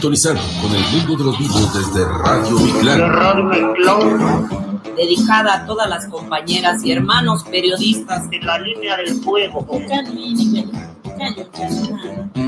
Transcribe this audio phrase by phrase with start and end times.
[0.00, 3.00] sintonizar con el mundo de los vivos desde Radio Miclán.
[3.12, 4.80] Radio Miclán.
[4.96, 9.66] Dedicada a todas las compañeras y hermanos periodistas en la línea del fuego.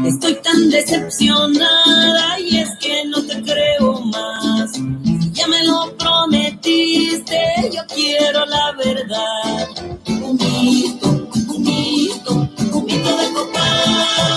[0.06, 4.72] Estoy tan decepcionada y es que no te creo más.
[5.32, 7.38] Ya me lo prometiste,
[7.70, 9.68] yo quiero la verdad.
[10.06, 14.31] Humito, humito, humito de copal.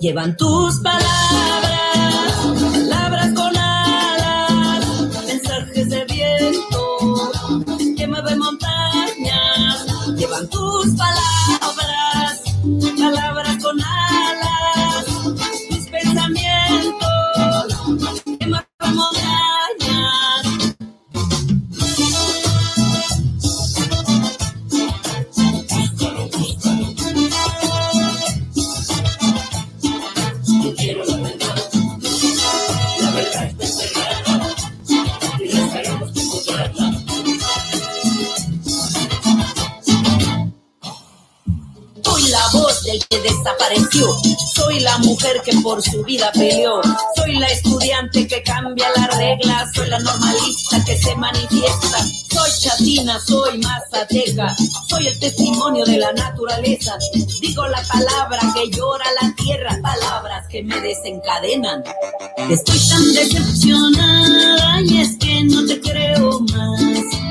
[0.00, 1.77] Llevan tus palabras,
[44.54, 46.80] Soy la mujer que por su vida peleó.
[47.16, 49.70] Soy la estudiante que cambia las reglas.
[49.74, 51.98] Soy la normalista que se manifiesta.
[52.30, 54.54] Soy chatina, soy mazateca.
[54.88, 56.96] Soy el testimonio de la naturaleza.
[57.40, 59.78] Digo la palabra que llora la tierra.
[59.82, 61.82] Palabras que me desencadenan.
[62.50, 67.27] Estoy tan decepcionada y es que no te creo más.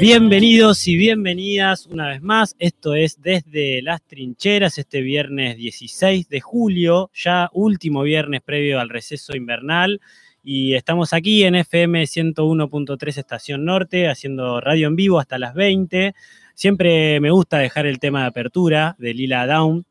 [0.00, 2.56] Bienvenidos y bienvenidas una vez más.
[2.58, 8.90] Esto es Desde las Trincheras, este viernes 16 de julio, ya último viernes previo al
[8.90, 10.00] receso invernal.
[10.42, 16.14] Y estamos aquí en FM 101.3 Estación Norte, haciendo radio en vivo hasta las 20.
[16.54, 19.86] Siempre me gusta dejar el tema de apertura de Lila Down,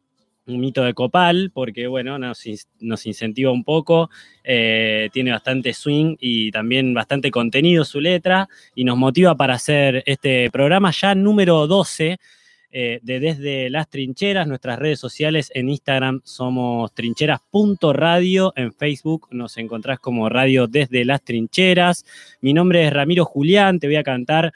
[0.46, 4.10] un mito de Copal, porque bueno, nos, in- nos incentiva un poco,
[4.44, 10.04] eh, tiene bastante swing y también bastante contenido su letra, y nos motiva para hacer
[10.06, 12.18] este programa ya número 12
[12.76, 19.58] eh, de Desde las Trincheras, nuestras redes sociales en Instagram somos trincheras.radio, en Facebook nos
[19.58, 22.04] encontrás como Radio Desde las Trincheras.
[22.42, 24.54] Mi nombre es Ramiro Julián, te voy a cantar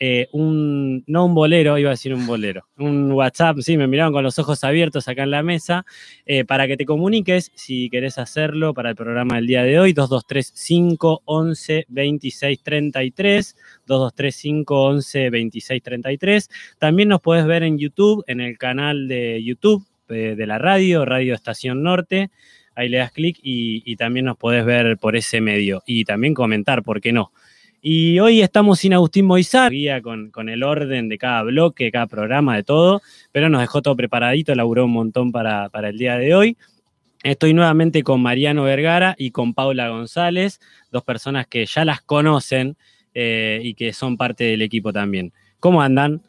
[0.00, 4.12] eh, un, no un bolero, iba a decir un bolero, un WhatsApp, sí, me miraron
[4.12, 5.84] con los ojos abiertos acá en la mesa,
[6.24, 9.92] eh, para que te comuniques si querés hacerlo para el programa del día de hoy,
[9.92, 16.50] 2235 11 26 33, 2235 11 26 33.
[16.78, 21.04] También nos podés ver en YouTube, en el canal de YouTube eh, de la radio,
[21.04, 22.30] Radio Estación Norte.
[22.74, 26.84] Ahí le das clic y, también nos podés ver por ese medio y también comentar,
[26.84, 27.32] ¿por qué no?
[27.80, 32.08] Y hoy estamos sin Agustín Moizar, guía con, con el orden de cada bloque, cada
[32.08, 36.16] programa, de todo, pero nos dejó todo preparadito, laburó un montón para, para el día
[36.16, 36.56] de hoy.
[37.22, 42.76] Estoy nuevamente con Mariano Vergara y con Paula González, dos personas que ya las conocen
[43.14, 45.32] eh, y que son parte del equipo también.
[45.60, 46.22] ¿Cómo andan?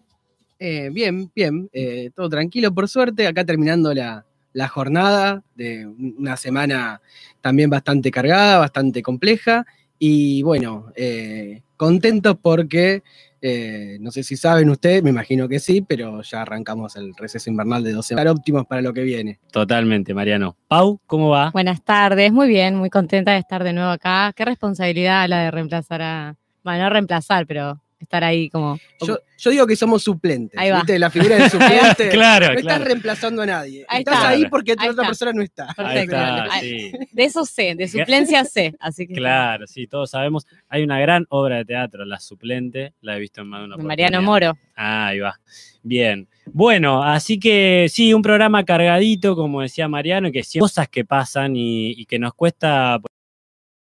[0.60, 4.24] Eh, bien, bien, eh, todo tranquilo por suerte, acá terminando la,
[4.54, 7.02] la jornada de una semana
[7.42, 9.66] también bastante cargada, bastante compleja
[10.00, 13.04] y bueno, eh, contentos porque,
[13.42, 17.50] eh, no sé si saben ustedes, me imagino que sí, pero ya arrancamos el receso
[17.50, 19.40] invernal de 12 Estar óptimos para lo que viene.
[19.52, 20.56] Totalmente, Mariano.
[20.70, 21.52] Pau, ¿cómo va?
[21.52, 24.32] Buenas tardes, muy bien, muy contenta de estar de nuevo acá.
[24.36, 26.38] Qué responsabilidad la de reemplazar a.
[26.64, 28.80] Bueno, no reemplazar, pero estar ahí como.
[29.06, 30.78] Yo, yo digo que somos suplentes, Ahí va.
[30.78, 30.98] ¿viste?
[31.00, 32.10] La figura del suplente.
[32.20, 32.86] Claro, no estás claro.
[32.86, 33.86] reemplazando a nadie.
[33.88, 34.30] Ahí estás está.
[34.30, 35.06] ahí porque Ahí otra está.
[35.06, 35.68] persona no está.
[35.70, 36.16] Ahí Perfecto.
[36.16, 36.92] está, Ay, sí.
[37.12, 38.76] De eso sé, de suplencia sé.
[38.80, 39.14] Así que.
[39.14, 40.46] Claro, sí, todos sabemos.
[40.68, 43.78] Hay una gran obra de teatro, La Suplente, la he visto en más de una
[43.78, 44.22] De Mariano.
[44.22, 44.58] Moro.
[44.76, 45.40] Ah, ahí va.
[45.84, 46.28] Bien.
[46.46, 51.56] Bueno, así que sí, un programa cargadito, como decía Mariano, que sí, cosas que pasan
[51.56, 53.00] y, y que nos cuesta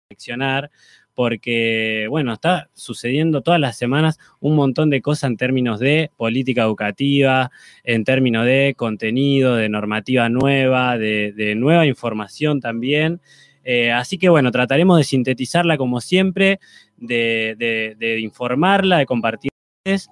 [0.09, 0.69] reflexionar,
[1.13, 6.63] porque, bueno, está sucediendo todas las semanas un montón de cosas en términos de política
[6.63, 7.51] educativa,
[7.83, 13.21] en términos de contenido, de normativa nueva, de, nueva información también.
[13.63, 16.59] Eh, así que, bueno, trataremos de sintetizarla como siempre,
[16.97, 20.09] de informarla, de compartirles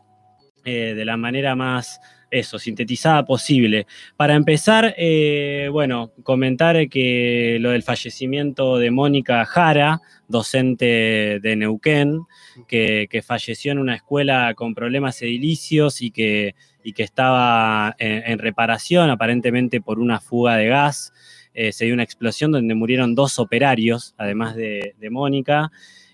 [0.66, 3.88] eh, de la manera más, eso, sintetizada posible.
[4.18, 12.22] Para empezar, eh, bueno, comentar que lo del fallecimiento de Mónica Jara, docente de Neuquén,
[12.68, 18.40] que, que falleció en una escuela con problemas edilicios y que, y que estaba en,
[18.40, 21.14] reparación, aparentemente por una fuga de gas.
[21.54, 25.72] Eh, se dio una explosión donde murieron dos operarios, además de, de Mónica.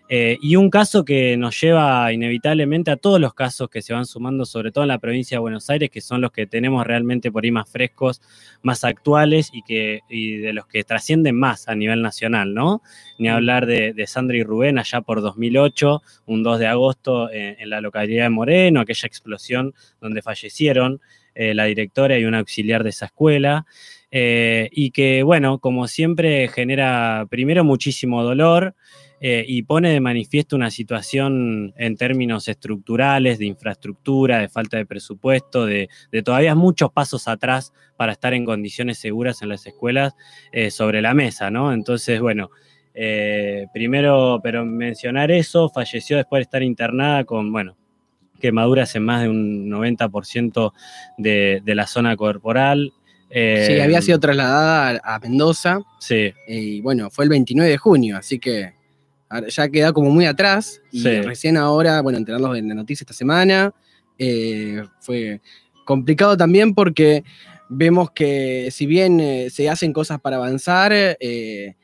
[0.07, 4.05] Eh, y un caso que nos lleva inevitablemente a todos los casos que se van
[4.05, 7.31] sumando, sobre todo en la provincia de Buenos Aires, que son los que tenemos realmente
[7.31, 8.21] por ahí más frescos,
[8.61, 12.83] más actuales y, que, y de los que trascienden más a nivel nacional, ¿no?
[13.17, 17.59] Ni hablar de, de Sandra y Rubén allá por 2008, un 2 de agosto en,
[17.59, 21.01] en la localidad de Moreno, aquella explosión donde fallecieron
[21.37, 23.65] eh, la directora y un auxiliar de esa escuela.
[24.09, 28.73] Eh, y que, bueno, como siempre, genera primero muchísimo dolor
[29.21, 34.85] eh, y pone de manifiesto una situación en términos estructurales, de infraestructura, de falta de
[34.85, 40.13] presupuesto, de, de todavía muchos pasos atrás para estar en condiciones seguras en las escuelas
[40.51, 41.73] eh, sobre la mesa, ¿no?
[41.73, 42.49] Entonces, bueno,
[42.93, 47.75] eh, primero, pero mencionar eso, falleció después de estar internada con, bueno,
[48.39, 50.73] quemaduras en más de un 90%
[51.17, 52.93] de, de la zona corporal.
[53.29, 58.17] Eh, Sí, había sido trasladada a, Mendoza Sí, y bueno, fue el 29 de junio,
[58.17, 58.73] así que
[59.47, 61.21] ya queda como muy atrás y Sí.
[61.21, 63.73] recién ahora, bueno, enterarlos en la noticia esta semana,
[64.17, 65.41] eh, fue
[65.85, 67.23] complicado también porque
[67.69, 71.75] vemos que si bien eh, se hacen cosas para avanzar, eh,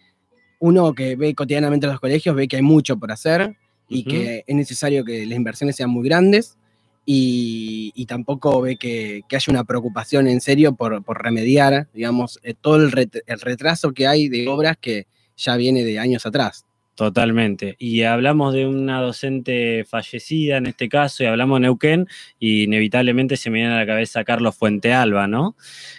[0.59, 3.55] uno que ve cotidianamente los colegios ve que hay mucho por hacer
[3.89, 6.57] y que es necesario que las inversiones sean muy grandes
[7.05, 12.39] y, y tampoco ve que, que haya una preocupación en serio por, por remediar, digamos,
[12.61, 16.65] todo el, ret- el retraso que hay de obras que ya viene de años atrás.
[17.01, 17.77] Totalmente.
[17.79, 22.07] Y hablamos de una docente fallecida en este caso, y hablamos de Neuquén,
[22.37, 25.55] y inevitablemente se me viene a la cabeza Carlos Fuentealba, ¿no?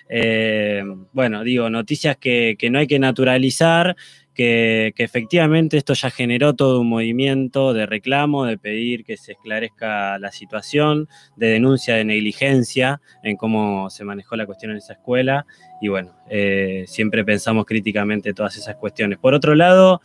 [0.09, 3.97] Eh, bueno, digo, noticias que, no hay que naturalizar,
[4.33, 9.33] que, que efectivamente esto ya generó todo un movimiento de reclamo, de pedir que se
[9.33, 14.93] esclarezca la situación, de denuncia de negligencia en cómo se manejó la cuestión en esa
[14.93, 15.47] escuela,
[15.81, 19.19] y bueno, eh, siempre pensamos críticamente todas esas cuestiones.
[19.19, 20.01] Por otro lado,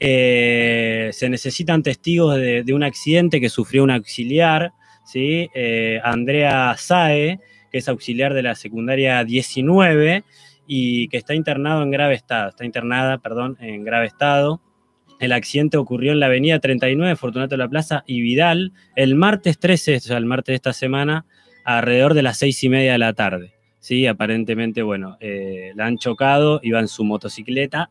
[0.00, 4.72] eh, se necesitan testigos de, un accidente que sufrió un auxiliar,
[5.04, 5.48] ¿sí?
[5.54, 7.40] Eh, Andrea Sae,
[7.72, 10.24] que es auxiliar de la secundaria 19
[10.66, 14.60] y que está internado en grave estado, está internada, perdón, en grave estado.
[15.18, 19.58] El accidente ocurrió en la avenida 39, Fortunato de la Plaza y Vidal, el martes
[19.58, 21.26] 13, o sea, el martes de esta semana,
[21.64, 23.54] alrededor de las seis y media de la tarde.
[23.80, 27.90] Sí, aparentemente, bueno, eh, la han chocado, iba en su motocicleta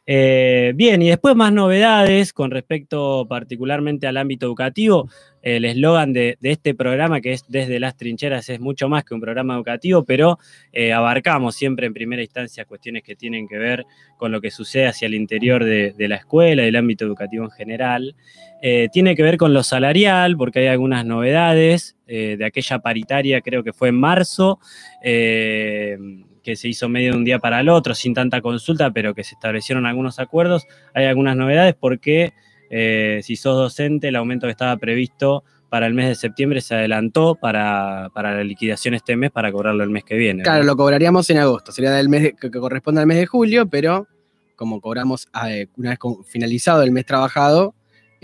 [0.09, 5.09] Eh, bien, y después más novedades con respecto particularmente al ámbito educativo.
[5.43, 9.21] El eslogan de, este programa, que es Desde las Trincheras, es mucho más que un
[9.21, 10.39] programa educativo, pero
[10.73, 13.85] eh, abarcamos siempre en primera instancia cuestiones que tienen que ver
[14.17, 17.51] con lo que sucede hacia el interior de, la escuela y el ámbito educativo en
[17.51, 18.15] general.
[18.63, 23.65] Eh, tiene que ver con lo salarial, porque hay algunas novedades de aquella paritaria, creo
[23.65, 24.61] que fue en marzo
[26.47, 29.25] que se hizo medio de un día para el otro, sin tanta consulta, pero que
[29.25, 30.65] se establecieron algunos acuerdos.
[30.95, 32.33] Hay algunas novedades porque
[32.71, 36.77] eh, si sos docente, el aumento que estaba previsto para el mes de septiembre se
[36.77, 40.45] adelantó para, para la liquidación este mes para cobrarlo el mes que viene.
[40.45, 43.67] Claro, lo cobraríamos en agosto, sería del mes de- que, corresponde al mes de julio,
[43.67, 44.07] pero
[44.55, 45.99] como cobramos eh, una vez
[46.29, 47.75] finalizado el mes trabajado,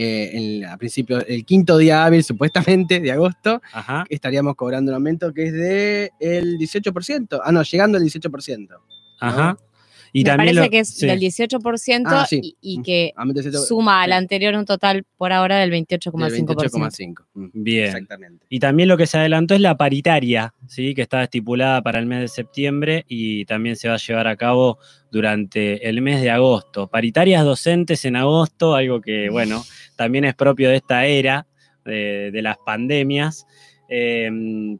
[0.02, 4.04] eh, en- a principio, el quinto día hábil supuestamente de agosto, Ajá.
[4.08, 7.40] estaríamos cobrando un aumento que es de el 18%.
[7.44, 8.76] Ah, no, llegando al 18%.
[9.20, 9.56] Ajá.
[10.14, 11.06] Y Me también parece lo- que es sí.
[11.06, 12.40] del 18% Ah, sí.
[12.42, 16.54] y, y que 18%, suma al anterior un total por ahora del del 28,5%.
[16.54, 17.14] 28,5%.
[17.34, 17.84] Mm, Bien.
[17.86, 18.46] Exactamente.
[18.50, 20.94] Y también lo que se adelantó es la paritaria, ¿sí?
[20.94, 24.36] que estaba estipulada para el mes de septiembre y también se va a llevar a
[24.36, 24.78] cabo
[25.10, 26.88] durante el mes de agosto.
[26.88, 29.64] Paritarias docentes en agosto, algo que, bueno,
[29.96, 31.46] también es propio de esta era,
[31.84, 33.46] de, de las pandemias,
[33.94, 34.30] eh,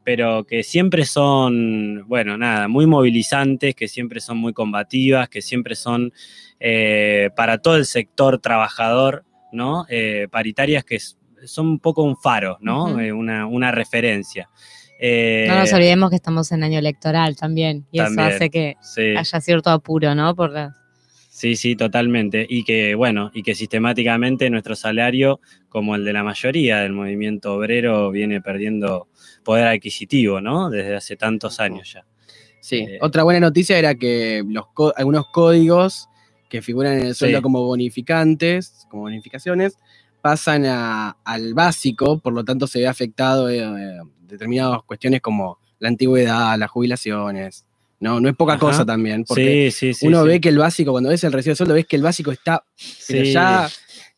[0.03, 5.75] pero que siempre son, bueno, nada, muy movilizantes, que siempre son muy combativas, que siempre
[5.75, 6.11] son
[6.59, 9.85] eh, para todo el sector trabajador, ¿no?
[9.87, 10.97] Eh, paritarias que
[11.45, 12.99] son un poco un faro, ¿no?
[12.99, 14.49] Eh, una, una referencia.
[14.99, 17.85] No nos olvidemos que estamos en año electoral también.
[17.91, 18.27] Y También.
[18.27, 19.15] eso hace que sí.
[19.17, 20.33] haya cierto apuro, ¿no?
[20.35, 20.73] Por las-
[21.35, 22.45] Sí, sí, totalmente.
[22.47, 27.55] Y que, bueno, y que sistemáticamente nuestro salario, como el de la mayoría del movimiento
[27.55, 29.07] obrero, viene perdiendo
[29.43, 30.69] poder adquisitivo, ¿no?
[30.69, 32.05] Desde hace tantos años ya.
[32.59, 36.07] Sí, Eh, otra buena noticia era que los algunos códigos
[36.49, 37.41] que figuran en el sueldo Sí.
[37.41, 39.79] como bonificantes, como bonificaciones,
[40.21, 43.97] pasan a- al básico, por lo tanto se ve afectado eh, eh,
[44.27, 47.65] determinadas cuestiones como la antigüedad, las jubilaciones.
[48.03, 48.59] No, no es poca Ajá.
[48.59, 50.07] cosa también, porque Sí, sí, sí.
[50.07, 52.33] uno ve que el básico, cuando ves el recibo de sueldo, ves que el básico
[52.33, 52.61] está,
[53.07, 53.69] pero ya,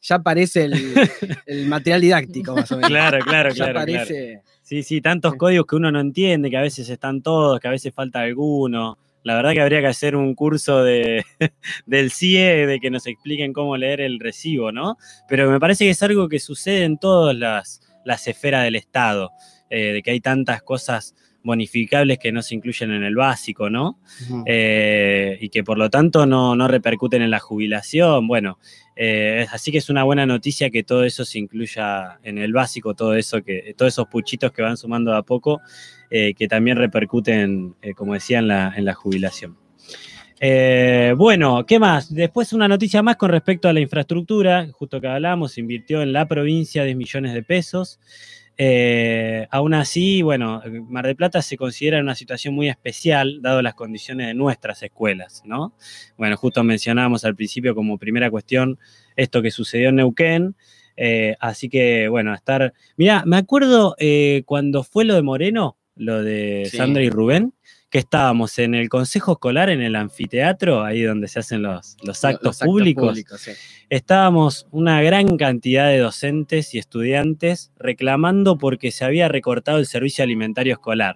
[0.02, 0.74] ya aparece el,
[1.46, 2.90] el material didáctico, más o menos.
[2.90, 4.16] Claro, claro, ya claro, claro.
[4.64, 7.72] Sí, sí, tantos códigos que uno no entiende, que a veces están todos, que a
[7.72, 8.98] veces falta alguno.
[9.22, 11.24] La verdad que habría que hacer un curso de,
[11.86, 14.98] del CIE de que nos expliquen cómo leer el recibo, ¿no?
[15.30, 19.30] Pero me parece que es algo que sucede en todas las, las esferas del Estado,
[19.70, 21.14] eh, de que hay tantas cosas
[21.46, 24.00] bonificables que no se incluyen en el básico, ¿no?
[24.46, 28.28] Eh, y que por lo tanto no, no repercuten en la jubilación.
[28.28, 28.60] Bueno,
[28.96, 32.96] eh, así que es una buena noticia que todo eso se incluya en el básico,
[32.96, 35.62] todo eso que, todos esos puchitos que van sumando de a poco,
[36.10, 39.58] eh, que también repercuten, como decía, en la, en la jubilación.
[40.40, 42.14] Eh, bueno, ¿qué más?
[42.14, 46.12] Después una noticia más con respecto a la infraestructura, justo que hablamos, se invirtió en
[46.12, 48.00] la provincia 10 millones de pesos.
[48.58, 53.62] Eh, aún así, bueno, Mar del Plata se considera en una situación muy especial, dado
[53.62, 55.74] las condiciones de nuestras escuelas, ¿no?
[56.18, 58.80] Bueno, justo mencionábamos al principio como primera cuestión
[59.16, 60.56] esto que sucedió en Neuquén.
[60.98, 62.74] eh, así que, bueno, estar.
[62.96, 66.78] Mira, me acuerdo eh, cuando fue lo de Moreno, lo de Sí.
[66.78, 67.54] Sandra y Rubén,
[67.90, 72.26] que estábamos en el consejo escolar, en el anfiteatro, ahí donde se hacen los, los
[72.26, 73.52] actos, Los públicos sí.
[73.90, 80.24] estábamos una gran cantidad de docentes y estudiantes reclamando porque se había recortado el servicio
[80.24, 81.16] alimentario escolar.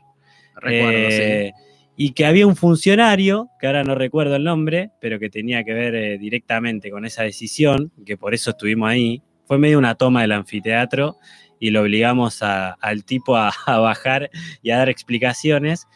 [0.55, 1.17] Recuerdo, sí.
[1.21, 1.53] Eh,
[1.97, 5.73] Y que había un funcionario, que ahora no recuerdo el nombre, pero que tenía que
[5.73, 9.21] ver eh, directamente con esa decisión, que por eso estuvimos ahí.
[9.45, 11.17] Fue medio una toma del anfiteatro
[11.59, 14.29] y lo obligamos a- al tipo a, a bajar
[14.61, 15.87] y a dar explicaciones.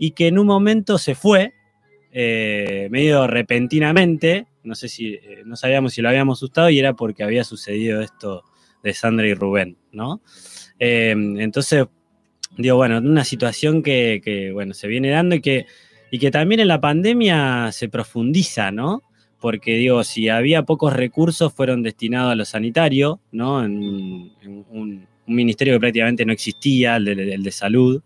[0.00, 1.52] Y que en un momento se fue,
[2.10, 6.94] eh, medio repentinamente, no sé si, eh, no sabíamos si lo habíamos asustado y era
[6.94, 8.42] porque había sucedido esto
[8.82, 10.22] de Sandra y Rubén, ¿no?
[10.78, 11.84] Eh, entonces,
[12.56, 15.66] digo, bueno, una situación que, bueno, se viene dando y que,
[16.10, 19.02] y que también en la pandemia se profundiza, ¿no?
[19.38, 23.62] Porque, digo, si había pocos recursos fueron destinados a lo sanitario, ¿no?
[23.62, 24.32] En,
[24.70, 28.02] un- ministerio que prácticamente no existía, el de salud,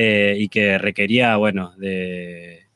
[0.00, 2.68] eh, y que requería, bueno, de,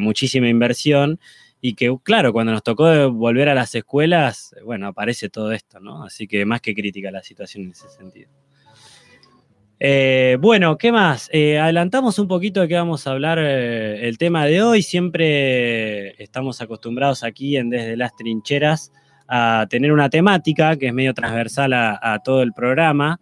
[0.00, 1.20] muchísima inversión
[1.60, 6.02] y que, claro, cuando nos tocó volver a las escuelas, bueno, aparece todo esto, ¿no?
[6.02, 8.28] Así que más que crítica la situación en ese sentido.
[9.78, 11.30] Eh, bueno, ¿qué más?
[11.32, 14.82] Eh, adelantamos un poquito de qué vamos a hablar el tema de hoy.
[14.82, 18.90] Siempre estamos acostumbrados aquí en Desde las Trincheras
[19.28, 23.20] a tener una temática que es medio transversal a todo el programa.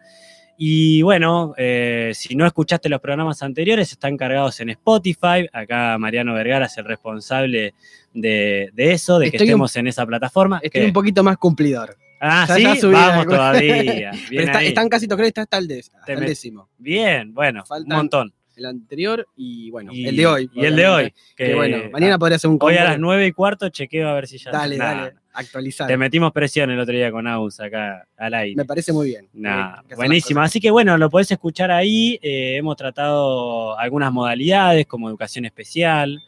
[0.59, 5.47] Y bueno, eh, si no escuchaste los programas anteriores, están cargados en Spotify.
[5.53, 7.75] Acá Mariano Vergara es el responsable
[8.15, 10.59] de, de eso, de que un- estemos en esa plataforma.
[10.63, 10.87] Estoy ¿Qué?
[10.87, 11.97] un poquito más cumplidor.
[12.21, 13.31] Ah, Ya- sí, ya vamos algo.
[13.33, 14.11] todavía.
[14.31, 16.69] Está- están casi tocados, está hasta el, hasta met- décimo.
[16.79, 18.33] Bien, bueno, un Faltan- montón.
[18.57, 20.51] El anterior y bueno, Y- el de hoy.
[20.55, 21.15] Y el de hoy.
[21.37, 24.27] Que, bueno, mañana podría ser un Hoy a las nueve y cuarto chequeo a ver
[24.27, 24.51] si ya.
[24.51, 25.87] Dale, dale, actualizar.
[25.87, 28.57] Te metimos presión el otro día con Aus acá al aire.
[28.57, 29.29] Me parece muy bien.
[29.33, 30.41] Nah, las buenísimo.
[30.41, 32.19] Así que bueno, lo podés escuchar ahí.
[32.23, 36.23] Eh, hemos tratado algunas modalidades como educación especial.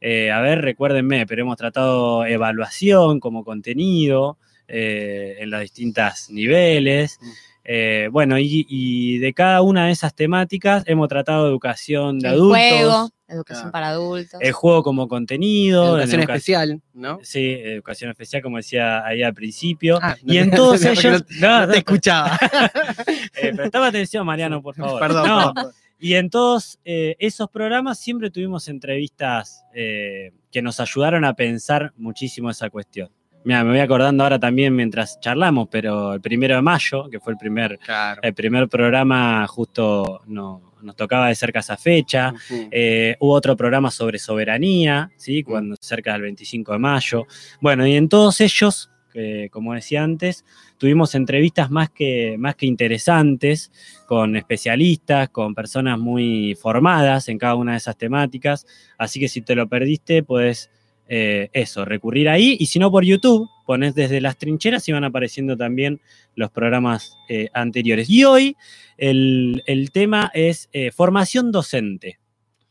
[0.00, 7.18] Eh, a ver, recuérdenme, pero hemos tratado evaluación como contenido eh, en los distintos niveles.
[7.20, 7.28] Mm.
[7.64, 12.34] Eh, bueno, y, y de cada una de esas temáticas hemos tratado educación de El
[12.34, 13.72] adultos, juego, educación Claro.
[13.72, 14.40] para adultos.
[14.42, 17.18] el juego como contenido, en Educación educa- especial, ¿no?
[17.22, 19.98] Sí, educación especial, como decía ahí al principio.
[20.02, 21.24] Ah, no y te- en todos no, ellos.
[21.40, 22.38] no No, No no, te escuchaba.
[23.42, 25.00] eh, prestame atención, Mariano, por favor.
[25.00, 25.72] Perdón, No, perdón.
[26.02, 31.92] Y en todos eh, esos programas siempre tuvimos entrevistas eh, que nos ayudaron a pensar
[31.96, 33.10] muchísimo esa cuestión.
[33.44, 37.32] Mira, me voy acordando ahora también mientras charlamos, pero el primero de mayo, que fue
[37.34, 38.20] el primer, Claro.
[38.22, 42.32] el primer programa, justo no- nos tocaba de cerca esa fecha.
[42.70, 45.42] Eh, hubo otro programa sobre soberanía, ¿sí?
[45.42, 47.26] Cuando cerca del 25 de mayo.
[47.60, 50.44] Bueno, y en todos ellos, que, como decía antes,
[50.78, 53.70] tuvimos entrevistas más que, más que interesantes
[54.06, 58.66] con especialistas, con personas muy formadas en cada una de esas temáticas.
[58.96, 60.70] Así que si te lo perdiste, puedes
[61.10, 62.56] eh, eso, recurrir ahí.
[62.60, 66.00] Y si no, por YouTube, pones desde las trincheras y van apareciendo también
[66.36, 68.08] los programas eh, anteriores.
[68.08, 68.56] Y hoy
[68.96, 72.18] el, el tema es eh, formación docente.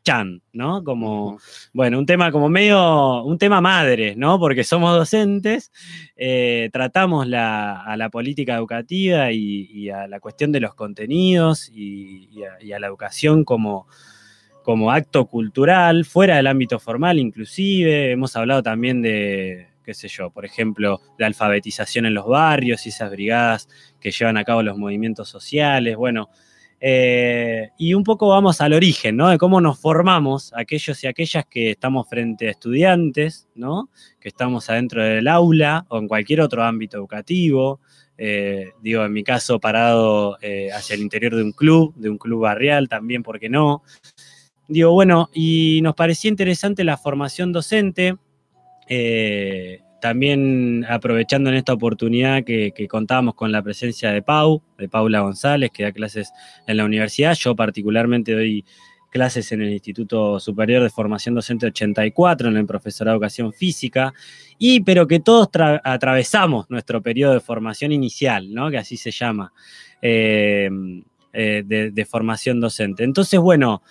[0.02, 0.82] Chan, ¿no?
[0.86, 1.40] Como,
[1.74, 4.40] bueno, un tema como medio, un tema madre, ¿no?
[4.40, 5.72] Porque somos docentes,
[6.16, 11.70] eh, tratamos la- a la política educativa y, y a la cuestión de los contenidos
[11.70, 13.88] y, y a, y a la educación como,
[14.70, 18.12] como acto cultural, fuera del ámbito formal inclusive.
[18.12, 22.90] Hemos hablado también de, qué sé yo, por ejemplo, de alfabetización en los barrios y
[22.90, 23.68] esas brigadas
[24.00, 25.96] que llevan a cabo los movimientos sociales.
[25.98, 26.30] Bueno,
[26.80, 29.30] eh, y un poco vamos al origen, ¿no?
[29.30, 33.90] De cómo nos formamos aquellos y aquellas que estamos frente a estudiantes, ¿no?
[34.20, 37.80] Que estamos adentro del aula o en cualquier otro ámbito educativo.
[38.22, 42.18] Eh, digo, en mi caso, parado eh, hacia el interior de un club, de un
[42.18, 43.82] club barrial también, ¿por qué no?
[44.70, 48.16] Digo, bueno, y nos parecía interesante la formación docente.
[48.88, 55.22] Eh, también aprovechando en esta oportunidad que, contábamos con la presencia de Pau, de Paula
[55.22, 56.32] González, que da clases
[56.68, 57.34] en la universidad.
[57.34, 58.64] Yo particularmente doy
[59.10, 64.14] clases en el Instituto Superior de Formación Docente 84, en el profesorado de Educación Física,
[64.60, 65.50] y pero que todos
[65.84, 68.70] atravesamos nuestro periodo de formación inicial, ¿no?
[68.70, 69.52] que así se llama,
[70.00, 70.70] eh,
[71.34, 73.04] eh, de, de formación docente.
[73.04, 73.82] Entonces, bueno,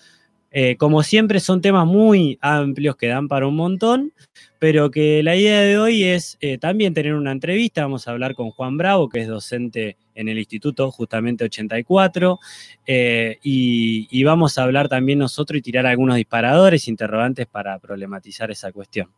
[0.51, 4.13] eh, como siempre son temas muy amplios que dan para un montón,
[4.59, 7.83] pero que la idea de hoy es eh, también tener una entrevista.
[7.83, 12.39] Vamos a hablar con Juan Bravo, que es docente en el Instituto justamente 84,
[12.87, 18.51] eh, y, y, vamos a hablar también nosotros y tirar algunos disparadores, interrogantes para problematizar
[18.51, 19.09] esa cuestión.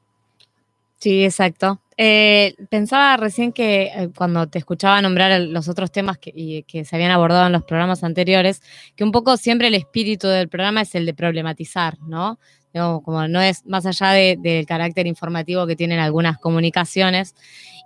[1.00, 1.80] Sí, exacto.
[1.96, 6.84] Eh, pensaba recién que eh, cuando te escuchaba nombrar los otros temas que, y, que,
[6.84, 8.62] se habían abordado en los programas anteriores,
[8.96, 12.38] que un poco siempre el espíritu del programa es el de problematizar, ¿no?
[12.74, 17.34] Digo, como no es más allá del de, de carácter informativo que tienen algunas comunicaciones,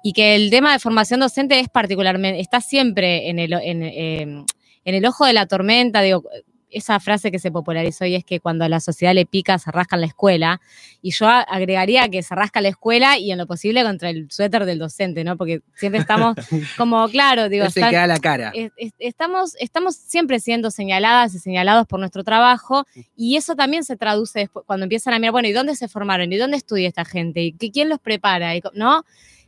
[0.02, 4.44] y que el tema de formación docente es particularmente, está siempre en el, en, eh,
[4.84, 6.24] en el ojo de la tormenta, digo,
[6.74, 9.70] esa frase que se popularizó y es que cuando a la sociedad le pica, se
[9.70, 10.60] rasca en la escuela.
[11.00, 14.64] Y yo agregaría que se rasca la escuela y en lo posible contra el suéter
[14.64, 15.36] del docente, ¿no?
[15.36, 16.34] Porque siempre estamos
[16.76, 17.68] como, claro, digo.
[17.70, 18.52] se queda la cara.
[18.54, 23.84] Es, es, estamos, estamos siempre siendo señaladas y señalados por nuestro trabajo y eso también
[23.84, 26.32] se traduce después cuando empiezan a mirar, bueno, ¿y dónde se formaron?
[26.32, 27.42] ¿Y dónde estudia esta gente?
[27.42, 28.52] ¿Y quién los prepara?
[28.74, 29.04] ¿No?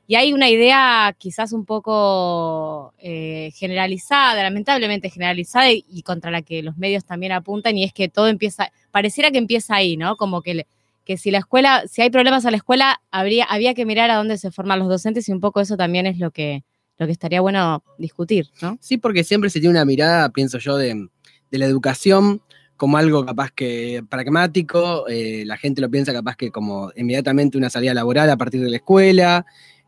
[0.07, 6.63] Y hay una idea quizás un poco eh, generalizada, lamentablemente generalizada, y, contra la que
[6.63, 10.17] los medios también apuntan, y es que todo empieza, pareciera que empieza ahí, ¿no?
[10.17, 10.67] Como que,
[11.05, 14.17] que si la escuela, si hay problemas a la escuela, habría, había que mirar a
[14.17, 16.63] dónde se forman los docentes, y un poco eso también es lo que,
[16.99, 18.79] lo que estaría bueno discutir, ¿no?
[18.81, 21.09] Sí, porque siempre se tiene una mirada, pienso yo, de,
[21.51, 22.43] de la educación
[22.77, 27.71] como algo capaz que pragmático, eh, la gente lo piensa capaz que como inmediatamente una
[27.71, 29.47] salida laboral a partir de la escuela,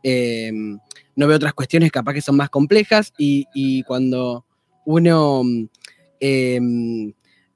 [0.09, 0.53] eh,
[1.17, 4.45] no veo otras cuestiones capaz que son más complejas y, cuando
[4.85, 5.43] uno
[6.21, 6.61] eh,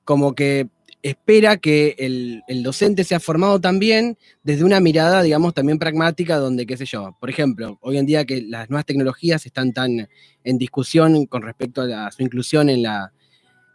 [0.04, 0.68] como que
[1.02, 6.66] espera que el, el, docente sea formado también desde una mirada, digamos, también pragmática, donde,
[6.66, 10.08] qué sé yo, por ejemplo, hoy en día que las nuevas tecnologías están tan
[10.44, 13.12] en discusión con respecto a, a su inclusión en la,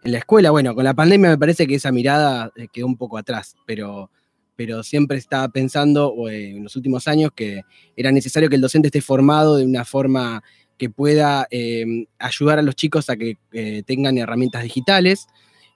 [0.03, 2.97] en la escuela, bueno, con la pandemia me parece que esa mirada eh, quedó un
[2.97, 4.09] poco atrás, pero
[4.57, 7.61] pero siempre estaba pensando eh, en los últimos años que
[7.95, 10.43] era necesario que el docente esté formado de una forma
[10.77, 15.27] que pueda eh, ayudar a los chicos a que eh, tengan herramientas digitales.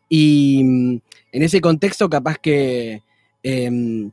[0.10, 3.02] Y mm, en ese contexto, capaz que
[3.44, 4.12] em,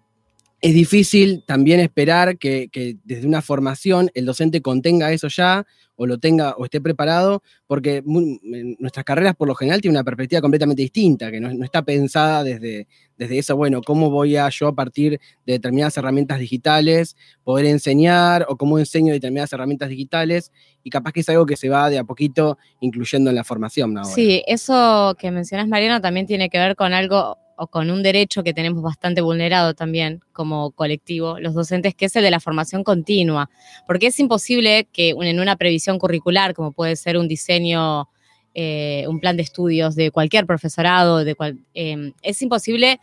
[0.60, 2.68] es difícil también esperar que,
[3.04, 5.66] desde una formación el docente contenga eso ya
[6.00, 10.40] o lo tenga o esté preparado, porque nuestras carreras por lo general tienen una perspectiva
[10.40, 14.74] completamente distinta, que no, está pensada desde, desde eso, bueno, cómo voy a yo a
[14.74, 20.52] partir de determinadas herramientas digitales poder enseñar o cómo enseño determinadas herramientas digitales
[20.84, 23.96] y capaz que es algo que se va de a poquito incluyendo en la formación.
[24.04, 28.44] Sí, eso que mencionas, Mariano, también tiene que ver con algo o con un derecho
[28.44, 32.84] que tenemos bastante vulnerado también como colectivo, los docentes, que es el de la formación
[32.84, 33.50] continua,
[33.86, 38.08] porque es imposible que en una previsión curricular, como puede ser un diseño,
[38.54, 43.00] eh, un plan de estudios de cualquier profesorado, de cual, eh, es imposible,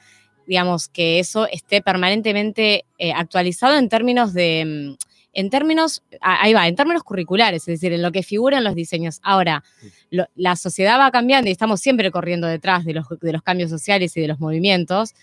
[0.47, 4.95] digamos, que eso esté permanentemente eh, actualizado en términos de
[5.35, 9.19] en términos, ahí va, en términos curriculares, es decir, en lo que figuran los diseños.
[9.21, 9.63] Ahora,
[10.09, 13.69] lo, la sociedad va cambiando y estamos siempre corriendo detrás de los, de los cambios
[13.69, 15.13] sociales y de los movimientos,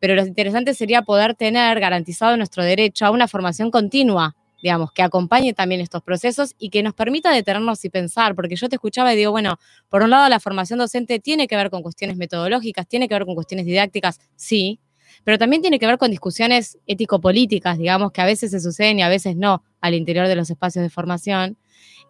[0.00, 5.02] pero lo interesante sería poder tener garantizado nuestro derecho a una formación continua, digamos, que
[5.02, 9.14] acompañe también estos procesos y que nos permita detenernos y pensar, porque yo te escuchaba
[9.14, 12.88] y digo, bueno, por un lado la formación docente tiene que ver con cuestiones metodológicas,
[12.88, 14.80] tiene que ver con cuestiones didácticas, sí,
[15.24, 19.02] pero también tiene que ver con discusiones ético-políticas, digamos, que a veces se suceden y
[19.02, 21.56] a veces no al interior de los espacios de formación,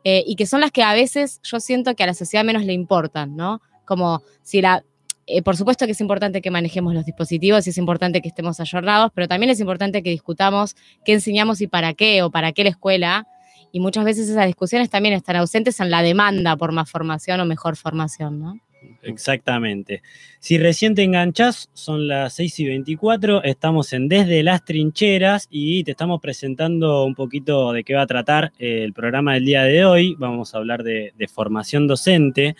[0.05, 2.65] eh, y que son las que a veces yo siento que a la sociedad menos
[2.65, 3.61] le importan, ¿no?
[3.85, 4.85] Como si la...
[5.27, 8.59] Eh, por supuesto que es importante que manejemos los dispositivos y es importante que estemos
[8.59, 12.65] ayornados, pero también es importante que discutamos qué enseñamos y para qué, o para qué
[12.65, 13.29] la escuela,
[13.73, 17.45] y muchas veces esas discusiones también están ausentes en la demanda por más formación o
[17.45, 18.59] mejor formación, ¿no?
[19.03, 20.03] Exactamente.
[20.39, 25.85] Si recién te enganchás, son las 6 y 24, estamos en Desde las Trincheras y
[25.85, 29.65] te estamos presentando un poquito de qué va a tratar eh, el programa del día
[29.65, 30.15] de hoy.
[30.19, 32.57] Vamos a hablar de, formación docente.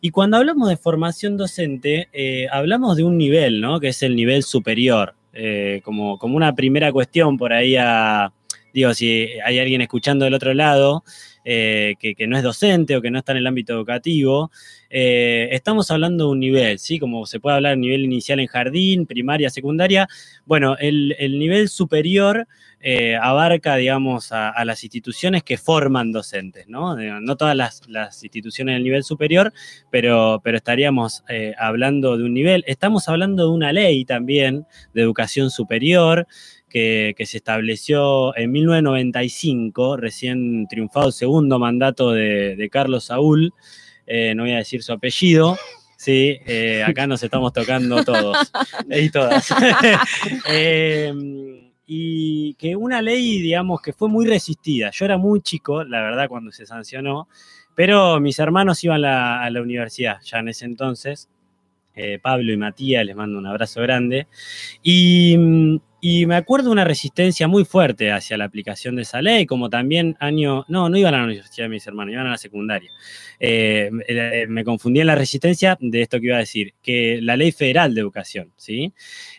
[0.00, 3.80] Y cuando hablamos de formación docente, eh, hablamos de un nivel, ¿no?
[3.80, 5.14] Que es el nivel superior.
[5.32, 8.32] Eh, como, como una primera cuestión por ahí a,
[8.72, 11.02] digo, si hay alguien escuchando del otro lado,
[11.48, 14.50] eh, que, no es docente o que no está en el ámbito educativo,
[14.90, 16.98] eh, estamos hablando de un nivel, ¿sí?
[16.98, 20.08] Como se puede hablar de nivel inicial en jardín, primaria, secundaria.
[20.44, 22.48] Bueno, el, el nivel superior
[22.80, 26.96] eh, abarca, digamos, a, a, las instituciones que forman docentes, ¿no?
[26.96, 29.52] No todas las, las instituciones del nivel superior,
[29.88, 31.22] pero, pero estaríamos
[31.58, 32.64] hablando de un nivel.
[32.66, 36.26] Estamos hablando de una ley también de educación superior.
[36.76, 43.54] Que, que, se estableció en 1995, recién triunfado segundo mandato de, de Carlos Saúl,
[44.06, 45.56] eh, no voy a decir su apellido,
[45.96, 48.52] sí, eh, acá nos estamos tocando todos
[48.90, 49.54] y todas.
[50.50, 51.14] eh,
[51.86, 54.90] y que una ley, digamos, que fue muy resistida.
[54.92, 57.26] Yo era muy chico, la verdad, cuando se sancionó,
[57.74, 61.30] pero mis hermanos iban a la, a la universidad ya en ese entonces.
[61.98, 64.26] Eh, Pablo y Matías, les mando un abrazo grande.
[64.82, 65.34] Y,
[66.00, 70.16] y, me acuerdo una resistencia muy fuerte hacia la aplicación de esa ley, como también
[70.20, 72.90] año, no, no iban a la universidad mis hermanos, iban a la secundaria.
[73.38, 77.36] Eh, eh, me confundí en la resistencia de esto que iba a decir, que la
[77.36, 78.92] ley federal de educación, ¿sí?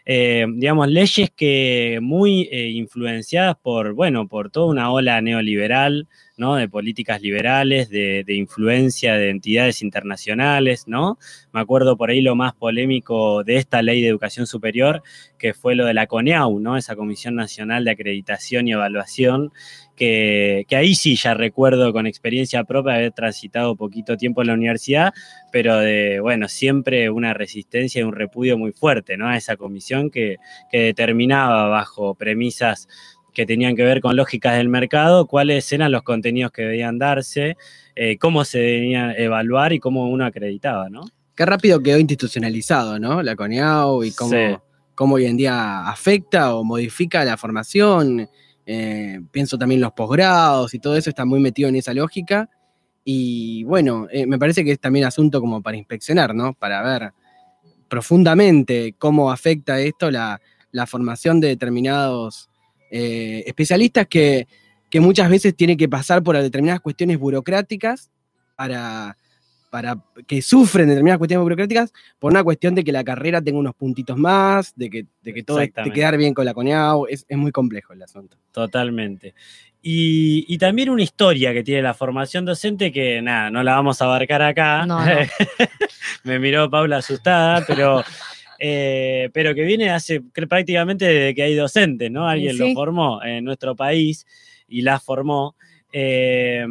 [0.06, 6.56] Eh, digamos, leyes que muy influenciadas por, bueno, por toda una ola neoliberal, ¿no?
[6.56, 11.17] De políticas liberales, de, de, influencia de entidades internacionales, ¿no?
[11.52, 15.02] Me acuerdo por ahí lo más polémico de esta ley de educación superior,
[15.38, 16.78] que fue lo de la CONEAU, ¿no?
[16.78, 19.52] Esa Comisión Nacional de Acreditación y Evaluación,
[19.95, 24.54] que, que, ahí sí ya recuerdo con experiencia propia haber transitado poquito tiempo en la
[24.54, 25.13] universidad,
[25.52, 29.28] pero de, bueno, siempre una resistencia y un repudio muy fuerte, ¿no?
[29.28, 30.38] A esa comisión que,
[30.71, 32.88] que determinaba bajo premisas
[33.38, 37.56] que tenían que ver con lógicas del mercado, cuáles eran los contenidos que debían darse,
[37.95, 41.02] eh, cómo se debían evaluar y cómo uno acreditaba, ¿no?
[41.36, 43.21] Qué rápido quedó institucionalizado, ¿no?
[43.21, 44.58] La CONIAU y cómo, sí.
[44.98, 48.28] Cómo hoy en día afecta o modifica la formación.
[48.66, 52.50] Eh, pienso también los posgrados y todo eso está muy metido en esa lógica.
[53.06, 56.54] Y bueno, eh, me parece que es también asunto como para inspeccionar, ¿no?
[56.54, 57.14] Para ver
[57.88, 60.42] profundamente cómo afecta esto la,
[60.88, 62.50] formación de determinados
[62.90, 64.48] eh, especialistas que,
[64.96, 68.10] muchas veces tienen que pasar por determinadas cuestiones burocráticas
[68.56, 69.16] para,
[69.69, 73.75] para que sufren determinadas cuestiones burocráticas por una cuestión de que la carrera tenga unos
[73.75, 77.38] puntitos más, de que, de que todo te quedar bien con la CONIAU, es, es,
[77.38, 78.38] muy complejo el asunto.
[78.51, 79.34] Totalmente.
[79.82, 84.01] Y, y, también una historia que tiene la formación docente que nada, no la vamos
[84.01, 84.86] a abarcar acá.
[84.86, 85.12] No, no.
[86.23, 88.03] Me miró Paula asustada, pero...
[88.60, 92.27] Eh, pero que viene hace prácticamente desde que hay docentes, ¿no?
[92.27, 92.58] Alguien sí.
[92.58, 94.25] lo formó en nuestro país
[94.67, 95.56] y la formó.
[95.91, 96.65] Eh,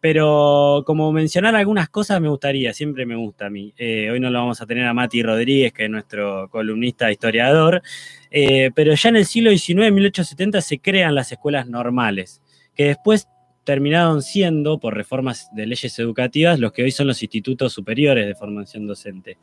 [0.00, 3.72] pero como mencionar algunas cosas me gustaría, siempre me gusta a mí.
[3.76, 7.82] Eh, hoy no lo vamos a tener a Mati Rodríguez, que es nuestro columnista historiador,
[8.30, 12.42] eh, pero ya en el siglo XIX, en 1870, se crean las escuelas normales,
[12.74, 13.28] que después
[13.68, 18.34] terminaron siendo, por reformas de leyes educativas, los que hoy son los institutos superiores de
[18.34, 19.36] formación docente.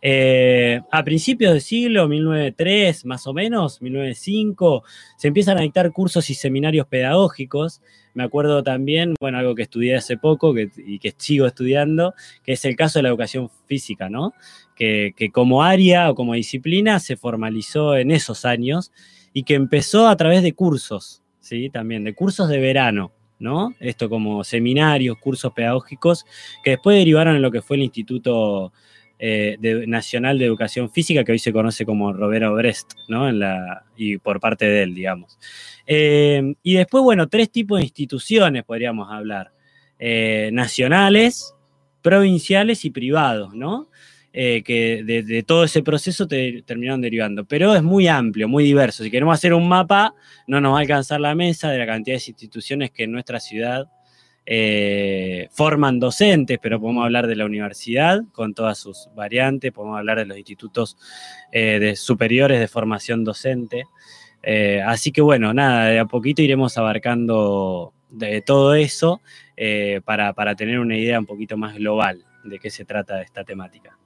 [0.00, 4.84] Eh, a principios del siglo, 1903 más o menos, 1905,
[5.16, 7.82] se empiezan a dictar cursos y seminarios pedagógicos.
[8.14, 12.64] Me acuerdo también, bueno, algo que estudié hace poco y que sigo estudiando, que es
[12.66, 14.34] el caso de la educación física, ¿no?
[14.76, 18.92] Que, que como área o como disciplina se formalizó en esos años
[19.32, 21.70] y que empezó a través de cursos, ¿sí?
[21.70, 23.10] También de cursos de verano.
[23.44, 23.74] ¿No?
[23.78, 26.24] Esto como seminarios, cursos pedagógicos,
[26.64, 28.72] que después derivaron en lo que fue el Instituto
[29.18, 33.28] eh, de, Nacional de Educación Física, que hoy se conoce como Roberto Brest, ¿no?
[33.96, 35.38] Y por parte de él, digamos.
[35.86, 39.52] Eh, y después, bueno, tres tipos de instituciones podríamos hablar.
[39.98, 41.54] Eh, nacionales,
[42.02, 43.88] provinciales y privados, ¿no?
[44.36, 47.44] Eh, que de, todo ese proceso te terminaron derivando.
[47.44, 49.04] Pero es muy amplio, muy diverso.
[49.04, 50.12] Si queremos hacer un mapa,
[50.48, 53.38] no nos va a alcanzar la mesa de la cantidad de instituciones que en nuestra
[53.38, 53.86] ciudad
[54.44, 60.18] eh, forman docentes, pero podemos hablar de la universidad con todas sus variantes, podemos hablar
[60.18, 60.96] de los institutos
[61.52, 63.84] eh, superiores de formación docente.
[64.84, 67.94] Así que bueno, nada, de a poquito iremos abarcando
[68.44, 69.22] todo eso
[70.04, 73.96] para tener una idea un poquito más global de qué se trata esta temática.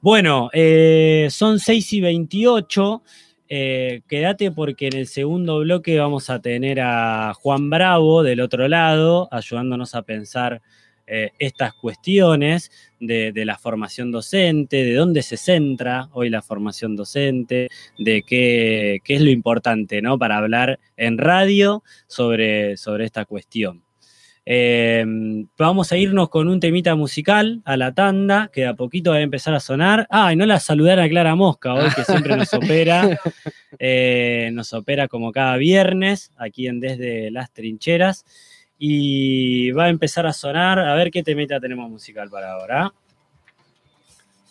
[0.00, 3.02] Bueno, eh, son 6 y 28.
[3.48, 8.68] Eh, quédate porque en el segundo bloque vamos a tener a Juan Bravo del otro
[8.68, 10.62] lado, ayudándonos a pensar
[11.08, 16.94] eh, estas cuestiones de, de la formación docente, de dónde se centra hoy la formación
[16.94, 20.16] docente, de qué, qué es lo importante ¿no?
[20.16, 23.87] para hablar en radio sobre, sobre esta cuestión.
[24.50, 25.04] Eh,
[25.58, 29.20] vamos a irnos con un temita musical a la tanda, que a poquito va a
[29.20, 30.06] empezar a sonar.
[30.08, 33.20] Ah, y no la saludar a Clara Mosca hoy, que siempre nos opera.
[33.78, 38.24] Eh, nos opera como cada viernes aquí en Desde las Trincheras.
[38.78, 40.78] Y va a empezar a sonar.
[40.78, 42.94] A ver qué temita tenemos musical para ahora.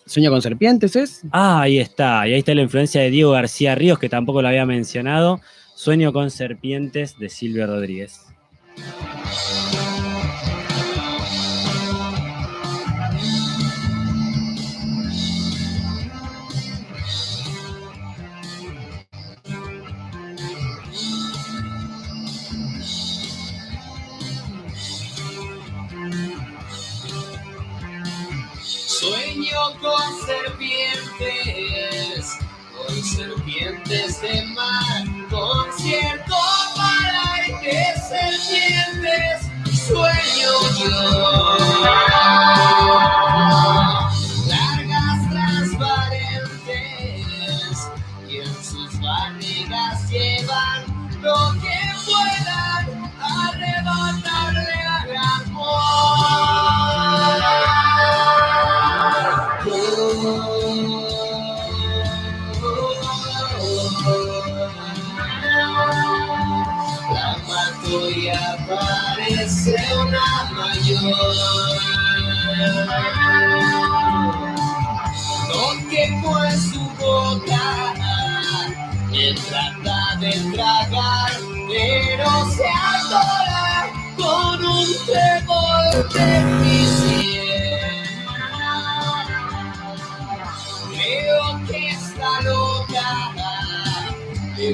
[0.06, 1.24] Sueño con serpientes es.
[1.32, 2.28] Ah, ahí está.
[2.28, 5.42] Y ahí está la influencia de Diego García Ríos, que tampoco lo había mencionado.
[5.74, 8.28] Sueño con serpientes de Silvio Rodríguez.
[32.76, 36.36] Con serpientes de mar, concierto
[36.76, 37.28] para
[37.62, 39.50] de serpientes,
[39.88, 42.67] sueño yo.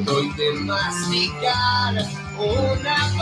[0.05, 1.93] Doy de masticar
[2.37, 3.12] una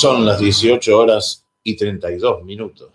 [0.00, 2.88] Son las 18 horas y 32 minutos.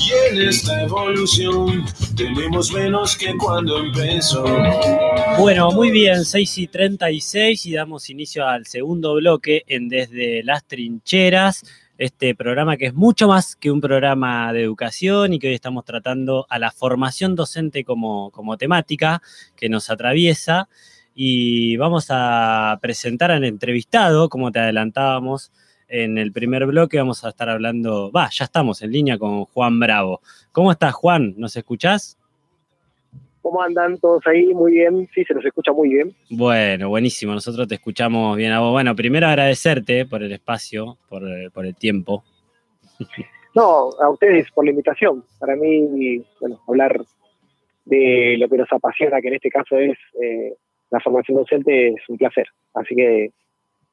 [0.00, 1.84] Y en esta evolución
[2.16, 4.44] tenemos menos que cuando empezó.
[5.38, 10.64] Bueno, muy bien, 6 y 36 y damos inicio al segundo bloque en Desde las
[10.64, 11.64] Trincheras,
[11.98, 15.84] este programa que es mucho más que un programa de educación y que hoy estamos
[15.84, 19.20] tratando a la formación docente como, como temática
[19.54, 20.68] que nos atraviesa
[21.14, 25.52] y vamos a presentar al entrevistado, como te adelantábamos
[25.88, 29.78] en el primer bloque, vamos a estar hablando, va, ya estamos en línea con Juan
[29.78, 30.20] Bravo.
[30.52, 31.34] ¿Cómo estás, Juan?
[31.36, 32.18] ¿Nos escuchás?
[33.42, 34.52] ¿Cómo andan todos ahí?
[34.52, 36.12] Muy bien, sí, se los escucha muy bien.
[36.30, 37.32] Bueno, buenísimo.
[37.32, 38.72] Nosotros te escuchamos bien a vos.
[38.72, 41.22] Bueno, primero agradecerte por el espacio, por,
[41.52, 42.24] por el tiempo.
[43.54, 45.24] No, a ustedes por la invitación.
[45.38, 47.00] Para mí, bueno, hablar
[47.84, 50.54] de lo que nos apasiona, que en este caso es eh,
[50.90, 52.46] la formación docente, es un placer.
[52.74, 53.30] Así que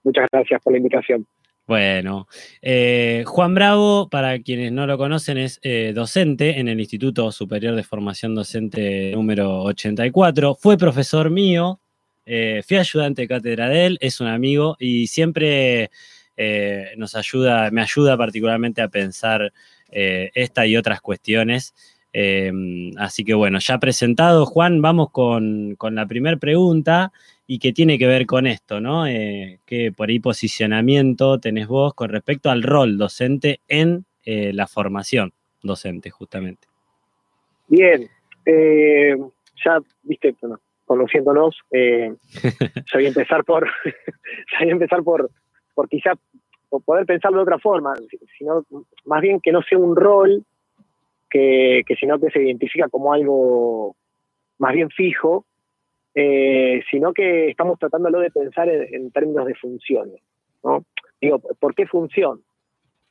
[0.03, 1.25] muchas gracias por la invitación.
[1.65, 2.27] Bueno,
[2.61, 7.73] eh, Juan Bravo, para quienes no lo conocen, es eh, docente en el Instituto Superior
[7.73, 10.55] de Formación Docente número 84.
[10.55, 11.79] Fue profesor mío,
[12.25, 15.89] eh, fui ayudante de cátedra de él, es un amigo y siempre
[16.97, 19.53] nos ayuda, me ayuda particularmente a pensar
[19.89, 21.73] esta y otras cuestiones.
[22.97, 27.13] Así que bueno, ya presentado, Juan, vamos con, con la primera pregunta
[27.53, 29.05] y que tiene que ver con esto, ¿no?
[29.05, 34.65] Eh, ¿Qué por ahí posicionamiento tenés vos con respecto al rol docente en eh, la
[34.65, 36.67] formación docente, justamente?
[37.67, 38.09] Bien,
[38.43, 39.15] eh,
[39.63, 42.15] ya, viste, bueno, conociéndonos, eh,
[42.75, 45.29] ya voy a empezar por, ya voy a empezar por,
[45.75, 46.13] por quizá
[46.83, 47.93] poder pensarlo de otra forma,
[48.35, 48.65] sino
[49.05, 50.43] más bien que no sea un rol
[51.29, 53.95] que, que sino que se identifica como algo
[54.57, 55.45] más bien fijo,
[56.15, 60.21] eh, sino que estamos tratándolo de pensar en, en términos de funciones.
[60.63, 60.83] ¿no?
[61.21, 62.41] Digo, ¿por qué función?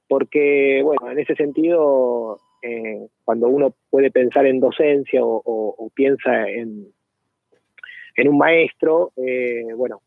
[0.08, 5.90] Porque, bueno, en ese sentido, eh, cuando uno puede pensar en docencia o, o- o
[5.90, 6.86] piensa en,
[8.16, 10.00] en un maestro, eh, bueno,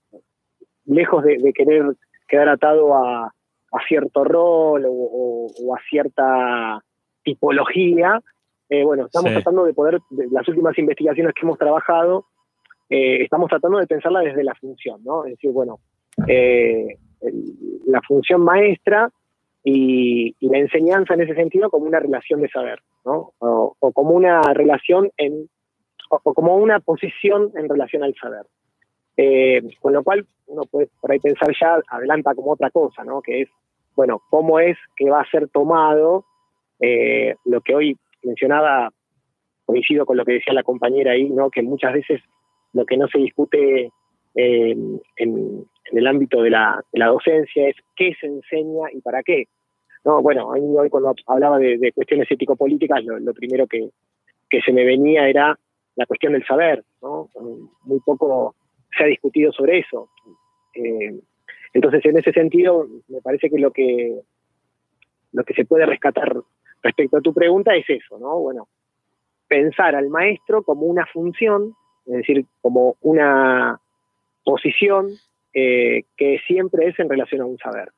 [0.85, 1.83] lejos de, de querer
[2.27, 6.83] quedar atado a, a cierto rol o, a cierta
[7.23, 8.21] tipología,
[8.69, 9.35] eh, bueno, estamos Sí.
[9.35, 12.25] tratando de poder, de las últimas investigaciones que hemos trabajado,
[12.89, 15.25] eh, estamos tratando de pensarla desde la función, ¿no?
[15.25, 15.79] Es decir, bueno,
[16.27, 16.97] eh,
[17.87, 19.09] la función maestra
[19.63, 23.33] y, la enseñanza en ese sentido como una relación de saber, ¿no?
[23.39, 25.49] O, como una relación en,
[26.09, 28.45] o, o como una posición en relación al saber.
[29.17, 33.21] Eh, con lo cual uno puede por ahí pensar ya, adelanta como otra cosa, ¿no?
[33.21, 33.49] Que es,
[33.95, 36.25] bueno, cómo es que va a ser tomado
[36.79, 38.91] eh, lo que hoy mencionaba,
[39.65, 41.49] coincido con lo que decía la compañera ahí, ¿no?
[41.49, 42.21] Que muchas veces
[42.75, 43.89] lo que no se discute
[44.35, 44.75] eh,
[45.15, 49.23] en, en el ámbito de la, de la docencia es qué se enseña y para
[49.23, 49.45] qué.
[50.03, 53.89] No, bueno, a mí hoy cuando hablaba de, cuestiones ético-políticas, lo, lo primero que,
[54.49, 55.57] que se me venía era
[55.95, 57.29] la cuestión del saber, ¿no?
[57.83, 58.55] Muy poco
[58.95, 60.09] se ha discutido sobre eso.
[60.73, 61.17] Eh,
[61.73, 64.19] entonces, en ese sentido, me parece que lo que
[65.31, 66.33] lo que se puede rescatar
[66.83, 68.39] respecto a tu pregunta es eso, ¿no?
[68.39, 68.67] Bueno,
[69.47, 71.73] pensar al maestro como una función,
[72.05, 73.79] es decir, como una
[74.43, 75.09] posición
[75.53, 77.89] eh, que siempre es en relación a un saber.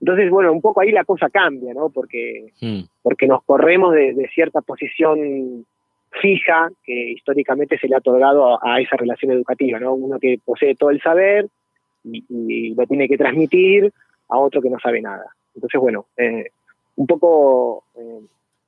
[0.00, 1.90] Entonces, bueno, un poco ahí la cosa cambia, ¿no?
[1.90, 5.66] Porque, Mm, porque nos corremos de, de cierta posición
[6.20, 9.94] fija que históricamente se le ha otorgado a, a esa relación educativa, ¿no?
[9.94, 11.48] Uno que posee todo el saber
[12.04, 13.92] y, y lo tiene que transmitir
[14.28, 15.24] a otro que no sabe nada.
[15.54, 16.46] Entonces, bueno, eh,
[16.96, 18.20] un poco eh,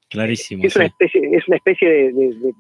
[0.09, 0.65] clarísimo.
[0.65, 2.55] es, una especie, es una especie de, de- de-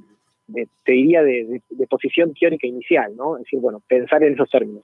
[0.47, 3.37] de- te diría, de, de- de posición teórica inicial, ¿no?
[3.37, 4.83] Es decir, bueno, pensar en esos términos.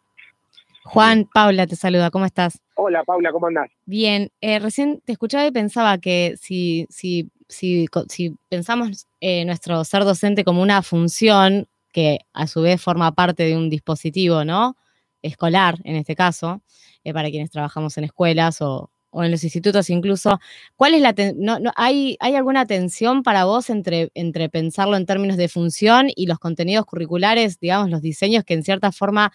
[0.84, 2.60] Juan, Paula te saluda, ¿cómo estás?
[2.74, 3.70] Hola, Paula, ¿cómo andás?
[3.86, 9.84] Bien, eh, recién te escuchaba y pensaba que si, si, si, si pensamos eh, nuestro
[9.84, 14.76] ser docente como una función que a su vez forma parte de un dispositivo, ¿no?
[15.22, 16.62] Escolar, en este caso,
[17.04, 20.40] eh, para quienes trabajamos en escuelas o, o en los institutos incluso,
[20.74, 25.36] ¿cuál es la no, hay, ¿hay alguna tensión para vos entre, entre pensarlo en términos
[25.36, 29.32] de función y los contenidos curriculares, digamos, los diseños que en cierta forma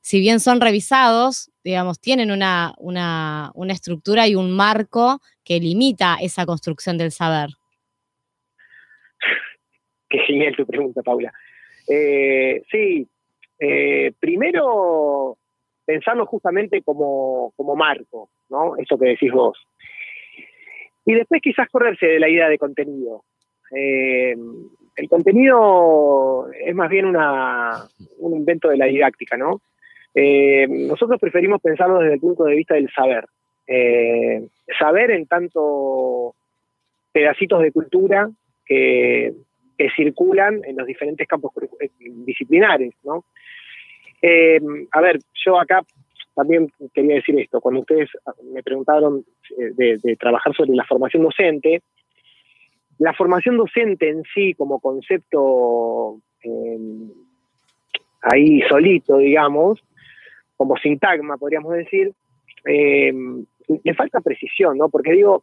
[0.00, 6.16] si bien son revisados, digamos, tienen una, una, una estructura y un marco que limita
[6.22, 7.50] esa construcción del saber.
[10.08, 11.30] Qué genial tu pregunta, Paula.
[11.86, 13.06] Eh, sí,
[13.58, 15.36] eh, primero
[15.88, 18.76] pensarlo justamente como, como marco, ¿no?
[18.76, 19.56] Eso que decís vos.
[21.06, 23.24] Y después quizás correrse de la idea de contenido.
[23.74, 24.36] Eh,
[24.96, 27.84] el contenido es más bien una,
[28.18, 29.62] un invento de la didáctica, ¿no?
[30.14, 33.24] Eh, nosotros preferimos pensarlo desde el punto de vista del saber.
[33.66, 34.46] Eh,
[34.78, 36.34] saber en tanto
[37.12, 38.28] pedacitos de cultura
[38.66, 39.32] que,
[39.78, 41.52] que circulan en los diferentes campos
[42.26, 43.24] disciplinares, ¿no?
[44.22, 44.60] Eh,
[44.92, 45.82] a ver, yo acá
[46.34, 47.60] también quería decir esto.
[47.60, 48.08] Cuando ustedes
[48.52, 49.24] me preguntaron
[49.58, 51.82] eh, de, trabajar sobre la formación docente,
[52.98, 56.78] la formación docente en sí como concepto eh,
[58.22, 59.80] ahí solito, digamos,
[60.56, 62.12] como sintagma, podríamos decir,
[62.64, 63.12] eh,
[63.82, 64.88] le falta precisión, ¿no?
[64.88, 65.42] Porque digo,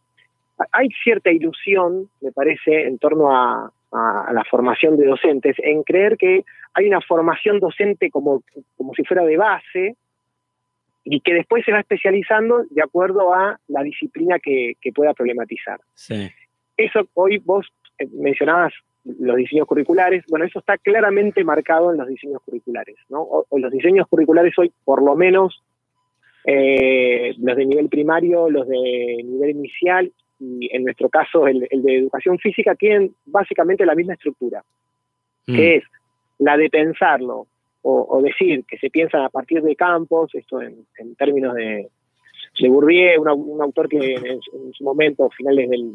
[0.71, 6.17] hay cierta ilusión, me parece, en torno a, a- la formación de docentes, en creer
[6.17, 6.43] que
[6.73, 8.43] hay una formación docente como,
[8.77, 9.95] como si fuera de base
[11.03, 15.79] y que después se va especializando de acuerdo a la disciplina que, que pueda problematizar.
[15.93, 16.29] Sí.
[16.75, 17.67] Eso hoy vos
[17.99, 18.73] eh, mencionabas
[19.05, 23.21] los diseños curriculares, bueno, eso está claramente marcado en los diseños curriculares, ¿no?
[23.21, 25.63] O, o los diseños curriculares hoy, por lo menos,
[26.43, 31.81] eh, los de nivel primario, los de nivel inicial y en nuestro caso el, el
[31.83, 34.63] de educación física, tienen básicamente la misma estructura,
[35.47, 35.83] Mm, que es
[36.39, 37.45] la de pensarlo
[37.83, 41.87] o, o decir que se piensa a partir de campos, esto en, en términos de,
[42.59, 45.91] de Bourdieu, un, au- un autor que en, en su momento, finales del,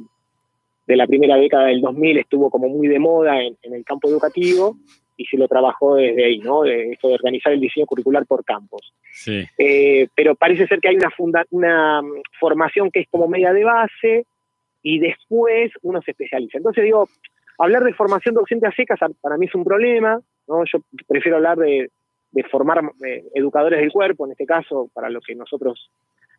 [0.87, 4.09] de la primera década del 2000, estuvo como muy de moda en, en el campo
[4.09, 4.77] educativo
[5.21, 6.63] y se lo trabajó desde ahí, ¿no?
[6.63, 8.93] De esto de organizar el diseño curricular por campos.
[9.13, 9.45] sí.
[9.59, 13.53] Eh, pero parece ser que hay una, funda- una mm, formación que es como media
[13.53, 14.25] de base
[14.83, 16.57] y después uno se especializa.
[16.57, 17.07] Entonces digo,
[17.59, 20.19] hablar de formación docente a secas para mí es un problema,
[20.49, 20.65] ¿no?
[20.65, 21.91] Yo prefiero hablar de,
[22.33, 25.91] de formar eh, educadores del cuerpo, en este caso, para lo que nosotros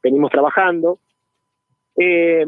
[0.01, 0.97] venimos trabajando.
[1.95, 2.45] Eh,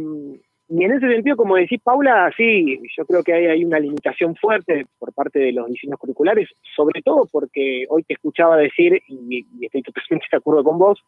[0.75, 4.35] y en ese sentido, como decís, Paula, sí, yo creo que hay, hay, una limitación
[4.35, 9.45] fuerte por parte de los diseños curriculares, sobre todo porque hoy te escuchaba decir, y,
[9.61, 10.99] estoy totalmente de acuerdo con vos,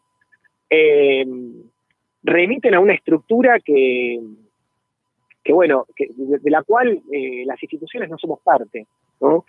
[0.70, 1.26] eh,
[2.22, 4.20] remiten a una estructura que,
[5.44, 8.86] que bueno, que, de, de, la cual eh, las instituciones no somos parte,
[9.20, 9.46] ¿no?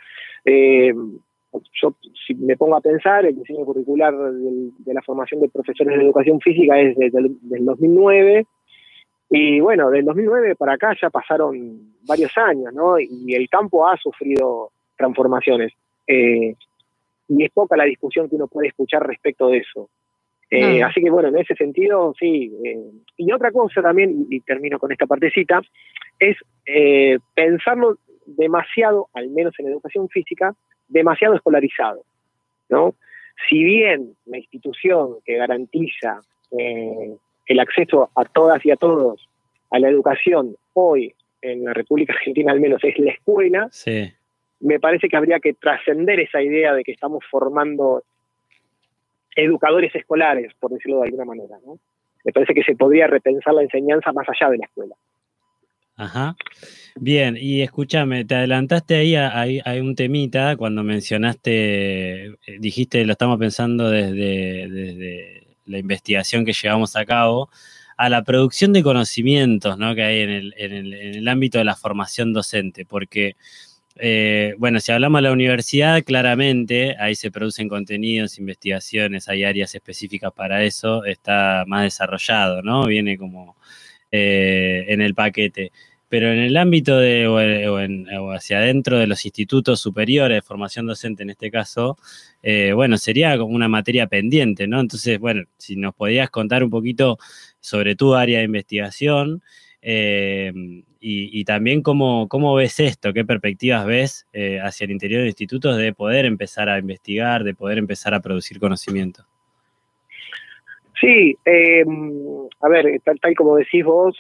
[0.47, 0.95] Eh,
[1.83, 1.95] yo,
[2.27, 6.05] si me pongo a pensar, el diseño curricular del, de la formación de profesores de
[6.05, 8.47] educación física es desde el del 2009,
[9.29, 12.99] y bueno, del 2009 para acá ya pasaron varios años, ¿no?
[12.99, 15.73] Y el campo ha sufrido transformaciones.
[16.07, 16.55] Eh,
[17.29, 19.91] y es poca la discusión que uno puede escuchar respecto de eso.
[20.49, 22.53] Eh, Así que bueno, en ese sentido, sí.
[22.65, 22.79] Eh,
[23.17, 25.61] y otra cosa también, y, termino con esta partecita,
[26.21, 26.37] es
[27.35, 30.55] pensarlo demasiado, al menos en educación física,
[30.89, 32.05] demasiado escolarizado,
[32.69, 32.95] ¿no?
[33.49, 36.21] Si bien la institución que garantiza
[37.47, 39.29] el acceso a todas y a todos
[39.71, 44.13] a la educación hoy en la República Argentina al menos es la escuela, sí.
[44.61, 48.03] me parece que habría que trascender esa idea de que estamos formando
[49.35, 51.57] educadores escolares, por decirlo de alguna manera.
[51.65, 51.79] ¿no?
[52.25, 54.95] Me parece que se podría repensar la enseñanza más allá de la escuela.
[55.99, 56.37] Ajá.
[56.97, 63.05] Bien, y escúchame, te adelantaste ahí a, a, a, un temita cuando mencionaste, eh, dijiste,
[63.07, 67.51] lo estamos pensando desde, desde la investigación que llevamos a cabo,
[67.97, 69.95] a la producción de conocimientos ¿no?
[69.95, 73.37] que hay en el, en, el, en el, ámbito de la formación docente, porque,
[73.97, 79.75] eh, bueno, si hablamos de la universidad, claramente ahí se producen contenidos, investigaciones, hay áreas
[79.75, 82.87] específicas para eso, está más desarrollado, ¿no?
[82.87, 83.57] Viene como
[84.11, 85.73] eh, en el paquete.
[86.09, 91.25] Pero en el ámbito de, o, en, hacia adentro de los institutos superiores formación docente
[91.25, 91.99] en este caso,
[92.43, 94.81] eh, bueno, sería como una materia pendiente, ¿no?
[94.81, 97.19] Entonces, bueno, si nos podías contar un poquito
[97.61, 99.43] sobre tu área de investigación
[99.83, 100.53] eh,
[101.01, 105.77] y, también cómo, cómo, ves esto, qué perspectivas ves eh, hacia el interior de institutos
[105.77, 109.25] de poder empezar a investigar, de poder empezar a producir conocimiento.
[111.01, 111.85] Sí, eh,
[112.61, 114.17] a ver, tal, tal, como decís vos,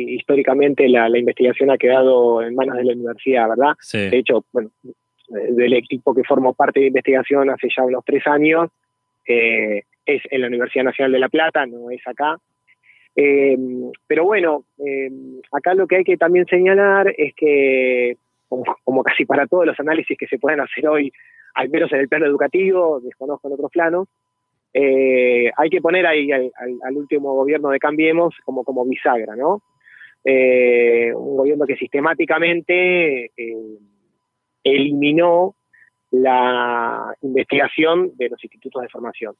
[0.00, 3.74] históricamente la, la, investigación ha quedado en manos de la universidad, ¿verdad?
[3.80, 4.08] Sí.
[4.10, 4.70] De hecho, bueno,
[5.28, 8.70] del equipo que formó parte de investigación hace ya unos tres años,
[9.26, 12.38] eh, es en la Universidad Nacional de La Plata, no es acá.
[13.14, 13.58] Eh,
[14.06, 15.10] pero bueno, eh,
[15.52, 18.16] acá lo que hay que también señalar es que,
[18.48, 21.12] como, como, casi para todos los análisis que se pueden hacer hoy,
[21.54, 24.08] al menos en el plano educativo, desconozco en otros planos,
[24.72, 26.50] eh, hay que poner ahí al,
[26.82, 29.62] al, último gobierno de Cambiemos como, como bisagra, ¿no?
[30.30, 33.78] Eh, un gobierno que sistemáticamente eh,
[34.62, 35.54] eliminó
[36.10, 39.34] la investigación de los institutos de formación.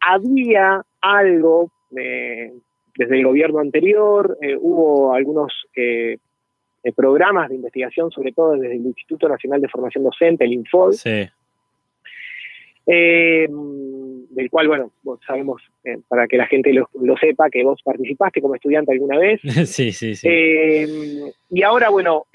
[0.00, 2.52] Había algo eh,
[2.94, 5.54] desde el gobierno anterior, hubo algunos
[6.94, 11.26] programas de investigación, sobre todo desde el Instituto Nacional de Formación Docente, el INFOD, sí.
[14.26, 14.92] Eh, del cual, bueno,
[15.26, 19.18] sabemos, eh, para que la gente lo, lo, sepa, que vos participaste como estudiante alguna
[19.18, 19.40] vez.
[19.70, 20.26] sí, sí, sí.
[20.28, 22.26] Eh, y ahora, bueno,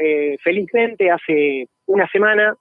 [0.43, 2.55] felizmente hace una semana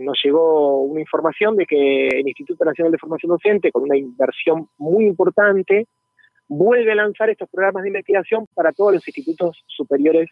[0.00, 4.68] nos llegó una información de que el Instituto Nacional de Formación Docente, con una inversión
[4.78, 5.86] muy importante,
[6.46, 10.28] vuelve a lanzar estos programas de investigación para todos los institutos superiores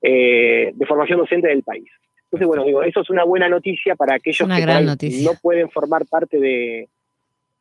[0.00, 1.88] de formación docente del país.
[2.24, 6.40] Entonces, bueno, digo, eso es una buena noticia para aquellos que no pueden formar parte
[6.40, 6.88] de,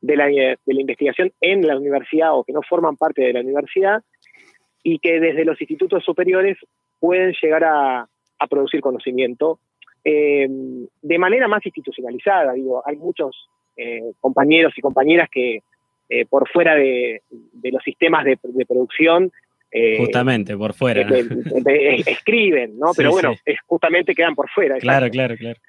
[0.05, 3.41] de, la, de, la, investigación en la universidad o que no forman parte de la
[3.41, 4.03] universidad
[4.83, 6.57] y que desde los institutos superiores
[6.99, 8.07] pueden llegar a,
[8.39, 9.59] a producir conocimiento
[10.03, 10.47] eh,
[11.01, 12.53] de manera más institucionalizada.
[12.53, 15.59] Digo, hay muchos eh, compañeros y compañeras que
[16.07, 19.31] eh, por fuera de, de, los sistemas de, de producción
[19.71, 21.01] eh, justamente, por fuera.
[22.05, 22.91] Escriben, ¿no?
[22.95, 23.41] Pero bueno, sí.
[23.45, 24.77] Es, justamente quedan por fuera.
[24.77, 25.59] Claro, claro, claro.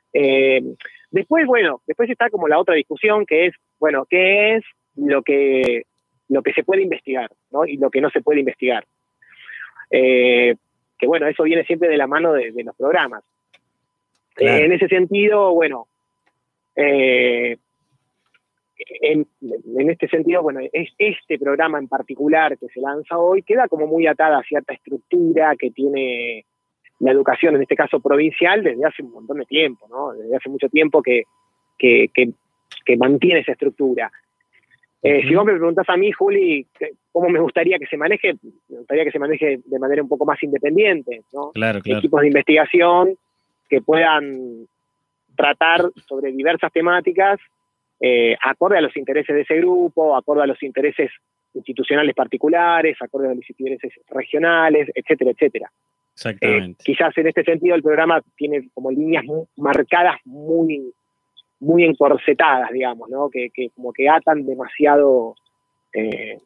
[1.17, 4.65] Después, bueno, después está como la otra discusión que es, bueno, ¿qué es
[4.97, 5.85] lo que,
[6.29, 7.65] lo que se puede investigar, ¿no?
[7.65, 8.85] Y lo que no se puede investigar.
[9.91, 10.57] Eh,
[10.99, 13.25] que bueno, eso viene siempre de la mano de, los programas.
[14.35, 14.63] Claro.
[14.63, 15.87] en ese sentido, bueno,
[16.75, 17.57] eh,
[18.77, 23.69] en, en, este sentido, bueno, es este programa en particular que se lanza hoy queda
[23.69, 26.45] como muy atada a cierta estructura que tiene
[26.99, 30.13] la educación, en este caso provincial, desde hace un montón de tiempo, ¿no?
[30.13, 31.25] Desde hace mucho tiempo que,
[31.79, 32.31] que, que,
[32.85, 34.11] que mantiene esa estructura.
[35.03, 35.29] Eh, uh -huh.
[35.29, 36.67] Si vos me preguntás a mí, Juli,
[37.13, 38.35] cómo me gustaría que se maneje,
[38.69, 41.51] me gustaría que se maneje de manera un poco más independiente, ¿no?
[41.53, 41.99] Claro, claro.
[41.99, 43.17] Equipos de investigación
[43.69, 44.67] que puedan
[45.37, 47.39] tratar sobre diversas temáticas
[48.01, 51.11] eh, acorde a los intereses de ese grupo, acorde a los intereses
[51.55, 55.71] institucionales particulares, acordes a los intereses regionales, etcétera, etcétera.
[56.17, 56.83] Eh, Exactamente.
[56.85, 60.93] quizás en este sentido el programa tiene como líneas muy marcadas muy,
[61.61, 63.29] muy encorsetadas, digamos, ¿no?
[63.29, 65.35] Que, que como que atan demasiado
[65.93, 66.39] eh,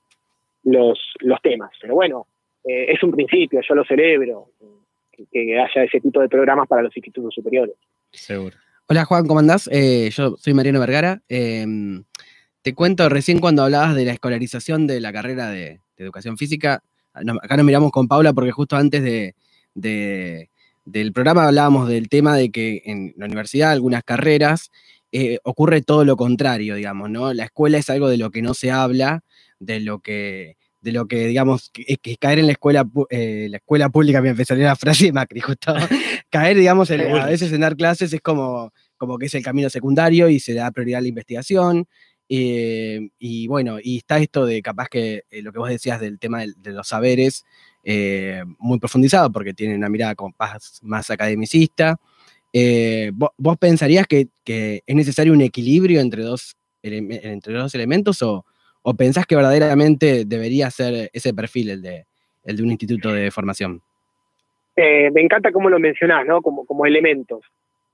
[0.64, 1.70] los, los temas.
[1.80, 2.26] Pero bueno,
[2.64, 4.50] eh, es un principio, yo lo celebro,
[5.12, 7.76] que, que haya ese tipo de programas para los institutos superiores.
[8.10, 8.56] Seguro.
[8.88, 9.68] Hola Juan, ¿cómo andás?
[9.72, 11.22] Eh, yo soy Mariano Vergara.
[11.28, 11.64] Eh,
[12.62, 16.82] te cuento recién cuando hablabas de la escolarización de la carrera de, de educación física.
[17.14, 19.36] acá nos miramos con Paula porque justo antes de,
[19.74, 20.50] de-
[20.84, 24.70] del programa hablábamos del tema de que en la universidad, algunas carreras,
[25.12, 27.32] eh, ocurre todo lo contrario, digamos, ¿no?
[27.34, 29.22] La escuela es algo de lo que no se habla,
[29.58, 33.58] de lo que, de lo que digamos, que, que caer en la escuela, eh, la
[33.58, 35.74] escuela pública, me empezaría la frase de Macri, justo.
[36.30, 39.68] caer, digamos, en- a veces en dar clases es como, como que es el camino
[39.70, 41.86] secundario y se da prioridad a la investigación.
[42.32, 46.40] eh, y bueno, y está esto de capaz que lo que vos decías del tema
[46.40, 47.44] del- de, los saberes,
[47.84, 51.96] eh, muy profundizado, porque tiene una mirada como más, más academicista.
[52.52, 58.22] Eh, ¿vo- ¿Vos pensarías que, que es necesario un equilibrio entre dos, entre dos elementos
[58.22, 58.44] o,
[58.82, 62.06] o pensás que verdaderamente debería ser ese perfil el de,
[62.44, 63.80] el de un instituto de formación?
[64.76, 66.40] Eh, me encanta cómo lo mencionás, ¿no?
[66.42, 67.40] Como, como elementos.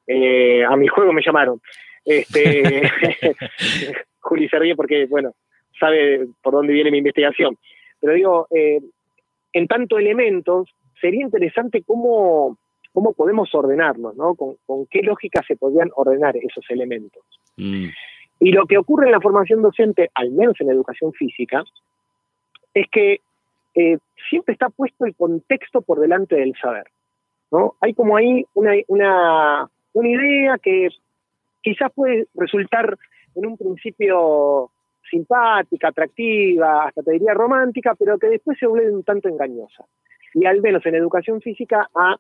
[0.06, 1.60] Eh, a mi juego me llamaron.
[2.04, 2.82] Este,
[4.20, 5.34] Juli se ríe porque, bueno,
[5.78, 7.56] sabe por dónde viene mi investigación.
[8.00, 8.80] Pero digo, eh,
[9.52, 10.68] en tanto elementos,
[11.00, 12.58] sería interesante cómo,
[12.92, 14.34] cómo podemos ordenarlos, ¿no?
[14.34, 17.22] Con, con qué lógica se podrían ordenar esos elementos.
[17.56, 17.86] Mm,
[18.40, 21.64] Y lo que ocurre en la formación docente, al menos en educación física,
[22.74, 23.20] es que
[23.74, 26.86] eh, siempre está puesto el contexto por delante del saber.
[27.50, 27.74] ¿no?
[27.80, 30.88] Hay como ahí una, una, una idea que
[31.62, 32.96] quizás puede resultar
[33.34, 34.70] en un principio
[35.10, 39.84] simpática, atractiva, hasta te diría romántica, pero que después se vuelve un tanto engañosa.
[40.34, 42.16] Y al menos en educación física ha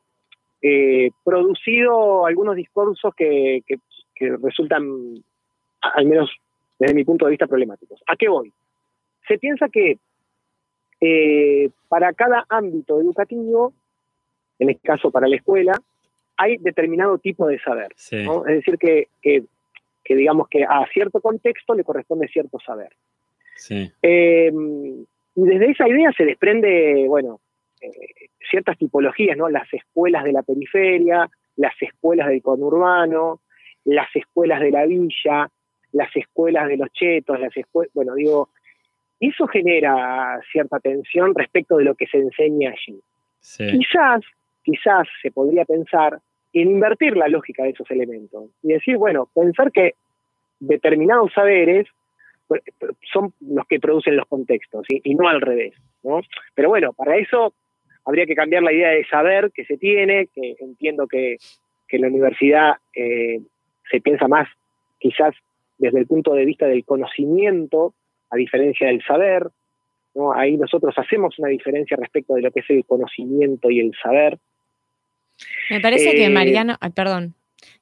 [0.62, 3.76] eh, producido algunos discursos que, que-
[4.14, 4.82] que resultan,
[5.82, 6.30] al menos
[6.78, 8.02] desde mi punto de vista, problemáticos.
[8.06, 8.50] ¿A qué voy?
[9.28, 9.98] Se piensa que
[11.00, 13.74] eh, para cada ámbito educativo,
[14.58, 15.72] en este caso para la escuela,
[16.38, 17.88] hay determinado tipo de saber.
[17.96, 18.24] sí.
[18.24, 18.46] ¿no?
[18.46, 19.44] Es decir, que, que-
[20.06, 22.90] que digamos que a cierto contexto le corresponde cierto saber.
[23.56, 23.90] Sí.
[24.02, 27.40] Eh, y desde esa idea se desprende, bueno,
[27.80, 27.90] eh,
[28.48, 29.48] ciertas tipologías, ¿no?
[29.48, 33.40] Las escuelas de la periferia, las escuelas del conurbano,
[33.84, 35.50] las escuelas de la villa,
[35.92, 38.50] las escuelas de los chetos, las escuelas, bueno, digo,
[39.18, 43.00] eso genera cierta tensión respecto de lo que se enseña allí.
[43.40, 43.66] Sí.
[43.66, 44.20] Quizás,
[44.62, 46.20] quizás se podría pensar en
[46.60, 49.94] invertir la lógica de esos elementos y decir, bueno, pensar que
[50.60, 51.86] determinados saberes
[53.12, 55.74] son los que producen los contextos y no al revés.
[56.02, 56.20] ¿no?
[56.54, 57.52] Pero bueno, para eso
[58.04, 61.36] habría que cambiar la idea de saber que se tiene, que entiendo que,
[61.88, 63.40] que la universidad eh,
[63.90, 64.48] se piensa más
[64.98, 65.34] quizás
[65.78, 67.94] desde el punto de vista del conocimiento,
[68.30, 69.48] a diferencia del saber.
[70.14, 70.32] ¿no?
[70.32, 74.38] Ahí nosotros hacemos una diferencia respecto de lo que es el conocimiento y el saber.
[75.70, 77.34] Me parece que Eh, Mariano, ay, perdón.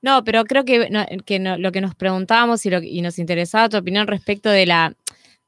[0.03, 3.19] No, pero creo que, no- que no- lo que nos preguntábamos y, lo, y nos
[3.19, 4.95] interesaba tu opinión respecto de la,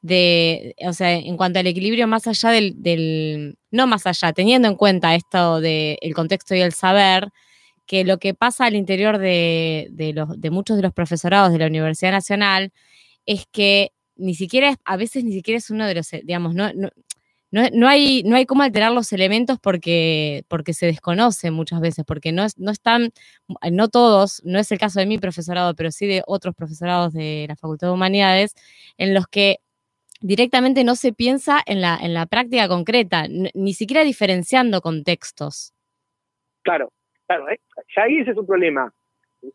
[0.03, 4.69] de, o sea, en cuanto al equilibrio más allá del, del- no más allá, teniendo
[4.69, 7.29] en cuenta esto del contexto y el saber,
[7.87, 11.59] que lo que pasa al interior de, de los, de muchos de los profesorados de
[11.59, 12.73] la Universidad Nacional
[13.27, 16.55] es que ni siquiera, es- a veces ni siquiera es uno de los, eh, digamos,
[16.55, 16.89] no, no,
[17.51, 22.05] no, no hay, no hay cómo alterar los elementos porque, porque se desconoce muchas veces,
[22.05, 23.11] porque no, es, no están,
[23.71, 27.47] no todos, no es el caso de mi profesorado, pero sí de otros profesorados de
[27.49, 28.55] la Facultad de Humanidades,
[28.99, 29.59] en los que
[30.21, 35.73] directamente no se piensa en la, en la práctica concreta, ni siquiera diferenciando contextos.
[36.63, 36.91] Claro,
[37.27, 37.61] claro, ¿eh?
[37.95, 38.93] ya ahí ese es un problema,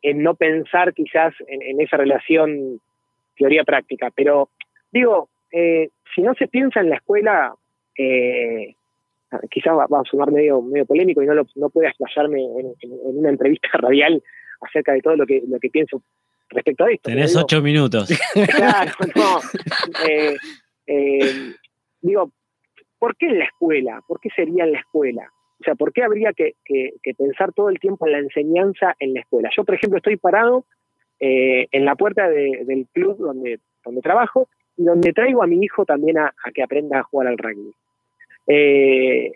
[0.01, 2.79] en no pensar quizás en, en esa relación
[3.35, 4.49] teoría-práctica, pero
[4.91, 7.53] digo, eh, si no se piensa en la escuela,
[7.97, 8.75] eh,
[9.49, 12.67] quizás va, va a sonar medio, medio polémico y no, lo, no puedo explayarme en,
[12.81, 14.21] en- en una entrevista radial
[14.61, 16.01] acerca de todo lo que, lo que pienso
[16.49, 17.09] respecto a esto.
[17.09, 18.09] Tenés digo, ocho minutos.
[18.55, 19.39] Claro, no.
[20.07, 20.35] Eh,
[20.87, 21.53] eh,
[22.01, 22.31] digo,
[22.99, 24.01] ¿por qué en la escuela?
[24.07, 25.29] ¿Por qué sería en la escuela?
[25.59, 28.95] O sea, ¿por qué habría que, que- que pensar todo el tiempo en la enseñanza
[28.99, 29.49] en la escuela?
[29.55, 30.65] Yo, por ejemplo, estoy parado
[31.19, 35.63] eh, en la puerta de- del club donde, donde trabajo y donde traigo a mi
[35.63, 37.71] hijo también a, a que aprenda a jugar al rugby.
[38.53, 39.31] Eh,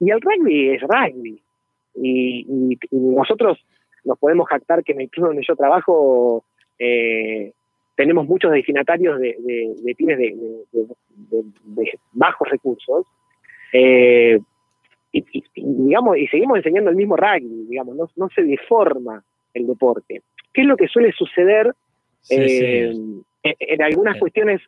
[0.00, 1.40] y el rugby es rugby.
[1.96, 3.58] Y, y- y nosotros
[4.04, 6.44] nos podemos jactar que en el club donde yo trabajo
[6.78, 7.52] eh,
[7.96, 10.34] tenemos muchos destinatarios de, de, de pibes de,
[10.72, 10.86] de-
[11.30, 13.06] de- de bajos recursos,
[13.72, 14.38] eh,
[15.12, 15.24] y,
[15.54, 19.22] digamos, y seguimos enseñando el mismo rugby, digamos, no, no se deforma
[19.54, 20.22] el deporte.
[20.52, 21.72] ¿Qué es lo que suele suceder
[22.22, 23.22] Sí, eh, sí.
[23.44, 24.60] En, en algunas cuestiones,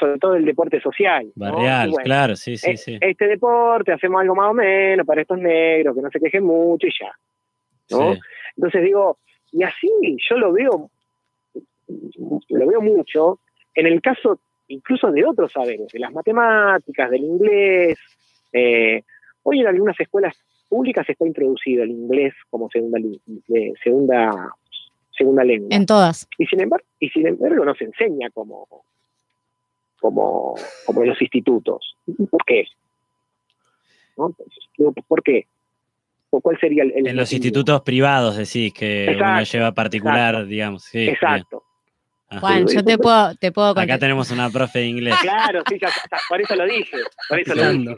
[0.00, 1.30] sobre todo el deporte social?
[1.36, 2.98] Barrial, bueno, claro, sí, sí, eh, sí.
[3.00, 6.86] Este deporte, hacemos algo más o menos para estos negros, que no se quejen mucho
[6.86, 7.12] y ya.
[7.90, 8.14] ¿no?
[8.14, 8.20] Sí.
[8.56, 9.18] Entonces digo,
[9.52, 9.88] y así
[10.28, 10.90] yo lo veo,
[12.48, 13.38] lo veo mucho
[13.74, 17.98] en el caso incluso de otros saberes, de las matemáticas, del inglés.
[18.52, 19.02] eh,
[19.42, 20.36] hoy en algunas escuelas
[20.68, 22.98] públicas está introducido el inglés como segunda,
[23.82, 24.54] segunda,
[25.10, 25.68] segunda lengua.
[25.72, 26.28] En todas.
[26.38, 28.66] Y sin embargo, y sin embargo no se enseña como,
[30.00, 30.54] como,
[30.86, 31.96] como en los institutos.
[32.30, 32.64] ¿Por qué?
[35.08, 35.46] ¿Por qué?
[36.30, 40.34] ¿O ¿Cuál sería el, el En los institutos privados decís que uno Exacto, lleva particular,
[40.34, 40.46] exacto.
[40.48, 40.84] digamos.
[40.84, 41.08] Sí.
[41.08, 41.64] Exacto.
[42.40, 45.16] Juan, yo te puedo, te puedo Acá tenemos una profe de inglés.
[45.20, 46.96] Claro, sí, ya, ya, por eso lo dije.
[47.28, 47.96] Por eso lo dije.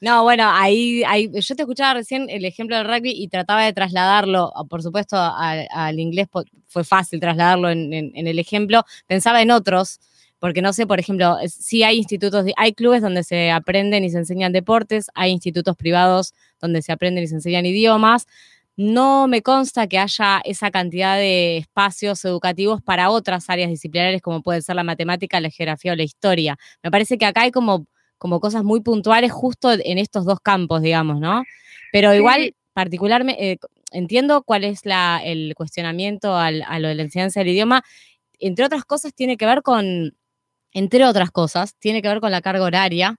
[0.00, 3.74] No, bueno, ahí, ahí yo te escuchaba recién el ejemplo del rugby y trataba de
[3.74, 6.28] trasladarlo, por supuesto, al, al inglés
[6.68, 8.84] fue fácil trasladarlo en, en- en el ejemplo.
[9.06, 10.00] Pensaba en otros,
[10.38, 14.18] porque no sé, por ejemplo, sí hay institutos, hay clubes donde se aprenden y se
[14.18, 18.26] enseñan deportes, hay institutos privados donde se aprenden y se enseñan idiomas.
[18.76, 24.40] No me consta que haya esa cantidad de espacios educativos para otras áreas disciplinares como
[24.42, 26.56] puede ser la matemática, la geografía o la historia.
[26.82, 27.86] Me parece que acá hay como
[28.18, 31.44] como cosas muy puntuales justo en estos dos campos, digamos, ¿no?
[31.92, 33.58] Pero igual, particularmente, eh,
[33.92, 37.84] entiendo cuál es la, el cuestionamiento al- a lo de la enseñanza del idioma.
[38.40, 40.16] Entre otras cosas, tiene que ver con,
[40.78, 43.16] entre otras cosas, tiene que ver con la carga horaria.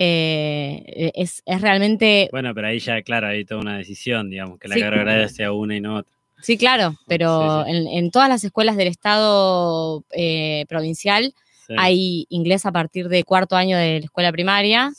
[0.00, 4.68] Eh, es, es realmente, Bueno, pero ahí ya, claro, hay toda una decisión, digamos, que
[4.68, 4.80] la Sí.
[4.80, 6.12] carga horaria sea una y no otra.
[6.40, 7.76] sí, claro, pero Sí, sí.
[7.76, 11.34] En, en todas las escuelas del Estado eh, provincial
[11.76, 14.90] hay inglés a partir de cuarto año de la escuela primaria.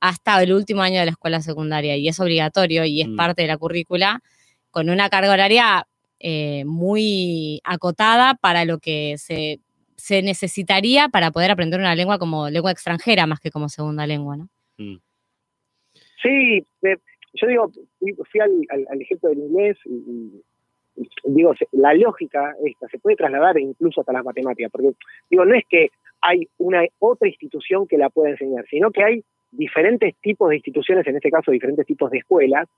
[0.00, 3.16] hasta el último año de la escuela secundaria y es obligatorio y es Mm.
[3.16, 4.20] parte de la currícula
[4.70, 5.86] con una carga horaria
[6.18, 9.60] eh, muy acotada para lo que se,
[10.04, 14.36] se necesitaría para poder aprender una lengua como lengua extranjera más que como segunda lengua,
[14.36, 14.48] ¿no?
[14.78, 14.96] Mm.
[16.20, 16.96] Sí, eh,
[17.34, 17.70] yo digo,
[18.30, 19.94] fui, al, al- al ejemplo del inglés y,
[20.96, 24.90] y- digo, se- la lógica esta se puede trasladar incluso hasta las matemáticas, porque
[25.30, 25.90] digo, no es que
[26.20, 31.06] hay una otra institución que la pueda enseñar, sino que hay diferentes tipos de instituciones,
[31.06, 32.68] en este caso diferentes tipos de escuelas,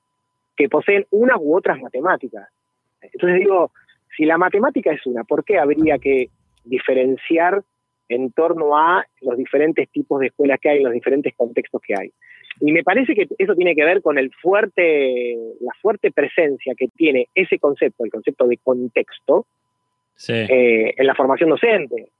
[0.56, 2.48] que poseen unas u otras matemáticas.
[3.00, 3.72] Entonces digo,
[4.14, 6.28] si la matemática es una, ¿por qué habría que
[6.64, 7.62] diferenciar
[8.08, 12.12] en torno a los diferentes tipos de escuelas que hay, los diferentes contextos que hay?
[12.60, 16.88] Y me parece que eso tiene que ver con el fuerte, la fuerte presencia que
[16.88, 19.46] tiene ese concepto, el concepto de contexto,
[20.16, 20.32] Sí.
[20.32, 22.10] eh, en la formación docente.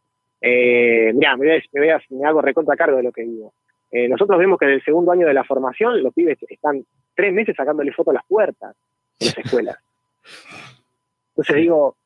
[0.41, 3.23] Eh, mirá, me, voy a- me, voy a- me hago recontra cargo de lo que
[3.23, 3.53] digo.
[3.93, 6.85] Eh, nosotros vemos que en el segundo año de la formación los pibes están
[7.15, 8.75] tres meses sacándole foto a las puertas
[9.21, 9.79] de las escuelas.
[11.31, 11.97] Entonces digo,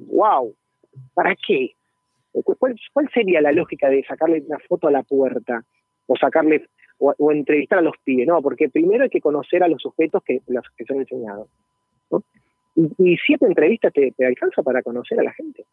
[0.00, 0.54] wow,
[1.14, 1.72] ¿para qué?
[2.32, 5.64] ¿Cuál, cuál sería la lógica de sacarle una foto a la puerta?
[6.06, 6.66] O sacarle,
[6.98, 10.22] o, o entrevistar a los pibes, no, porque primero hay que conocer a los sujetos
[10.24, 11.48] que, los que son enseñados.
[12.10, 12.22] ¿no?
[12.74, 15.64] Y, y siete entrevistas te, te alcanza para conocer a la gente.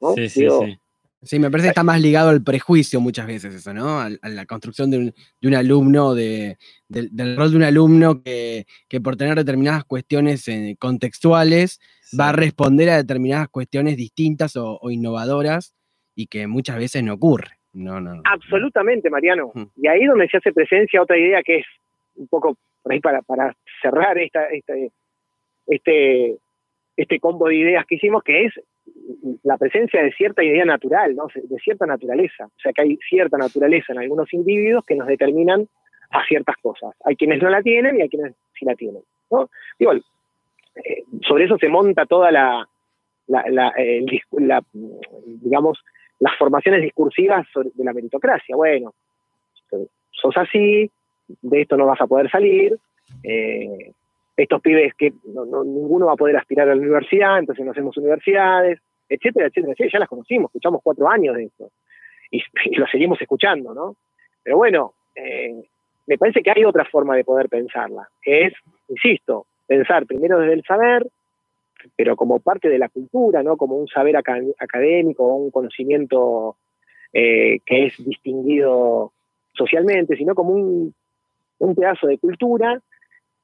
[0.00, 0.12] ¿no?
[0.12, 0.78] Sí, sí, Digo, sí.
[1.22, 3.98] Sí, me parece que está más ligado al prejuicio muchas veces eso, ¿no?
[3.98, 6.58] A, la construcción de un, de un alumno, de,
[6.88, 11.80] del, del rol de un alumno que, que por tener determinadas cuestiones eh, contextuales
[12.18, 15.74] va a responder a determinadas cuestiones distintas o, o innovadoras
[16.14, 17.58] y que muchas veces no ocurre.
[17.72, 18.14] No, no.
[18.14, 18.22] no.
[18.24, 19.52] Absolutamente, Mariano.
[19.76, 21.66] Y ahí donde se hace presencia otra idea que es
[22.14, 24.90] un poco por ahí para, para cerrar esta, este,
[25.66, 26.36] este,
[26.96, 28.54] este combo de ideas que hicimos, que es
[29.42, 32.46] la presencia de cierta idea natural, de cierta naturaleza.
[32.46, 35.68] O sea, que hay cierta naturaleza en algunos individuos que nos determinan
[36.10, 36.94] a ciertas cosas.
[37.04, 39.02] Hay quienes no la tienen y hay quienes sí la tienen.
[39.30, 39.50] ¿no?
[39.78, 42.66] Digo, eh, sobre eso se monta toda la,
[45.26, 45.78] digamos,
[46.20, 48.56] las formaciones discursivas de la meritocracia.
[48.56, 48.94] Bueno,
[50.10, 50.90] sos así,
[51.42, 52.76] de esto no vas a poder salir,
[53.22, 53.92] eh,
[54.38, 57.72] estos pibes que no- no- ninguno va a poder aspirar a la universidad, entonces no
[57.72, 58.78] hacemos universidades,
[59.08, 59.90] etcétera, etcétera, etcétera.
[59.94, 61.70] Ya las conocimos, escuchamos cuatro años de esto
[62.30, 62.42] y,
[62.76, 63.96] lo seguimos escuchando, ¿no?
[64.42, 65.54] Pero bueno, eh,
[66.06, 68.54] me parece que hay otra forma de poder pensarla, que es,
[68.88, 71.06] insisto, pensar primero desde el saber,
[71.96, 73.56] pero como parte de la cultura, ¿no?
[73.56, 76.56] Como un saber aca- académico un conocimiento
[77.12, 79.12] eh, que es distinguido
[79.52, 80.94] socialmente, sino como un,
[81.58, 82.80] un pedazo de cultura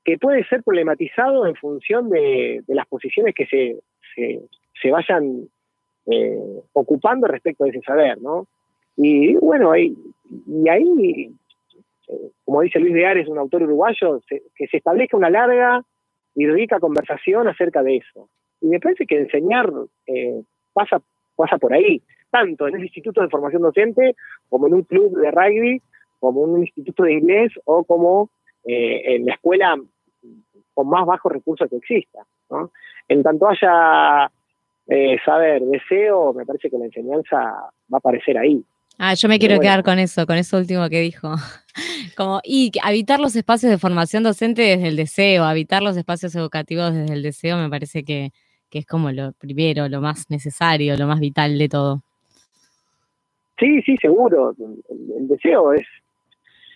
[0.05, 3.79] que puede ser problematizado en función de, las posiciones que se,
[4.81, 5.49] se, vayan
[6.07, 8.47] eh, ocupando respecto de ese saber, ¿no?
[8.97, 9.97] Y bueno, ahí,
[10.47, 11.35] y ahí,
[12.09, 15.83] eh, como dice Luis de Ares, un autor uruguayo, que se establezca una larga
[16.35, 18.29] y rica conversación acerca de eso.
[18.61, 19.73] Y me parece que enseñar
[20.07, 20.43] eh,
[20.75, 21.01] pasa,
[21.35, 24.15] pasa por ahí, tanto en el Instituto de Formación Docente,
[24.51, 25.83] como en un club de rugby,
[26.21, 28.31] como en un instituto de inglés o como
[28.67, 29.77] en la escuela
[30.75, 32.21] con más bajos recursos que exista.
[32.51, 32.71] ¿no?
[33.09, 34.31] En tanto haya
[34.89, 38.63] eh, saber, deseo, me parece que la enseñanza va a aparecer ahí.
[38.99, 39.63] Ah, yo me quiero bueno.
[39.63, 41.35] quedar con eso, con eso último que dijo.
[42.17, 46.95] Como, y habitar los espacios de formación docente desde el deseo, habitar los espacios educativos
[46.95, 48.31] desde el deseo, me parece que,
[48.71, 52.03] que es como lo primero, lo más necesario, lo más vital de todo.
[53.59, 54.55] Sí, sí, seguro.
[54.59, 55.87] El, el deseo es,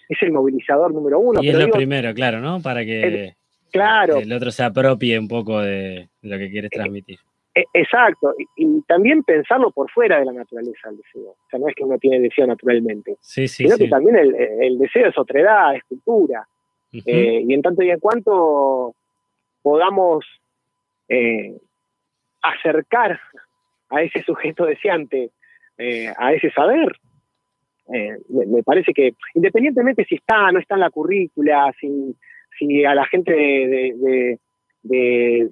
[0.09, 1.41] es el movilizador número uno.
[1.43, 2.61] y es lo digo, primero, claro, ¿no?
[2.61, 3.37] Para que
[3.73, 7.19] claro, el otro se apropie un poco de lo que quieres transmitir.
[7.55, 11.31] E- Exacto, y, y también pensarlo por fuera de la naturaleza del deseo.
[11.31, 13.85] O sea, no es que uno tiene deseo naturalmente, Sí, sí, sino sí.
[13.85, 16.47] que también el, el deseo es otredad, es cultura.
[16.93, 18.95] Eh, y en tanto y en cuanto
[19.63, 20.25] podamos
[21.09, 21.59] eh,
[22.43, 23.21] acercar
[23.91, 25.31] a ese sujeto deseante
[25.77, 26.97] eh, a ese saber,
[27.93, 32.17] eh, me, me parece que independientemente si está o no está en la currícula, si,
[32.59, 34.39] si a la gente de, de- de-
[34.83, 35.51] de-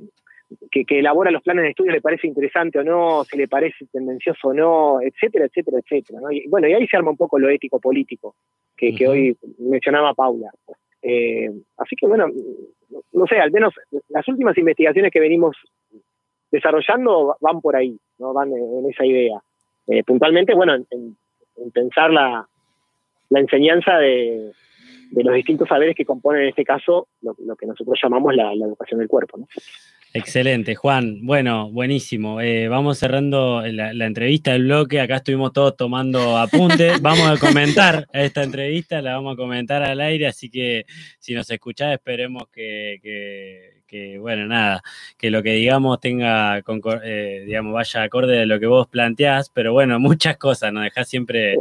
[0.71, 3.85] que, que elabora los planes de estudio le parece interesante o no, si le parece
[3.93, 6.21] tendencioso o no, etcétera, etcétera, etcétera.
[6.21, 6.31] ¿no?
[6.31, 8.37] Y, bueno, y ahí se arma un poco lo ético-político
[8.77, 10.51] que, hoy mencionaba Paula.
[11.03, 12.27] Eh, así que bueno,
[13.13, 13.75] no sé, al menos
[14.09, 15.57] las últimas investigaciones que venimos
[16.51, 19.41] desarrollando van por ahí, no van en, esa idea.
[19.89, 21.17] Eh, puntualmente, bueno, en, en-
[21.59, 22.47] en pensar la,
[23.31, 24.53] la enseñanza de,
[25.11, 28.55] de los distintos saberes que componen en este caso lo, lo que nosotros llamamos la,
[28.55, 29.39] la educación del cuerpo.
[29.39, 29.47] ¿no?
[30.15, 31.27] Excelente, Juan.
[31.27, 32.41] Bueno, buenísimo.
[32.41, 35.01] Eh, vamos cerrando la, la entrevista del bloque.
[35.01, 37.01] Acá estuvimos todos tomando apuntes.
[37.03, 40.87] Vamos a comentar esta entrevista, la vamos a comentar al aire, así que
[41.19, 44.83] si nos escuchás, esperemos que, que- que, bueno, nada,
[45.17, 49.51] que lo que digamos tenga, concor- eh, digamos, vaya acorde de lo que vos planteás,
[49.51, 51.57] pero bueno, muchas cosas, nos dejás siempre,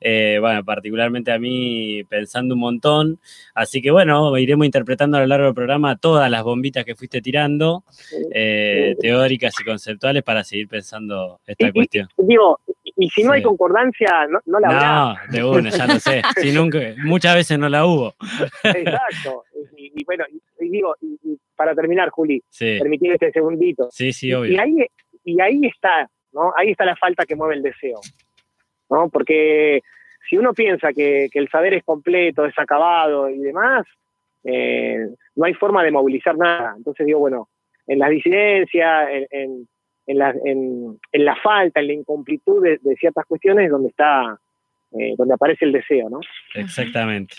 [0.00, 3.18] eh, bueno, particularmente a mí pensando un montón.
[3.54, 7.20] Así que bueno, iremos interpretando a lo largo del programa todas las bombitas que fuiste
[7.22, 7.84] tirando
[8.32, 12.08] eh, teóricas y conceptuales para seguir pensando esta Y- y- cuestión.
[12.18, 12.60] Digo,
[12.96, 15.24] y, si no hay concordancia, no, no la habrá.
[15.26, 16.22] No, de una, ya lo sé.
[16.36, 18.14] Si nunca, muchas veces no la hubo.
[18.64, 19.44] Exacto.
[19.76, 20.24] Y, y bueno,
[20.60, 23.88] y, digo, y para terminar, Juli, Sí, permitir este segundito.
[23.90, 24.52] sí, sí, obvio.
[24.52, 24.86] Y ahí,
[25.24, 26.54] y ahí está, ¿no?
[26.56, 28.00] Ahí está la falta que mueve el deseo.
[28.88, 29.10] ¿no?
[29.10, 29.82] Porque
[30.28, 33.84] si uno piensa que, que el saber es completo, es acabado y demás,
[34.44, 35.06] eh,
[35.36, 36.72] no hay forma de movilizar nada.
[36.78, 37.48] Entonces digo, bueno,
[37.86, 39.68] en la disidencia, en, en,
[40.06, 43.90] en la, en, en la falta, en la incomplitud de, de ciertas cuestiones, es donde
[43.90, 44.38] está,
[44.98, 46.20] eh, donde aparece el deseo, ¿no?
[46.54, 47.36] Exactamente.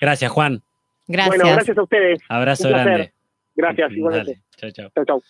[0.00, 0.62] Gracias, Juan.
[1.06, 1.36] Gracias.
[1.36, 2.18] Bueno, gracias a ustedes.
[2.28, 3.12] Abrazo grande.
[3.54, 4.42] Gracias, igualmente.
[4.56, 4.90] Chao, chao.
[4.94, 5.22] Chau, chau.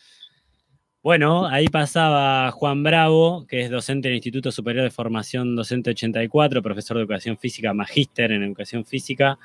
[1.03, 6.63] Bueno, ahí pasaba Juan Bravo, que es docente del Instituto Superior de Formación Docente 84,
[6.63, 9.39] profesor de Educación Física, magíster en Educación Física,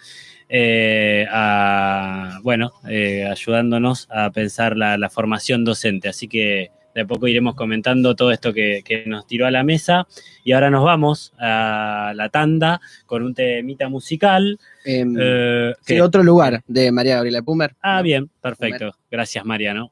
[0.48, 6.08] eh, a- bueno, eh, ayudándonos a pensar la, la formación docente.
[6.08, 9.64] Así que de a poco iremos comentando todo esto que, que nos tiró a la
[9.64, 10.08] mesa.
[10.44, 14.60] Y ahora nos vamos a la tanda con un temita musical.
[14.86, 16.02] Em, Eh, sí, ¿qué?
[16.02, 17.76] otro lugar de María Gabriela Pumer.
[17.82, 18.96] Ah, bien, perfecto.
[19.10, 19.92] Gracias, Mariano.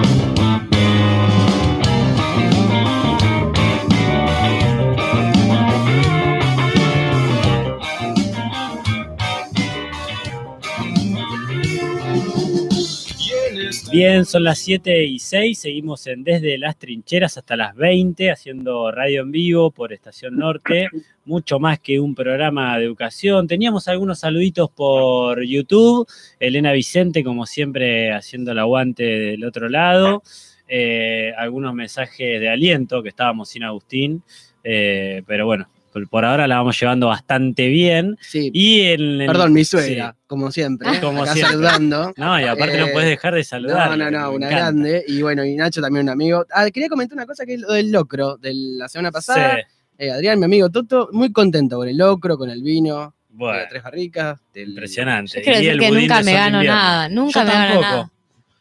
[13.91, 18.89] Bien, son las 7 y 6, seguimos en Desde las Trincheras hasta las 20, haciendo
[18.89, 20.87] radio en vivo por Estación Norte,
[21.25, 23.47] mucho más que un programa de educación.
[23.47, 26.07] Teníamos algunos saluditos por YouTube,
[26.39, 30.23] Elena Vicente, como siempre, haciendo el aguante del otro lado,
[30.69, 34.23] eh, algunos mensajes de aliento, que estábamos sin Agustín,
[34.63, 38.17] eh, pero bueno, por, ahora la vamos llevando bastante bien.
[38.21, 38.49] Sí.
[38.53, 39.71] Y en el- Perdón, mi sí.
[39.71, 40.99] suegra, como siempre.
[40.99, 41.51] Como acá siempre.
[41.53, 42.13] saludando.
[42.17, 43.97] No, y aparte no Eh, puedes dejar de saludar.
[43.97, 45.03] No, no, no, una grande.
[45.07, 46.45] Y bueno, y Nacho también un amigo.
[46.53, 49.55] Ah, quería comentar una cosa que es lo del locro de la semana pasada.
[49.57, 49.61] Sí,
[49.97, 53.67] Eh, Adrián, mi amigo Toto, muy contento con el locro, con el vino, bueno, de
[53.67, 54.39] tres barricas.
[54.53, 54.69] Del...
[54.69, 55.33] impresionante.
[55.37, 56.79] Yo quiero Y decir el que nunca me gano invierno.
[56.81, 57.09] nada.
[57.09, 57.87] Nunca Yo me gano tampoco.
[57.95, 58.11] nada.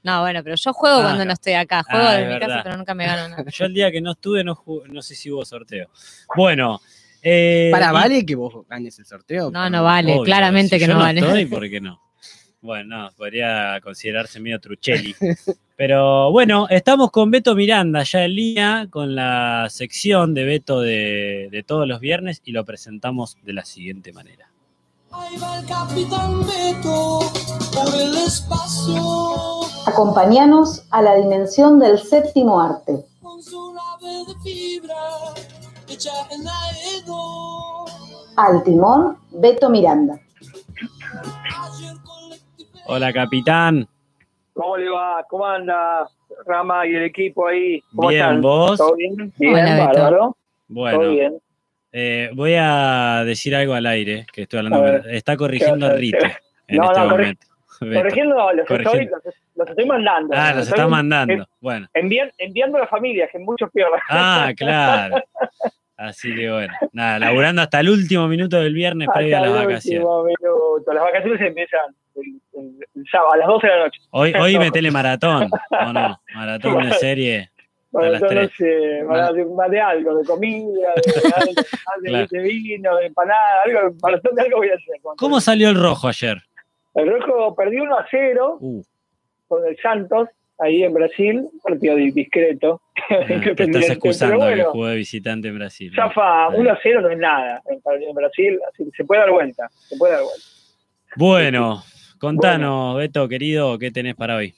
[0.03, 1.83] No, bueno, pero yo juego Ah, cuando no estoy acá.
[1.83, 3.45] Juego Ah, de mi casa, pero nunca me gano nada.
[3.53, 5.89] Yo el día que no estuve no, no sé si hubo sorteo.
[6.37, 6.81] Bueno.
[7.23, 9.51] Eh, Para, y- ¿vale que vos ganes el sorteo?
[9.51, 11.21] No, no vale, obvio, claramente si que yo no vale.
[11.21, 12.01] estoy, ¿por qué no?
[12.63, 15.15] Bueno, no, podría considerarse medio truchelli.
[15.77, 21.49] Pero bueno, estamos con Beto Miranda ya en línea con la sección de Beto de,
[21.51, 24.51] de todos los viernes y lo presentamos de la siguiente manera.
[25.11, 27.21] Ahí va el capitán Beto
[27.73, 32.93] por el espacio Acompáñanos a la dimensión del séptimo arte.
[33.23, 34.95] con su nave de fibra.
[38.37, 40.19] Al timón, Beto Miranda.
[42.87, 43.87] Hola, capitán.
[44.55, 45.25] ¿Cómo le va?
[45.29, 46.09] ¿Cómo anda
[46.47, 47.83] Rama y el equipo ahí?
[47.95, 48.41] ¿Cómo Bien, están?
[48.41, 48.79] ¿vos?
[48.79, 49.33] ¿Todo bien?
[49.37, 49.85] Bien, Hola, Beto.
[50.01, 50.19] bárbaro.
[50.19, 50.35] Todo
[50.69, 51.39] Bueno, bien.
[51.93, 54.83] eh, voy a decir algo al aire que estoy hablando.
[54.83, 55.05] Ver.
[55.11, 56.17] Está corrigiendo ¿Qué a decir?
[56.69, 57.47] en No, este no, corri- momento.
[57.79, 59.17] Corrigiendo, los, Corrigiendo.
[59.19, 60.35] Estoy, los, los estoy mandando.
[60.37, 61.33] Ah, los Estoy está mandando.
[61.35, 61.89] en- Bueno.
[61.95, 64.01] envian- enviando a la familia, que muchos pierdan.
[64.09, 65.17] Ah, claro.
[66.03, 69.67] Así que bueno, nada, laburando hasta el último minuto del viernes previo a las el
[69.67, 70.01] vacaciones.
[70.07, 70.93] último minuto.
[70.95, 71.81] Las vacaciones empiezan
[72.15, 74.01] el, el- el sábado, a las 12 de la noche.
[74.11, 76.21] Hoy, hoy metele maratón, ¿o no?
[76.35, 77.51] Maratón de serie.
[77.93, 78.61] Las entonces, tres.
[78.61, 84.35] eh, más, de, algo, de comida, de, de, de, de vino, de empanada, algo, maratón
[84.37, 84.95] de algo voy a hacer.
[85.19, 86.39] ¿Cómo salió el rojo ayer?
[86.95, 88.83] El rojo perdió 1 a 0 Uh,
[89.49, 90.29] con el Santos,
[90.61, 92.83] ahí en Brasil, partido di- discreto.
[93.11, 93.25] ah,
[93.57, 95.93] te estás excusando pero que bueno, jugó de visitante en Brasil.
[95.95, 96.61] Zafa Está bien.
[96.63, 99.97] 1 a 0 no es nada en, Brasil, así que se puede dar vuelta, se
[99.97, 100.47] puede dar vuelta.
[101.17, 101.83] Bueno,
[102.19, 104.55] contanos, Beto, querido, ¿qué tenés para hoy?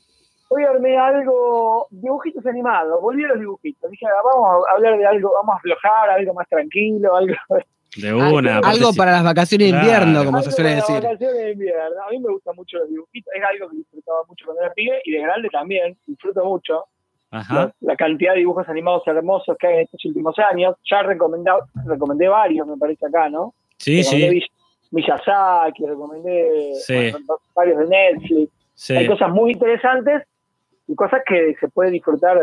[0.48, 3.90] Hoy armé algo, dibujitos animados, volví a los dibujitos.
[3.90, 7.34] Dije, ah, vamos a hablar de algo, vamos a aflojar, algo más tranquilo, algo,
[7.96, 8.58] De una.
[8.58, 9.84] Algo para las vacaciones de Claro.
[10.06, 11.02] invierno, como se suele para las decir.
[11.04, 12.02] vacaciones de invierno.
[12.06, 15.02] A mí me gustan mucho los dibujitos, es algo que disfrutaba mucho cuando era pibe
[15.04, 16.84] y de grande también, disfruto mucho.
[17.30, 17.54] Ajá.
[17.54, 20.76] La, la cantidad de dibujos animados hermosos que hay en estos últimos años.
[20.90, 23.54] Ya recomendado, recomendé varios, me parece acá, ¿no?
[23.78, 24.50] Sí, recomendé sí, Miy-
[24.90, 26.94] Miyazaki, recomendé Sí.
[26.94, 27.18] bueno,
[27.54, 28.52] varios de Netflix.
[28.74, 28.94] sí.
[28.96, 30.22] Hay cosas muy interesantes
[30.88, 32.38] y cosas que se puede disfrutar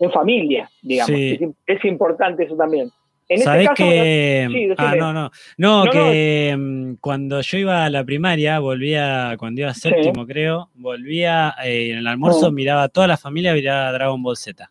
[0.00, 1.06] en familia, digamos.
[1.08, 1.32] Sí.
[1.34, 2.90] Es, im- es importante eso también.
[3.30, 4.46] En este Sabés caso, que.
[4.48, 5.30] bueno, sí, ah, no, no.
[5.58, 10.26] No, No, que mm, cuando yo iba a la primaria, volvía, cuando iba a séptimo,
[10.26, 12.54] creo, volvía eh, en el almuerzo, Mm.
[12.54, 14.70] miraba toda la familia, miraba Dragon Ball Z.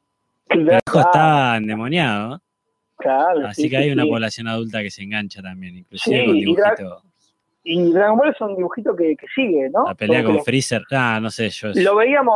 [0.49, 2.41] El claro, hijo estaba endemoniado, ¿no?
[2.97, 4.09] claro, así sí, que hay sí, una sí.
[4.09, 7.03] población adulta que se engancha también, inclusive Sí, con dibujitos.
[7.63, 9.83] Y Dragon Ball es un dibujito que, que sigue, ¿no?
[9.85, 10.83] La pelea con Freezer.
[10.89, 11.67] Ah, no sé, yo.
[11.67, 12.33] lo, lo veíamos,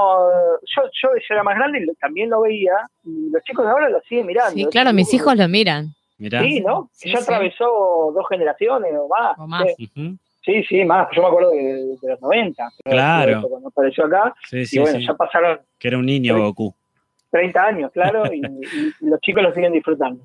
[0.75, 2.73] yo, yo, yo era más grande y lo- también lo veía,
[3.05, 4.51] y los chicos de ahora lo siguen mirando.
[4.53, 5.95] Sí, claro, mis hijos lo miran.
[6.21, 6.41] Mirá.
[6.41, 6.87] Sí, ¿no?
[6.93, 7.23] Sí, ya sí.
[7.23, 7.65] atravesó
[8.13, 9.39] dos generaciones o más.
[9.39, 9.65] O más.
[9.75, 9.89] Sí.
[10.43, 11.07] Sí, sí, más.
[11.15, 12.69] Yo me acuerdo de, de los 90.
[12.83, 13.39] creo, Claro.
[13.39, 14.35] eso, Cuando apareció acá.
[14.47, 16.37] Sí, sí, y bueno, ya pasaron Que era un niño.
[16.37, 16.75] Goku.
[17.31, 18.41] 30 años, claro, y,
[18.99, 20.23] los chicos lo siguen disfrutando.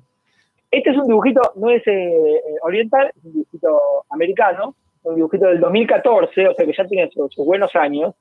[0.69, 3.79] Este es un dibujito, no es eh, eh, oriental, es un dibujito
[4.09, 8.13] americano, un dibujito del 2014, o sea que ya tiene sus, sus buenos años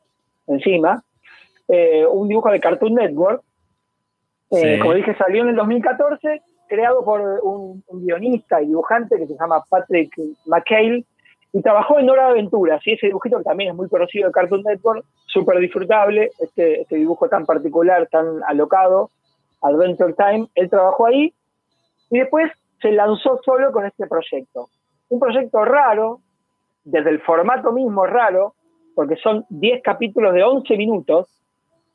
[0.46, 1.02] encima.
[1.68, 3.42] Eh, un dibujo de Cartoon Network.
[4.52, 4.78] Eh.
[4.80, 9.36] Como dije, salió en el 2014, creado por un, un guionista y dibujante que se
[9.36, 10.12] llama Patrick
[10.46, 11.04] McHale,
[11.52, 14.32] y trabajó en Hora de Aventuras, y ese dibujito que también es muy conocido de
[14.32, 19.10] Cartoon Network, súper disfrutable, este, este dibujo tan particular, tan alocado,
[19.62, 21.32] Adventure Time, él trabajó ahí,
[22.10, 22.52] y después
[22.82, 24.68] se lanzó solo con este proyecto.
[25.08, 26.20] Un proyecto raro,
[26.84, 28.54] desde el formato mismo raro,
[28.94, 31.28] porque son 10 capítulos de 11 minutos,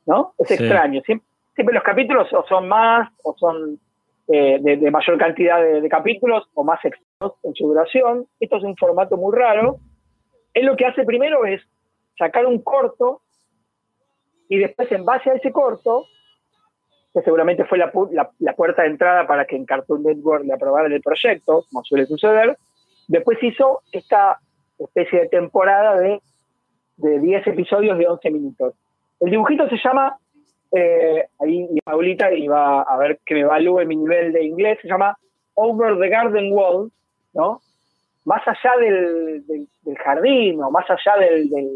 [0.06, 0.32] ¿no?
[0.38, 0.54] Es Sí.
[0.54, 1.00] extraño.
[1.02, 3.78] Siempre, siempre los capítulos o son más, o son
[4.32, 8.26] eh, de, mayor cantidad de, capítulos, o más extensos en su duración.
[8.40, 9.76] Esto es un formato muy raro.
[10.54, 11.60] Él lo que hace primero es
[12.18, 13.20] sacar un corto
[14.48, 16.04] y después en base a ese corto,
[17.14, 20.54] que seguramente fue la, pu- la puerta de entrada para que en Cartoon Network le
[20.54, 22.56] aprobaran el proyecto, como suele suceder,
[23.08, 24.38] después hizo esta
[24.78, 26.20] especie de temporada de,
[26.96, 28.74] de 10 episodios de 11 minutos.
[29.20, 30.16] El dibujito se llama,
[30.74, 34.88] eh, ahí y Paulita iba a ver que me evalúe mi nivel de inglés, se
[34.88, 35.16] llama
[35.54, 36.90] Over the Garden Wall,
[37.34, 37.60] ¿no?
[38.24, 41.68] Más allá del, del- del jardín o más allá del, del,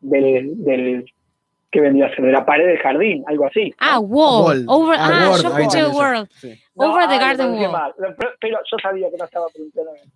[0.00, 1.12] del, del-
[1.70, 2.24] ¿qué vendría a ser?
[2.24, 3.74] De la pared del jardín, algo así.
[3.78, 4.44] Ah, wall.
[4.44, 4.64] Wall.
[4.68, 6.28] Over, Ah, ah, yo escuché world.
[6.32, 6.60] Sí.
[6.76, 7.94] No, Over the garden wall.
[7.98, 10.12] Pero, pero yo sabía que no estaba pronunciando bien.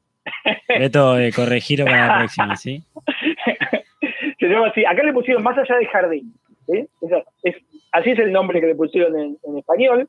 [0.81, 2.83] Beto, eh, corregilo para la próxima, ¿sí?
[4.39, 4.85] se llama así.
[4.85, 6.33] Acá le pusieron más allá del jardín.
[6.67, 6.87] ¿sí?
[7.43, 7.57] Es-
[7.93, 10.09] así es el nombre que le pusieron en, en español.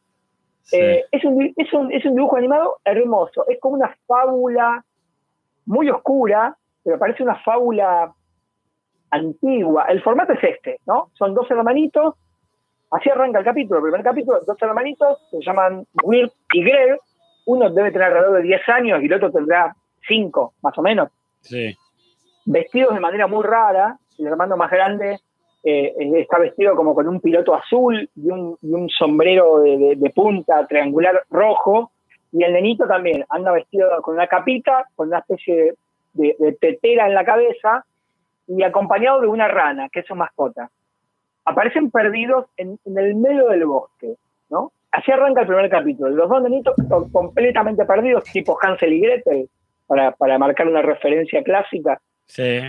[0.64, 0.78] Sí.
[0.80, 3.46] Eh, es, un, es, un, es un dibujo animado hermoso.
[3.50, 4.84] Es como una fábula
[5.66, 8.14] muy oscura, pero parece una fábula
[9.12, 9.86] antigua.
[9.90, 11.10] El formato es este, ¿no?
[11.14, 12.16] Son dos hermanitos.
[12.92, 13.80] Así arranca el capítulo.
[13.80, 17.00] El primer capítulo, dos hermanitos, se llaman Wirt y Greg.
[17.46, 19.76] Uno debe tener alrededor de 10 años y el otro tendrá
[20.08, 21.10] 5, más o menos
[21.42, 21.76] Sí.
[22.46, 23.98] vestidos de manera muy rara.
[24.18, 25.20] El hermano más grande
[25.64, 29.78] eh, eh, está vestido como con un piloto azul y un, y un sombrero de,
[29.78, 31.92] de- de punta triangular rojo.
[32.32, 35.76] Y el nenito también anda vestido con una capita, con una especie
[36.14, 37.86] de, de- tetera en la cabeza
[38.48, 40.70] y acompañado de una rana, que es su mascota.
[41.46, 44.16] Aparecen perdidos en, en el medio del bosque,
[44.50, 44.72] ¿no?
[44.92, 46.10] Así arranca el primer capítulo.
[46.10, 49.50] Los dos nenitos to- completamente perdidos, tipo Hansel y Gretel,
[49.88, 52.62] para, para marcar una referencia clásica Sí.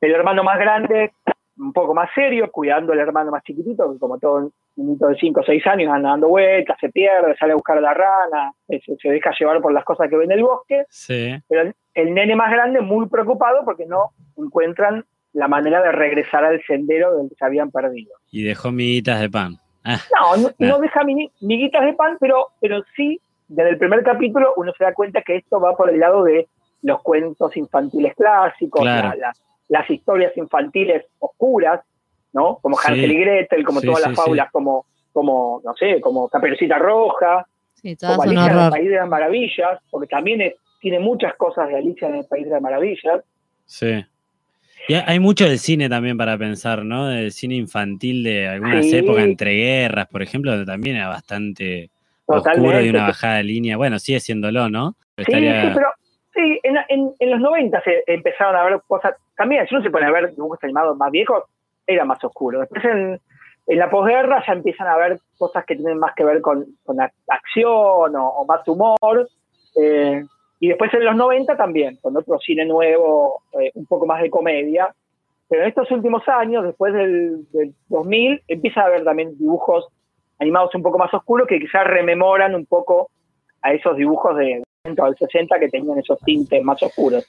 [0.00, 1.12] el hermano más grande,
[1.60, 5.40] un poco más serio, cuidando al hermano más chiquitito, que como todo niñito de 5
[5.40, 8.80] o 6 años anda dando vueltas, se pierde, sale a buscar a la rana, se,
[8.96, 11.34] se deja llevar por las cosas que ve en el bosque, Sí.
[11.48, 16.44] pero el, el nene más grande muy preocupado porque no encuentran la manera de regresar
[16.44, 18.14] al sendero donde se habían perdido.
[18.32, 19.56] Y dejó miguitas de pan.
[19.84, 20.66] Ah, No, no, No.
[20.68, 24.94] no deja miguitas de pan, pero, pero sí, desde el primer capítulo uno se da
[24.94, 26.48] cuenta que esto va por el lado de
[26.82, 29.08] los cuentos infantiles clásicos, Claro.
[29.10, 29.32] la- la-
[29.70, 31.80] las historias infantiles oscuras,
[32.34, 32.58] ¿no?
[32.60, 32.82] Como Sí.
[32.92, 36.76] Hansel y Gretel, como Sí, todas sí, las fábulas, como, como, no sé, como Caperucita
[36.78, 37.46] Roja,
[38.00, 38.70] como Alicia en el.
[38.70, 42.44] País de las Maravillas, porque también es- tiene muchas cosas de Alicia en el País
[42.44, 43.22] de las Maravillas.
[43.64, 44.04] sí.
[44.88, 47.06] Y hay- mucho del cine también para pensar, ¿no?
[47.06, 48.96] Del cine infantil de algunas Sí.
[48.96, 51.90] épocas entre guerras, por ejemplo, donde también era bastante
[52.24, 53.76] oscuro y una bajada de línea.
[53.76, 54.96] Bueno, sigue siéndolo, ¿no?
[55.14, 55.86] Pero Sí, estaría- sí, pero
[56.34, 59.14] sí, en, en- en los 90 se empezaron a ver cosas.
[59.40, 61.44] También, si uno se pone a ver dibujos animados más viejos,
[61.86, 62.60] era más oscuro.
[62.60, 63.18] Después en,
[63.68, 67.12] la posguerra ya empiezan a ver cosas que tienen más que ver con, con ac-
[67.26, 69.26] acción o, o más humor.
[69.76, 70.22] eh,
[70.62, 74.28] y después en los 90 también, con otro cine nuevo, eh, un poco más de
[74.28, 74.94] comedia.
[75.48, 79.88] Pero en estos últimos años, después del, del 2000, empieza a haber también dibujos
[80.38, 83.08] animados un poco más oscuros que quizás rememoran un poco
[83.62, 87.26] a esos dibujos de del 60 que tenían esos tintes más oscuros.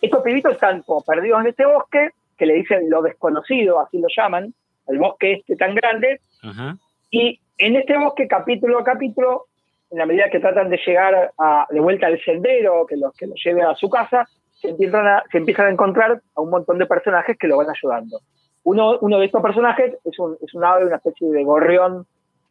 [0.00, 4.08] Estos pibitos están como perdidos en este bosque, que le dicen lo desconocido, así lo
[4.14, 4.54] llaman,
[4.86, 6.76] el bosque este tan grande, Ajá.
[7.10, 9.46] y en este bosque, capítulo a capítulo,
[9.90, 13.26] en la medida que tratan de llegar a- de vuelta al sendero, que los que
[13.26, 16.78] los lleve a su casa, se empiezan, a, se empiezan a encontrar a un montón
[16.78, 18.20] de personajes que lo van ayudando.
[18.64, 22.06] Uno, uno de estos personajes es un, es un ave, una especie de gorrión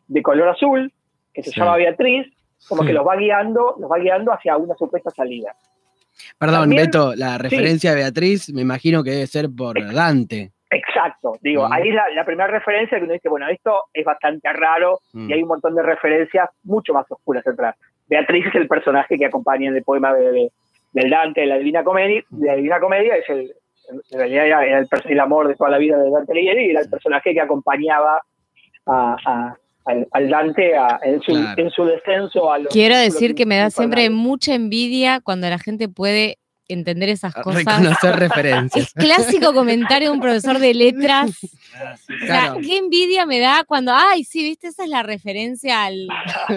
[0.08, 0.92] de color azul,
[1.34, 1.60] que se Sí.
[1.60, 2.28] llama Beatriz,
[2.68, 2.88] como Sí.
[2.88, 5.54] que los va guiando, los va guiando hacia una supuesta salida.
[6.38, 10.52] Perdón, También- Beto, la referencia de Beatriz me imagino que debe ser por Dante.
[10.70, 11.74] Exacto, digo, Mm.
[11.74, 15.30] ahí es la, la primera referencia que uno dice, bueno, esto es bastante raro Mm.
[15.30, 17.76] y hay un montón de referencias mucho más oscuras detrás.
[18.08, 20.52] Beatriz es el personaje que acompaña en el poema de, de-
[20.94, 23.54] del Dante de la Divina Comedia, de la Divina Comedia es el,
[24.12, 26.90] en realidad era, el, amor de toda la vida de Dante Alighieri y era el
[26.90, 28.22] personaje que acompañaba
[28.86, 29.58] a, a-
[29.88, 31.62] al, al Dante a- en, su, Claro.
[31.62, 35.60] en su descenso a los Quiero decir que me da siempre mucha envidia cuando la
[35.60, 36.38] gente puede
[36.70, 37.64] entender esas cosas.
[37.64, 38.88] Reconocer referencias.
[38.88, 41.32] Es clásico comentario de un profesor de letras.
[41.80, 42.12] Ah, sí.
[42.24, 42.60] O sea, Claro.
[42.66, 46.08] qué envidia me da cuando, ay, sí, viste, esa es la referencia al.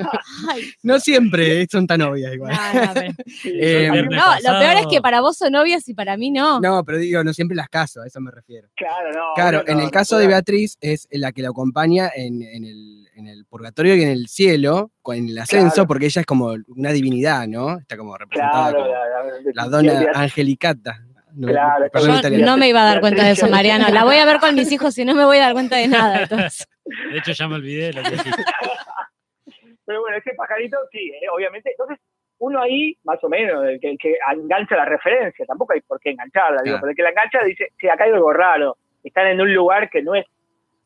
[0.49, 2.55] Ay, No siempre son tan obvias igual.
[2.75, 3.13] no, no, pero-
[3.45, 6.61] Eh, no, lo peor es que para vos son novias y para mí no.
[6.61, 8.69] No, pero digo, no siempre las caso, a eso me refiero.
[8.77, 9.21] Claro, no.
[9.35, 13.00] Claro, en el caso no de Beatriz es la que la acompaña en, en el,
[13.21, 15.87] en el purgatorio y en el cielo, con el ascenso, Claro.
[15.89, 17.79] porque ella es como una divinidad, ¿no?
[17.79, 21.01] Está como representada Claro, como la, la- la dona angelicata.
[21.33, 23.89] No, Claro, perdón, Yo no me iba a dar cuenta de eso, Mariano.
[23.91, 25.87] La voy a ver con mis hijos y no me voy a dar cuenta de
[25.89, 26.23] nada.
[26.23, 26.67] entonces.
[27.13, 28.11] De hecho, ya me olvidé de lo que.
[29.87, 31.71] Pero bueno, ese pajarito sí, eh, obviamente.
[31.71, 31.99] Entonces,
[32.39, 36.01] uno ahí, más o menos, el que, el que engancha la referencia, tampoco hay por
[36.01, 36.81] qué engancharla, digo, Claro.
[36.81, 39.91] pero el que la engancha dice, sí, acá hay algo raro, están en un lugar
[39.91, 40.25] que no es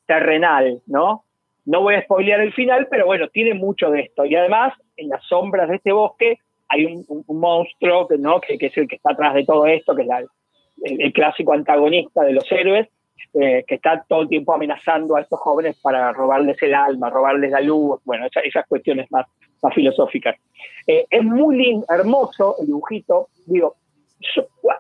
[0.07, 1.25] terrenal, ¿no?
[1.67, 4.25] No voy a spoilear el final, pero bueno, tiene mucho de esto.
[4.25, 6.39] Y además, en las sombras de este bosque
[6.69, 8.41] hay un, un- un monstruo que, ¿no?
[8.41, 10.09] Que, es el que está atrás de todo esto, que es
[10.85, 12.89] el, clásico antagonista de los héroes,
[13.35, 17.51] eh, que está todo el tiempo amenazando a estos jóvenes para robarles el alma, robarles
[17.51, 19.27] la luz, bueno, esa- esas cuestiones más,
[19.75, 20.37] filosóficas.
[20.87, 23.77] Eh, es muy hermoso el dibujito, digo,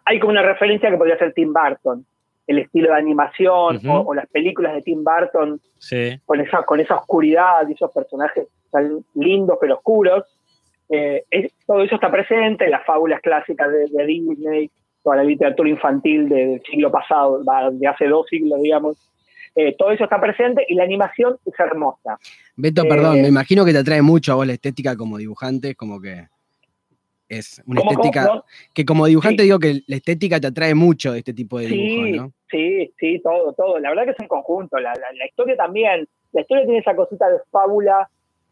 [0.04, 2.04] hay como una referencia que podría ser Tim Burton,
[2.46, 6.18] el estilo de animación o, o las películas de Tim Burton Sí.
[6.24, 10.24] con esa, con esa oscuridad y esos personajes tan lindos pero oscuros.
[10.88, 14.70] Eh, es- todo eso está presente, las fábulas clásicas de, de Disney,
[15.02, 18.96] toda la literatura infantil del siglo pasado, va, de hace dos siglos, digamos.
[19.56, 22.18] Eh, todo eso está presente y la animación es hermosa.
[22.56, 25.74] Beto, Eh, perdón, me imagino que te atrae mucho a vos la estética como dibujante,
[25.76, 26.26] como que
[27.28, 28.02] es una ¿Cómo, cómo?
[28.04, 28.24] estética.
[28.34, 28.44] No,
[28.74, 29.46] Que como dibujante Sí.
[29.48, 32.32] digo que la estética te atrae mucho de este tipo de dibujos, Sí, ¿no?
[32.50, 33.78] sí, sí, todo, todo.
[33.78, 34.78] La verdad que es un conjunto.
[34.78, 36.06] La, la- la historia también.
[36.32, 38.08] La historia tiene esa cosita de fábula,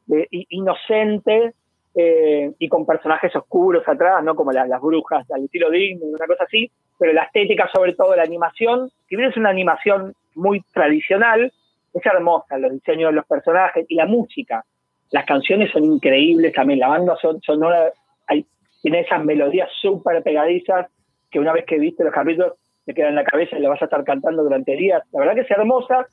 [0.07, 1.53] de inocente
[1.95, 4.35] eh, y con personajes oscuros atrás, ¿no?
[4.35, 6.71] Como la- las brujas al estilo Disney, una cosa así.
[6.99, 11.53] Pero la estética, sobre todo la animación, si bien es una animación muy tradicional,
[11.93, 12.57] es hermosa.
[12.59, 14.65] Los diseños de los personajes y la música.
[15.11, 16.79] Las canciones son increíbles también.
[16.79, 17.93] La banda son, sonora
[18.27, 18.47] hay,
[18.83, 20.89] tiene esas melodías súper pegadizas
[21.31, 22.55] que una vez que viste los capítulos
[22.85, 25.03] te queda en la cabeza y lo vas a estar cantando durante días.
[25.13, 26.07] La verdad que es hermosa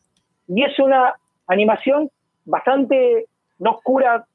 [0.47, 1.15] y es una
[1.47, 2.09] animación
[2.45, 3.26] bastante
[3.57, 4.26] no oscura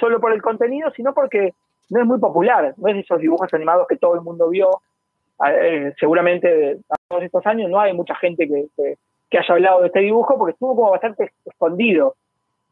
[0.00, 1.52] solo por el contenido, sino porque
[1.90, 2.74] no es muy popular.
[2.78, 4.80] No es de esos dibujos animados que todo el mundo vio.
[5.46, 8.96] Eh, seguramente a todos estos años no hay mucha gente que, que-
[9.28, 12.14] que haya hablado de este dibujo porque estuvo como bastante escondido.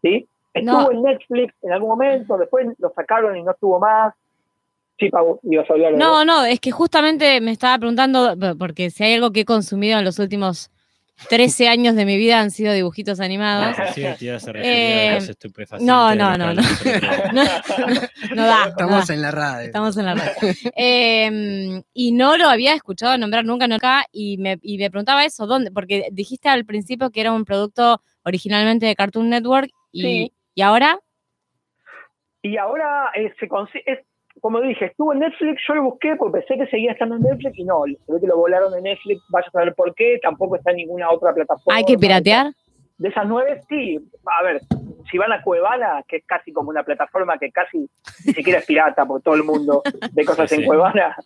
[0.00, 0.26] ¿sí?
[0.54, 0.90] Estuvo No.
[0.92, 4.14] en Netflix en algún momento, después lo sacaron y no estuvo más.
[4.98, 8.90] Sí, Pau, ibas a hablar de No, no, es que justamente me estaba preguntando, porque
[8.90, 10.70] si hay algo que he consumido en los últimos
[11.28, 13.76] 13 años de mi vida han sido dibujitos animados.
[13.78, 15.18] Ah, sí, referir Eh,
[15.70, 16.62] a no, no, no, no.
[17.32, 17.44] No,
[18.34, 18.64] no da.
[18.68, 19.14] Estamos da.
[19.14, 19.66] en la radio.
[19.66, 20.32] Estamos en la red.
[20.76, 25.46] Eh, y no lo había escuchado nombrar nunca, nunca, y me, y me preguntaba eso,
[25.46, 25.70] ¿dónde?
[25.70, 30.32] Porque dijiste al principio que era un producto originalmente de Cartoon Network, y, Sí.
[30.54, 30.98] ¿y ahora?
[32.42, 33.46] Y ahora eh, se
[33.86, 34.00] es,
[34.44, 37.58] como dije, estuvo en Netflix, yo lo busqué porque pensé que seguía estando en Netflix
[37.58, 40.56] y no, se ve que lo volaron de Netflix, vaya a saber por qué, tampoco
[40.56, 41.78] está en ninguna otra plataforma.
[41.78, 42.52] ¿Hay que piratear?
[42.98, 43.98] De esas nueve, sí.
[44.26, 44.60] A ver,
[45.10, 47.88] si van a Cuevana, que es casi como una plataforma que casi
[48.26, 49.82] ni siquiera es pirata, porque todo el mundo
[50.12, 50.66] ve cosas Sí, en sí.
[50.66, 51.16] Cuevana.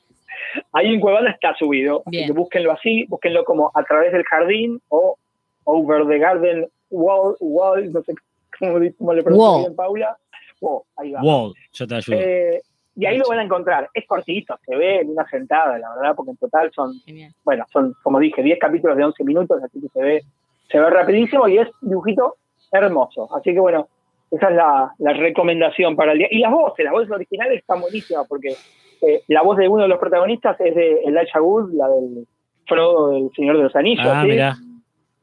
[0.73, 2.05] Ahí en Cuevana está subido.
[2.07, 5.17] Así que búsquenlo así, búsquenlo como a través del jardín o
[5.65, 8.15] over the garden wall, wall no sé
[8.61, 9.61] cómo, le pronuncio Wall.
[9.63, 10.17] bien, Paula.
[10.61, 11.21] Wall, ahí va.
[11.21, 12.17] Wall, yo te ayudo.
[12.17, 12.63] Eh,
[12.99, 13.89] y ahí lo van a encontrar.
[13.95, 17.33] Es cortito, se ve en una sentada, la verdad, porque en total son, Genial.
[17.45, 20.23] bueno, son, como dije, 10 capítulos de 11 minutos, así que se ve,
[20.69, 22.35] se ve rapidísimo y es dibujito
[22.73, 23.29] hermoso.
[23.37, 23.87] Así que bueno,
[24.33, 26.29] esa es la, la recomendación para el día.
[26.29, 28.57] Y las voces, las voces originales están buenísimas porque
[29.03, 32.27] eh, la voz de uno de los protagonistas es de Elijah Wood, la del
[32.67, 34.07] Frodo del Señor de los Anillos.
[34.07, 34.29] ah, ¿sí?
[34.29, 34.57] mirá.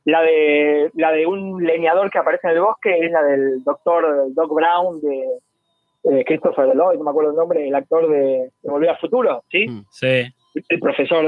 [0.06, 4.28] La de, la de un leñador que aparece en el bosque es la del doctor
[4.34, 5.26] Doc Brown de
[6.12, 9.44] eh, Christopher Lloyd, no me acuerdo el nombre, el actor de, de Volver al Futuro,
[9.50, 9.68] ¿sí?
[9.68, 9.86] Mm.
[9.92, 10.24] Sí.
[10.70, 11.24] El profesor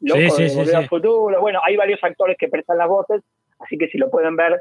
[0.00, 0.74] loco Sí, sí, de Volver sí.
[0.76, 1.40] al Futuro.
[1.40, 3.22] Bueno, hay varios actores que prestan las voces,
[3.58, 4.60] así que si lo pueden ver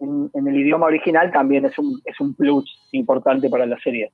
[0.00, 4.10] en, en el idioma original también es un, es un plus importante para la serie.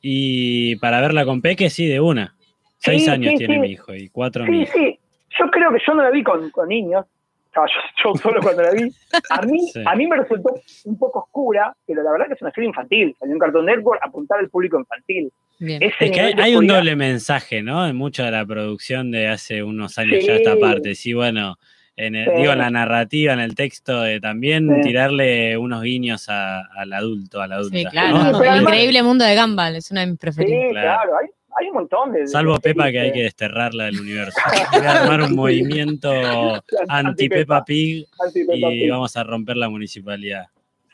[0.00, 2.34] Y para verla con Peque, sí, de una.
[2.78, 3.60] Seis Sí, años sí, tiene sí.
[3.60, 4.72] mi hijo y cuatro mi Sí, hija.
[4.72, 4.98] sí,
[5.38, 7.04] yo creo que yo no la vi con, con niños,
[7.50, 7.80] estaba yo,
[8.14, 8.90] yo solo cuando la vi.
[9.30, 9.82] A mí, Sí.
[9.84, 10.54] a mí me resultó
[10.84, 13.14] un poco oscura, pero la verdad que es una serie infantil.
[13.18, 15.30] Salió en Cartoon Network apuntar al público infantil.
[15.58, 15.82] Bien.
[15.82, 17.86] Ese Es que hay, hay un doble mensaje, ¿no?
[17.86, 20.26] En mucha de la producción de hace unos años Sí.
[20.26, 20.94] ya esta parte.
[20.94, 21.58] Sí, bueno,
[21.96, 22.36] en el- Sí.
[22.38, 24.80] digo, en la narrativa, en el texto, de también Sí.
[24.88, 27.76] tirarle unos guiños a- al adulto, a la adulta.
[27.76, 27.90] Sí, ¿no?
[27.90, 28.38] claro.
[28.40, 30.70] Sí, el increíble mundo de Gumball es una de mis Sí, preferidas.
[30.70, 30.86] Claro.
[31.02, 31.26] claro, hay,
[31.60, 32.20] hay un montón de.
[32.20, 34.40] de Salvo series Pepa, que hay que desterrarla del universo.
[34.72, 36.10] Voy a armar un movimiento
[36.88, 38.90] anti-Peppa Pig y Pig.
[38.90, 40.46] vamos a romper la municipalidad.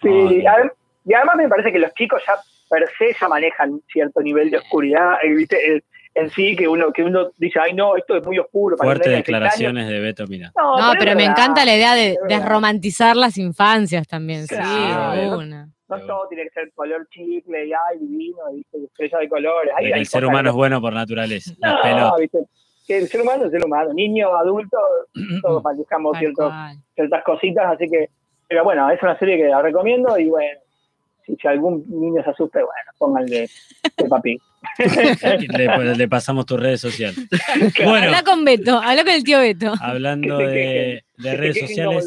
[0.02, 2.34] Sí, y además me parece que los chicos ya
[2.68, 5.14] per se ya manejan cierto nivel de oscuridad.
[5.36, 5.56] ¿viste?
[5.72, 5.84] El-
[6.18, 8.74] en sí, que uno, que uno dice, ay, no, esto es muy oscuro.
[8.78, 9.26] para Fuertes de seis años".
[9.26, 10.50] declaraciones de Beto Mirá.
[10.56, 14.46] No, pero me verdad, encanta la idea de desromantizar las infancias también.
[14.46, 15.12] Claro.
[15.14, 15.68] Sí, de una.
[15.88, 18.78] No todo tiene que ser color chicle y ay, divino, ¿viste?
[18.84, 19.72] estrella de colores.
[19.76, 21.52] Hay- hay el ser humano que- es bueno por naturaleza.
[21.60, 22.16] No.
[22.18, 22.38] ¿viste?
[22.86, 23.92] Que el ser humano es el ser humano.
[23.92, 24.76] Niño, adulto,
[25.42, 26.52] todos manejamos ciertos,
[26.94, 28.08] ciertas cositas, así que.
[28.48, 30.60] Pero bueno, es una serie que la recomiendo y bueno,
[31.24, 33.48] si, si algún niño se asusta, bueno, pónganle
[33.96, 34.38] de papi.
[35.58, 37.16] le, le pasamos tus redes sociales.
[37.84, 39.72] Bueno, Habla con Beto, habla con el tío Beto.
[39.80, 41.02] hablando se de,
[41.36, 42.06] redes sociales.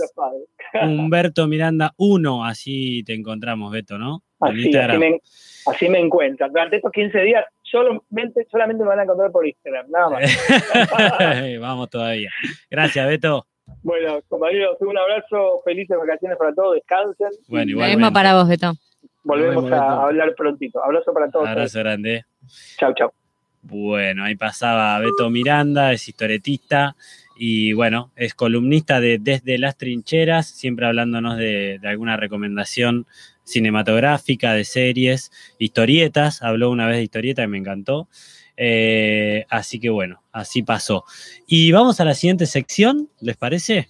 [0.74, 4.24] Humberto Miranda 1, así te encontramos, Beto, ¿no?
[4.40, 5.22] Así, así, me,
[5.66, 6.52] así me encuentran.
[6.52, 11.60] Durante estos 15 días solamente, solamente me van a encontrar por Instagram, nada más.
[11.60, 12.32] Vamos todavía.
[12.70, 13.46] Gracias, Beto.
[13.84, 17.30] Bueno, compañeros, un abrazo, felices vacaciones para todos, descansen.
[17.48, 17.98] Bueno, igualmente.
[17.98, 18.74] mismo para vos, Beto.
[19.24, 20.84] Volvemos a hablar prontito.
[20.84, 21.48] Abrazo para todos.
[21.48, 22.26] Abrazo grande.
[22.78, 23.12] Chau, chau.
[23.62, 26.96] Bueno, ahí pasaba Beto Miranda, es historietista
[27.42, 33.08] y bueno, es columnista de Desde las Trincheras, siempre hablándonos de, alguna recomendación
[33.46, 38.10] cinematográfica, de series, historietas, habló una vez de historieta y me encantó.
[38.58, 41.06] Eh, así que bueno, así pasó.
[41.48, 43.88] Y vamos a la siguiente sección, ¿les parece?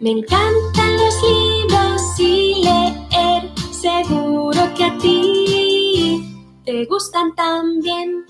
[0.00, 5.33] Me encantan los libros y leer, seguro que a ti
[6.64, 8.24] te gustan también.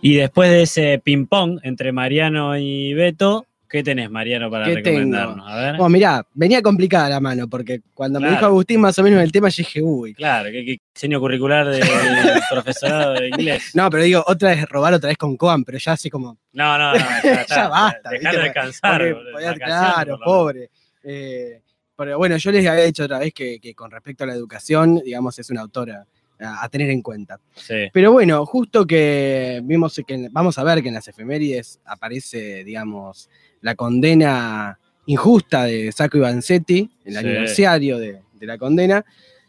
[0.00, 5.36] Y después de ese ping-pong entre Mariano y Beto, ¿qué tenés, Mariano, para ¿Qué recomendarnos?
[5.36, 5.48] tengo?
[5.48, 5.76] A ver.
[5.76, 9.32] Bueno, mirá, venía complicada la mano, porque cuando me dijo Agustín más o menos el
[9.32, 10.14] tema, yo dije, uy.
[10.14, 11.82] Claro, ¿qué, qué diseño curricular del
[12.50, 13.72] profesorado de inglés?
[13.74, 16.38] No, pero digo, otra vez robar otra vez con Coan, pero ya así como.
[16.52, 18.10] No, no, no, ya, está, ya basta.
[18.10, 20.70] Dejar de vacaciones, claro, pobre.
[21.02, 21.62] Eh,
[21.96, 25.00] pero bueno, yo les había dicho otra vez que, que con respecto a la educación,
[25.02, 26.04] digamos, es una autora
[26.40, 27.40] a, tener en cuenta.
[27.54, 32.62] Sí, Pero bueno, justo que vimos que vamos a ver que en las efemérides aparece,
[32.64, 33.28] digamos,
[33.62, 37.18] la condena injusta de Sacco y Vanzetti, el Sí.
[37.18, 39.04] aniversario de, de la condena.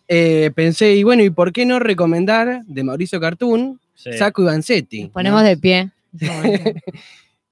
[0.07, 4.13] eh, pensé, y bueno, ¿y por qué no recomendar de Mauricio Cartoon sí.
[4.13, 5.07] Sacco y Vanzetti?
[5.09, 5.47] Ponemos ¿no?
[5.47, 5.91] de pie.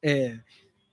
[0.02, 0.40] Eh,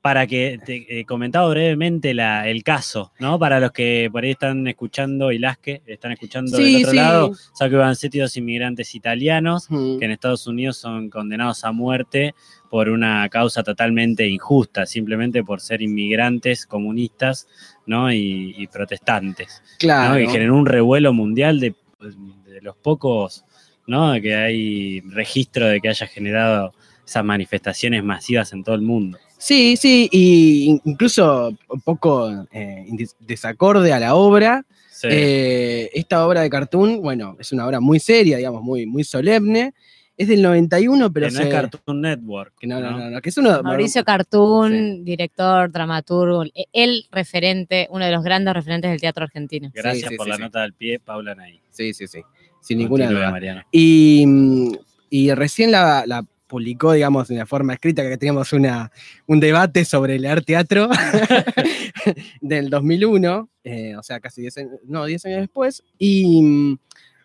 [0.02, 3.38] Para que te eh, comentaba brevemente la- el caso, ¿no?
[3.38, 6.90] Para los que por ahí están escuchando, y las que están escuchando Sí, del otro
[6.90, 6.96] sí.
[6.96, 12.34] lado, Sacco Vanzetti, dos inmigrantes italianos mm, que en Estados Unidos son condenados a muerte
[12.68, 17.46] por una causa totalmente injusta, simplemente por ser inmigrantes comunistas,
[17.86, 18.12] ¿no?
[18.12, 19.62] Y, y protestantes.
[19.64, 19.78] ¿no?
[19.78, 20.18] claro.
[20.18, 21.74] Y generó un revuelo mundial de,
[22.46, 23.44] de los pocos,
[23.86, 24.14] ¿no?
[24.20, 26.74] Que hay registro de que haya generado
[27.06, 29.18] esas manifestaciones masivas en todo el mundo.
[29.44, 32.86] Sí, sí, y in- incluso un poco eh,
[33.18, 34.64] desacorde a la obra.
[34.92, 35.08] Sí.
[35.10, 39.74] Eh, esta obra de cartoon, bueno, es una obra muy seria, digamos, muy, muy solemne.
[40.16, 42.52] Es del 91, pero que no se- es Cartoon Network.
[42.60, 43.20] que no, no, ¿no?
[43.20, 48.92] que es uno Mauricio Cartoon, director, dramaturgo, e- el referente, uno de los grandes referentes
[48.92, 49.70] del teatro argentino.
[49.74, 50.42] Gracias Sí, sí, por sí, la sí.
[50.42, 51.60] nota del pie, Paula Nay.
[51.70, 52.20] Sí, sí, sí.
[52.60, 53.30] Sin ninguna duda.
[53.32, 53.62] Mariano.
[53.72, 54.24] Y,
[55.10, 58.92] y recién la, la publicó, digamos, en la forma escrita, que teníamos una,
[59.26, 60.90] un debate sobre leer teatro
[62.42, 65.82] del 2001, eh, o sea, casi 10 años, no, 10 años después.
[65.98, 66.78] Y mm,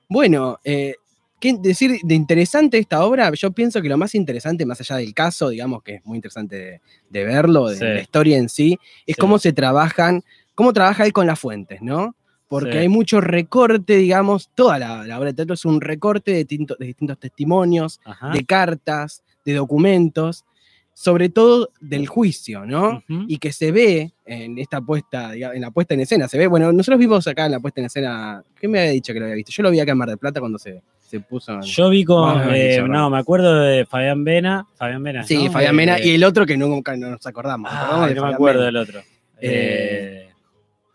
[0.07, 0.95] bueno, eh,
[1.41, 3.29] ¿qué decir de interesante esta obra?
[3.33, 6.55] Yo pienso que lo más interesante, más allá del caso, digamos, que es muy interesante
[6.55, 7.83] de, de verlo, de Sí.
[7.83, 9.19] la historia en sí, es Sí.
[9.19, 10.23] cómo se trabajan,
[10.55, 12.15] cómo trabaja él con las fuentes, ¿no?
[12.47, 12.77] Porque Sí.
[12.77, 16.77] hay mucho recorte, digamos, toda la, la obra de teatro es un recorte de, tinto-
[16.79, 18.29] de distintos testimonios, Ajá.
[18.29, 20.45] de cartas, de documentos,
[20.93, 23.03] sobre todo del juicio, ¿no?
[23.27, 26.71] Y que se ve en esta puesta, en la puesta en escena, se ve, bueno,
[26.71, 29.35] nosotros vimos acá en la puesta en escena, ¿qué me había dicho que lo había
[29.35, 29.51] visto?
[29.51, 32.03] Yo lo vi acá en Mar del Plata cuando se, se puso en- Yo vi
[32.03, 32.49] con.
[32.53, 34.65] Eh, dicho, no, me acuerdo de Fabián Vena.
[34.75, 35.23] Fabián Vena.
[35.23, 35.51] Sí, ¿no?
[35.51, 37.69] Fabián Mena, Eh, y el otro que nunca no nos acordamos.
[38.07, 38.99] de no me acuerdo del otro.
[39.39, 40.29] Eh, Eh,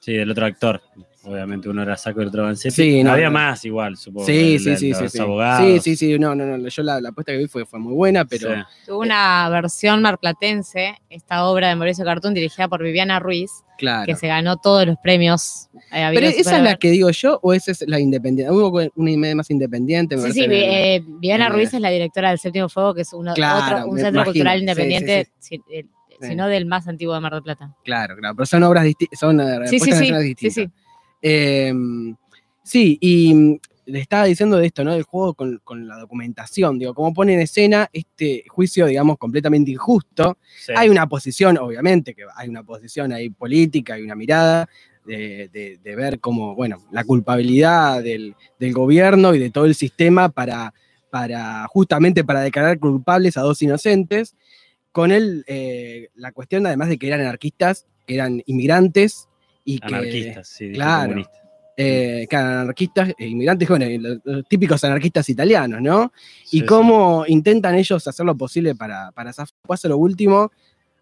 [0.01, 0.83] sí, del otro actor.
[1.25, 2.75] Obviamente uno era Saco y el otro Vanzetti.
[2.75, 3.33] Sí, no, Había no.
[3.35, 4.27] más igual, supongo.
[4.27, 5.19] Sí, el sí, sí, sí, los sí.
[5.21, 5.65] abogados.
[5.85, 7.95] Sí, sí, sí, no, no, no, yo la, la apuesta que vi fue, fue muy
[7.95, 8.61] buena, pero Sí.
[8.87, 14.05] Tuvo una versión marplatense, esta obra de Mauricio Cartoon, dirigida por Viviana Ruiz, claro.
[14.07, 15.69] que se ganó todos los premios.
[15.93, 18.53] eh, Pero esa es la que digo yo, o esa es la independiente.
[18.53, 22.31] Hubo una y media más independiente, me Sí, sí, eh, Viviana Ruiz es la directora
[22.31, 24.25] del Séptimo Fuego, que es uno, Claro, otro- un centro imagino.
[24.25, 25.85] cultural Sí, sí, independiente, si- eh,
[26.21, 26.29] Sí.
[26.29, 27.75] sino del más antiguo de Mar del Plata.
[27.85, 30.55] Claro, claro, pero son obras distintas, son eh, Sí, sí, sí, escenas sí, distintas.
[30.55, 30.71] sí.
[31.23, 31.73] Eh,
[32.63, 34.93] sí, y mm, le estaba diciendo de esto, ¿no?
[34.93, 39.71] Del juego con, con la documentación, digo, cómo pone en escena este juicio, digamos, completamente
[39.71, 40.39] injusto.
[40.65, 40.73] Sí.
[40.77, 44.69] Hay una posición, obviamente, que hay una posición ahí política, hay una mirada
[45.05, 49.75] de, de- de ver cómo, bueno, la culpabilidad del, del gobierno y de todo el
[49.75, 50.73] sistema para,
[51.11, 54.37] para justamente para declarar culpables a dos inocentes,
[54.93, 59.29] con él eh, la cuestión además de que eran anarquistas, que eran inmigrantes
[59.65, 59.87] y que...
[59.87, 60.73] Anarquistas, sí.
[60.73, 61.09] claro.
[61.11, 61.43] comunistas.
[61.77, 63.87] eh, que eran anarquistas, e inmigrantes, bueno,
[64.25, 66.13] los, típicos anarquistas italianos, ¿no?
[66.45, 66.67] Sí, y sí.
[66.67, 69.55] cómo intentan ellos hacer lo posible para, para zafar.
[69.67, 70.53] Paso lo último,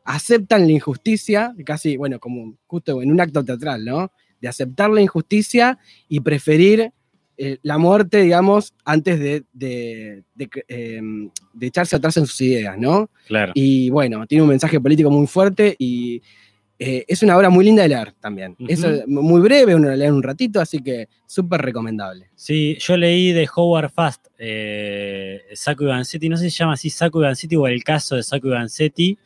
[0.05, 4.13] aceptan la injusticia, casi, bueno, como justo en un acto teatral, ¿no?
[4.41, 5.79] De aceptar la injusticia
[6.09, 6.93] y preferir
[7.37, 11.01] eh, la muerte, digamos, antes de, de- de que, eh,
[11.55, 13.11] de echarse atrás en sus ideas, ¿no?
[13.27, 13.53] Claro.
[13.55, 16.23] Y bueno, tiene un mensaje político muy fuerte y
[16.83, 18.57] eh, es una obra muy linda de leer también.
[18.67, 22.31] Es eh, muy breve, uno la lee en un ratito, así que súper recomendable.
[22.35, 26.73] Sí, yo leí de Howard Fast, eh, Saku y Vanzetti, no sé si se llama
[26.73, 29.19] así Saku y Vanzetti o el caso de Saku y Vanzetti,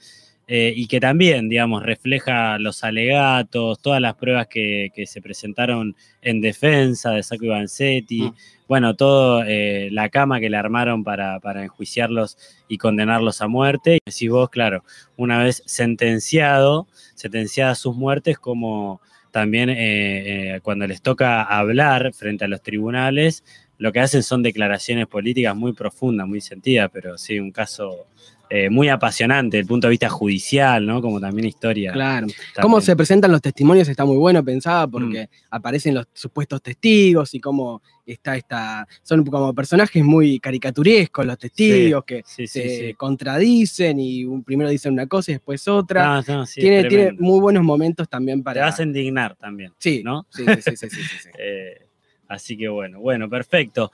[0.46, 5.96] eh, y que también, digamos, refleja los alegatos, todas las pruebas que, que se presentaron
[6.22, 8.32] en defensa de Saku y Vanzetti,
[8.66, 13.96] bueno, todo eh, la cama que le armaron para, para enjuiciarlos y condenarlos a muerte.
[13.96, 14.84] Y decís vos, claro,
[15.16, 19.00] una vez sentenciado, sentenciadas sus muertes, como
[19.30, 23.44] también eh, eh, cuando les toca hablar frente a los tribunales,
[23.78, 28.06] lo que hacen son declaraciones políticas muy profundas, muy sentidas, pero sí, un caso
[28.50, 31.00] eh, muy apasionante desde el punto de vista judicial, ¿no?
[31.00, 31.92] Como también historia.
[31.92, 32.26] Claro.
[32.60, 35.36] Cómo se presentan los testimonios está muy bueno, pensaba, porque Mm.
[35.50, 38.86] aparecen los supuestos testigos y cómo está esta.
[39.02, 42.94] Son como personajes muy caricaturescos los testigos que sí, se sí.
[42.94, 46.22] contradicen y un primero dicen una cosa y después otra.
[46.26, 48.60] No, no, sí, tiene, tiene muy buenos momentos también Te para.
[48.66, 49.72] vas a indignar también.
[49.78, 50.26] Sí, ¿no?
[50.30, 50.86] sí, sí, sí.
[51.38, 51.86] Eh,
[52.28, 53.90] así que bueno, bueno, perfecto.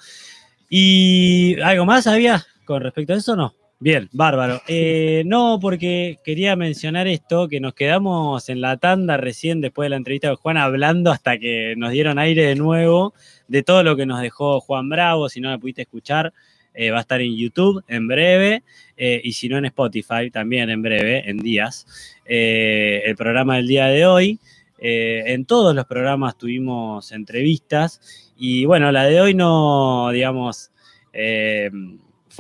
[0.69, 3.35] ¿Y algo más había con respecto a eso?
[3.37, 3.55] No.
[3.81, 4.61] Bien, bárbaro.
[4.69, 9.91] Eh, no, porque quería mencionar esto, que nos quedamos en la tanda recién después de
[9.91, 13.15] la entrevista con Juan hablando hasta que nos dieron aire de nuevo
[13.49, 15.29] de todo lo que nos dejó Juan Bravo.
[15.29, 16.33] Si no la pudiste escuchar,
[16.75, 18.63] eh, va a estar en YouTube en breve
[18.97, 21.87] eh, y si no en Spotify también en breve, en días.
[22.27, 24.39] Eh, el programa del día de hoy.
[24.83, 30.71] En todos los programas tuvimos entrevistas y bueno, la de hoy no, digamos,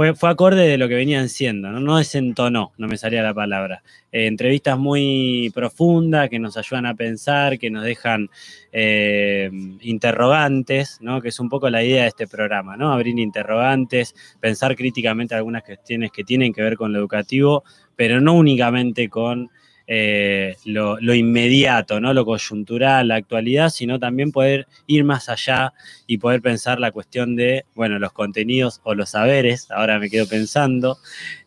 [0.00, 3.34] fue, fue acorde de lo que venían siendo, no, no desentonó, no me salía la
[3.34, 3.82] palabra.
[4.10, 8.30] Eh, entrevistas muy profundas que nos ayudan a pensar, que nos dejan
[8.72, 9.50] eh,
[9.82, 11.20] interrogantes, ¿no?
[11.20, 12.94] que es un poco la idea de este programa, ¿no?
[12.94, 17.62] abrir interrogantes, pensar críticamente algunas cuestiones que tienen que ver con lo educativo,
[17.94, 19.50] pero no únicamente con
[19.92, 22.14] eh, lo, inmediato, ¿no?
[22.14, 25.72] lo coyuntural, la actualidad, sino también poder ir más allá
[26.06, 30.28] y poder pensar la cuestión de, bueno, los contenidos o los saberes, ahora me quedo
[30.28, 30.98] pensando,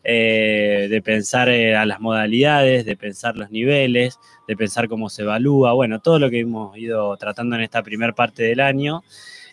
[0.04, 5.22] eh, de pensar eh, a las modalidades, de pensar los niveles, de pensar cómo se
[5.22, 9.04] evalúa, bueno, todo lo que hemos ido tratando en esta primera parte del año.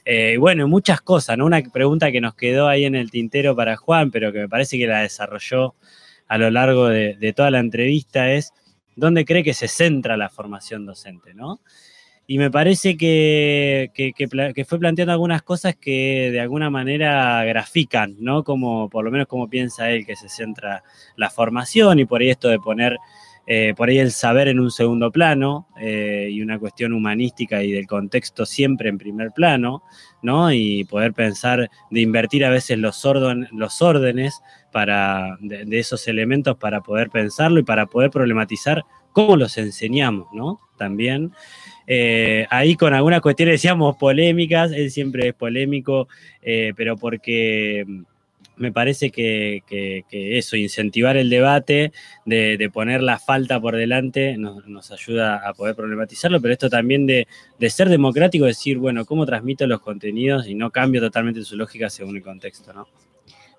[0.03, 1.37] Eh, bueno, muchas cosas.
[1.37, 4.77] Una pregunta que nos quedó ahí en el tintero para Juan, pero que me parece
[4.77, 5.75] que la desarrolló
[6.27, 8.53] a lo largo de toda la entrevista es
[8.95, 11.61] dónde cree que se centra la formación docente, ¿no?
[12.27, 18.43] Y me parece que, que- fue planteando algunas cosas que de alguna manera grafican, ¿no?
[18.43, 20.83] Como, por lo menos como piensa él que se centra
[21.17, 22.97] la formación y por ahí esto de poner
[23.47, 27.71] eh, por ahí el saber en un segundo plano eh, y una cuestión humanística y
[27.71, 29.83] del contexto siempre en primer plano,
[30.21, 30.51] ¿no?
[30.53, 34.41] Y poder pensar de invertir a veces los, orden- los órdenes
[34.71, 40.59] para, de, esos elementos para poder pensarlo y para poder problematizar cómo los enseñamos, ¿no?
[40.77, 41.31] También.
[41.87, 46.07] Eh, ahí con algunas cuestiones decíamos polémicas, él siempre es polémico,
[46.77, 47.85] pero porque
[48.61, 51.91] me parece que, que- que eso, incentivar el debate,
[52.25, 56.69] de, de poner la falta por delante, nos, nos ayuda a poder problematizarlo, pero esto
[56.69, 57.27] también de,
[57.59, 61.89] de ser democrático, decir, bueno, ¿cómo transmito los contenidos y no cambio totalmente su lógica
[61.89, 62.87] según el contexto, ¿no?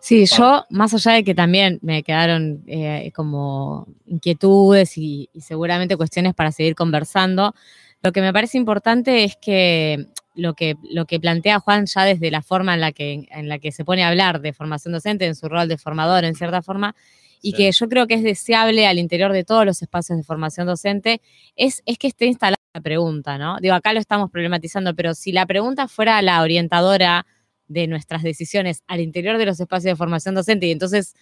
[0.01, 5.97] Sí, yo, más allá de que también me quedaron eh, como inquietudes y, y seguramente
[5.97, 7.55] cuestiones para seguir conversando,
[8.03, 12.31] lo que me parece importante es que lo que, lo que plantea Juan ya desde
[12.31, 15.27] la forma en la, que, en la que se pone a hablar de formación docente,
[15.27, 16.95] en su rol de formador en cierta forma,
[17.43, 17.57] y Sí.
[17.57, 21.21] que yo creo que es deseable al interior de todos los espacios de formación docente,
[21.57, 23.57] es, es que esté instalada la pregunta, ¿no?
[23.61, 27.27] Digo, acá lo estamos problematizando, pero si la pregunta fuera la orientadora
[27.69, 31.15] de nuestras decisiones al interior de los espacios de formación docente y entonces,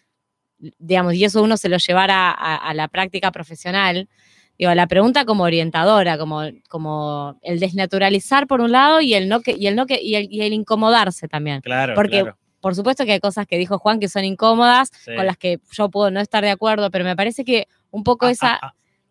[0.78, 4.08] digamos, y eso uno se lo llevara a, a la práctica profesional,
[4.60, 9.40] digo, la pregunta como orientadora, como, como el desnaturalizar por un lado y el no
[9.40, 11.60] que, y el no que, y el, y el incomodarse también.
[11.62, 12.36] Claro, Porque claro.
[12.60, 15.14] por supuesto que hay cosas que dijo Juan que son incómodas, Sí.
[15.16, 18.04] con las que yo puedo no estar de acuerdo, pero me parece que un Ah,
[18.04, 18.60] poco esa.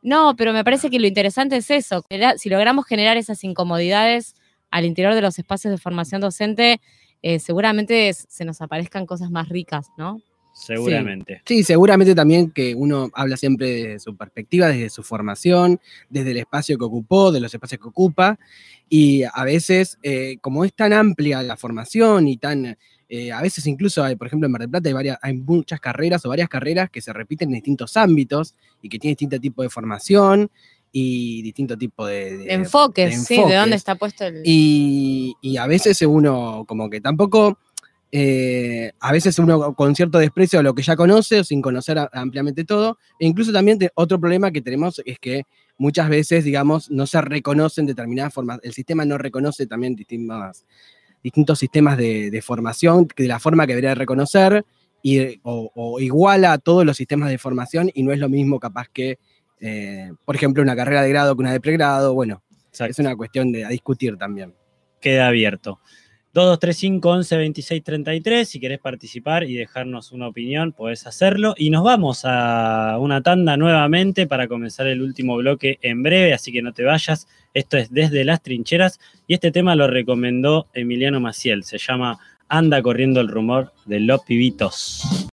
[0.02, 2.06] No, pero me parece que lo interesante es eso.
[2.38, 4.36] Si logramos generar esas incomodidades
[4.72, 6.80] al interior de los espacios de formación docente,
[7.22, 10.22] eh, seguramente se nos aparezcan cosas más ricas, ¿no?
[10.60, 11.42] Seguramente.
[11.46, 15.80] Sí, seguramente también que uno habla siempre desde su perspectiva, desde su formación,
[16.10, 18.38] desde el espacio que ocupó, de los espacios que ocupa,
[18.90, 22.78] y a veces, eh, como es tan amplia la formación y tan,
[23.08, 25.80] eh, a veces incluso hay, por ejemplo, en Mar del Plata hay, varias, hay muchas
[25.80, 29.62] carreras o varias carreras que se repiten en distintos ámbitos y que tienen distinto tipo
[29.64, 30.50] de formación
[30.92, 33.76] y distinto tipo de, de- De enfoques, sí, de dónde enfoques.
[33.76, 34.42] está puesto el.
[34.44, 37.60] Y, y a veces uno como que tampoco
[38.12, 42.00] eh, a veces uno con cierto desprecio a lo que ya conoce o sin conocer
[42.00, 42.98] a- ampliamente todo.
[43.20, 45.44] E incluso también te- otro problema que tenemos es que
[45.78, 50.66] muchas veces, digamos, no se reconocen determinadas formas, el sistema no reconoce también distintas,
[51.24, 54.66] distintos sistemas de, de formación de la forma que debería reconocer
[55.04, 58.60] y, o, o iguala a todos los sistemas de formación y no es lo mismo
[58.60, 59.18] capaz que,
[59.62, 62.14] eh, por ejemplo, una carrera de grado que una de pregrado.
[62.14, 62.92] Bueno, Exacto.
[62.92, 64.54] es una cuestión de a discutir también.
[65.00, 65.80] queda abierto.
[66.34, 68.48] 2235 11 26 33.
[68.48, 71.56] Si querés participar y dejarnos una opinión, podés hacerlo.
[71.58, 76.52] Y nos vamos a una tanda nuevamente para comenzar el último bloque en breve, así
[76.52, 77.28] que no te vayas.
[77.54, 81.64] Esto es Desde las Trincheras y este tema lo recomendó Emiliano Maciel.
[81.64, 85.29] Se llama Anda corriendo el rumor de los pibitos.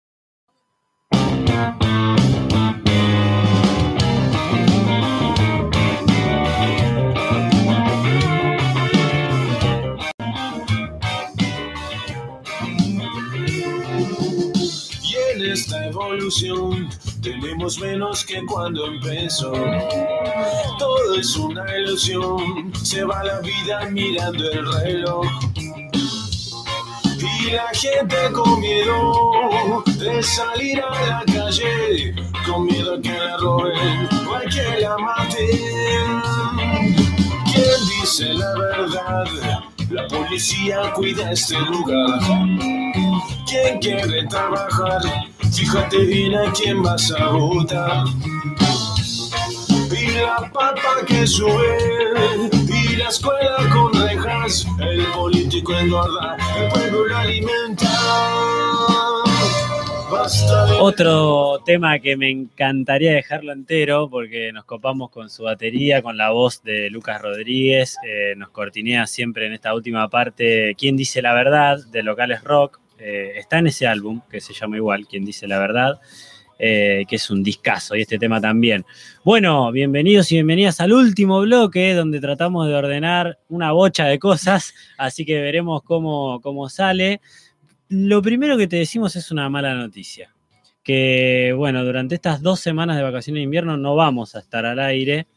[16.01, 16.89] Evolución
[17.21, 19.51] tenemos menos que cuando empezó.
[20.79, 25.27] Todo es una ilusión, se va la vida mirando el reloj.
[27.43, 32.15] Y la gente con miedo de salir a la calle,
[32.45, 36.21] con miedo a que la roben o a que la maten.
[37.45, 39.70] ¿Quién dice la verdad?
[39.91, 42.19] La policía cuida este lugar.
[43.45, 45.01] ¿Quién quiere trabajar?
[45.51, 48.05] Fíjate bien a quién vas a votar.
[49.91, 52.09] Y la papa que sube,
[52.69, 57.89] y la escuela con rejas, el político engorda, el pueblo lo alimenta.
[60.79, 66.31] Otro tema que me encantaría dejarlo entero porque nos copamos con su batería, con la
[66.31, 71.33] voz de Lucas Rodríguez, eh, nos cortinea siempre en esta última parte ¿Quién dice la
[71.33, 71.79] verdad?
[71.91, 72.79] de Locales Rock.
[72.99, 75.99] Eh, está en ese álbum que se llama igual, ¿Quién dice la verdad?
[76.63, 78.85] eh, que es un discazo y este tema también.
[79.23, 84.75] Bueno, bienvenidos y bienvenidas al último bloque donde tratamos de ordenar una bocha de cosas,
[84.97, 87.19] así que veremos cómo, cómo sale.
[87.93, 90.33] Lo primero que te decimos es una mala noticia
[90.81, 94.79] que bueno, durante estas dos semanas de vacaciones de invierno no vamos a estar al
[94.79, 95.27] aire.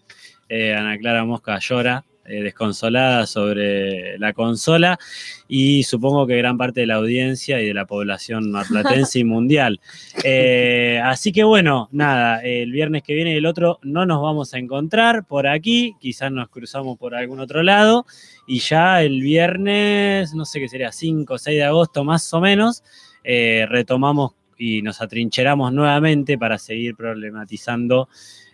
[0.48, 4.98] Eh, Ana Clara Mosca llora, eh, desconsolada sobre la consola
[5.46, 9.80] y supongo que gran parte de la audiencia y de la población marplatense y mundial.
[10.24, 14.54] Eh, así que bueno, nada, el viernes que viene y el otro no nos vamos
[14.54, 18.06] a encontrar por aquí, quizás nos cruzamos por algún otro lado
[18.46, 22.40] y ya el viernes, no sé qué sería, 5 o 6 de agosto más o
[22.40, 22.82] menos,
[23.22, 28.08] eh, retomamos y nos atrincheramos nuevamente para seguir problematizando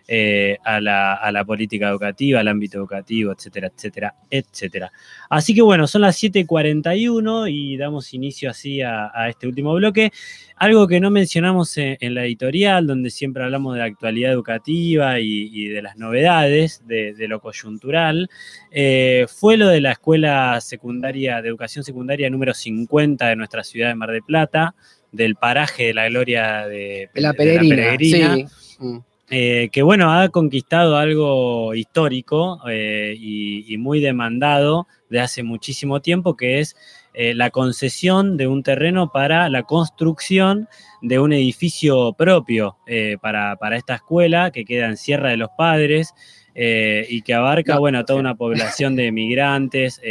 [0.07, 4.91] eh, a, la, a la política educativa, al ámbito educativo, etcétera, etcétera, etcétera.
[5.29, 10.11] Así que bueno, son las 7.41 y damos inicio así a, a este último bloque.
[10.57, 15.19] Algo que no mencionamos en, en la editorial, donde siempre hablamos de la actualidad educativa
[15.19, 18.29] y, y de las novedades, de, de lo coyuntural,
[18.69, 23.89] eh, fue lo de la escuela secundaria de educación secundaria número 50 de nuestra ciudad
[23.89, 24.75] de Mar del Plata,
[25.11, 29.01] del paraje de la gloria de, De la de peregrina, peregrina, sí.
[29.33, 36.35] Eh, que bueno, ha conquistado algo histórico eh, y muy demandado de hace muchísimo tiempo,
[36.35, 36.75] que es
[37.13, 40.67] eh, la concesión de un terreno para la construcción
[41.01, 45.49] de un edificio propio eh, para, para esta escuela que queda en Sierra de los
[45.57, 46.13] Padres.
[46.53, 50.01] eh, y que abarca, No, bueno, toda una población de migrantes,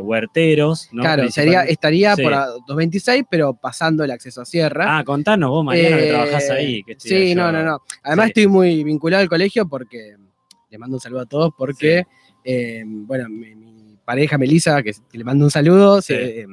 [0.00, 1.02] huerteros, ¿no?
[1.02, 2.22] Claro, sería, estaría Sí.
[2.22, 4.98] por a 226, pero pasando el acceso a Sierra.
[4.98, 6.82] Ah, contanos vos, Mariano, que trabajás ahí.
[6.84, 7.78] que Sí, yo- no, no, no.
[8.04, 8.30] Además Sí.
[8.30, 10.14] estoy muy vinculado al colegio porque,
[10.70, 12.04] le mando un saludo a todos, porque,
[12.84, 13.54] bueno, mi
[14.08, 16.46] pareja Melissa, que, que le mando un saludo, se, eh,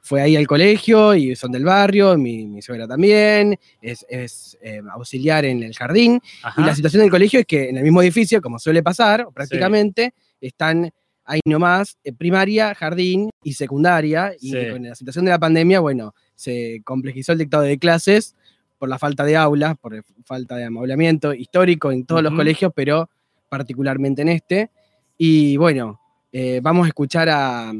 [0.00, 4.80] fue ahí al colegio y son del barrio, mi, mi suegra también, es, es, eh,
[4.90, 6.18] auxiliar en el jardín.
[6.42, 6.62] Ajá.
[6.62, 10.14] Y la situación del colegio es que en el mismo edificio, como suele pasar, prácticamente,
[10.40, 10.90] están
[11.26, 14.32] ahí nomás eh, primaria, jardín y secundaria.
[14.40, 14.70] Y Sí.
[14.72, 18.34] con la situación de la pandemia, bueno, se complejizó el dictado de clases
[18.78, 22.38] por la falta de aulas, por falta de amoblamiento histórico en todos los Ujú.
[22.38, 23.10] colegios, pero
[23.50, 24.70] particularmente en este.
[25.18, 26.00] Y bueno,
[26.36, 27.72] eh, vamos a escuchar a,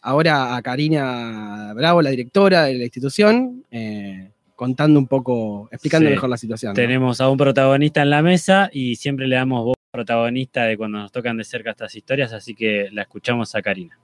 [0.00, 6.14] ahora a Karina Bravo, la directora de la institución, eh, contando un poco, explicando Sí.
[6.14, 6.70] mejor la situación.
[6.70, 6.74] ¿no?
[6.74, 10.98] Tenemos a un protagonista en la mesa y siempre le damos voz protagonista de cuando
[10.98, 13.96] nos tocan de cerca estas historias, así que la escuchamos a Karina.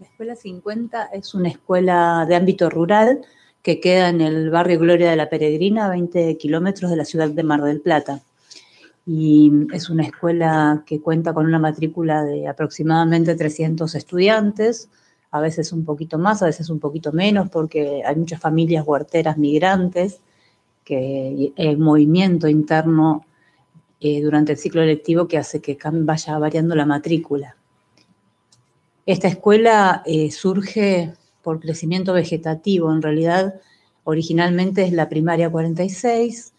[0.00, 3.20] La Escuela 50 es una escuela de ámbito rural
[3.62, 7.28] que queda en el barrio Gloria de la Peregrina, a 20 kilómetros de la ciudad
[7.28, 8.22] de Mar del Plata.
[9.10, 14.90] Y es una escuela que cuenta con una matrícula de aproximadamente 300 estudiantes.
[15.30, 19.38] a veces un poquito más, a veces un poquito menos, porque hay muchas familias huerteras
[19.38, 20.20] migrantes,
[20.84, 23.24] que el movimiento interno
[24.00, 27.56] eh, durante el ciclo electivo que hace que vaya variando la matrícula.
[29.06, 33.54] Esta escuela eh, surge por crecimiento vegetativo, en realidad
[34.04, 36.52] originalmente es la primaria 46,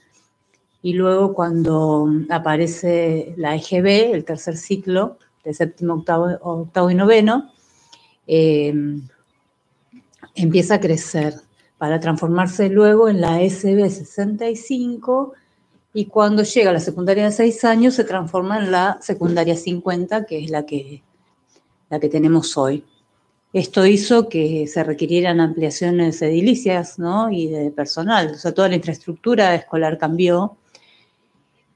[0.82, 7.52] y luego cuando aparece la EGB, el tercer ciclo, de séptimo, octavo, octavo y noveno,
[8.28, 8.74] eh,
[10.36, 11.34] empieza a crecer
[11.78, 15.34] para transformarse luego en la SB 65
[15.94, 20.26] y cuando llega a la secundaria de 6 años se transforma en la secundaria 50,
[20.26, 21.04] que es la que,
[21.90, 22.86] la que tenemos hoy.
[23.52, 27.32] Esto hizo que se requirieran ampliaciones edilicias ¿no?
[27.32, 30.58] y de personal, o sea, toda la infraestructura escolar cambió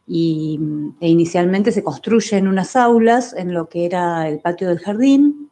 [0.07, 0.59] y,
[0.99, 5.49] e inicialmente se construyen unas aulas en lo que era el patio del jardín,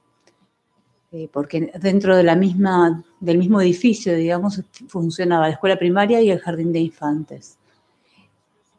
[1.11, 6.29] eh, porque dentro de la misma, del mismo edificio, digamos, funcionaba la escuela primaria y
[6.29, 7.57] el jardín de infantes.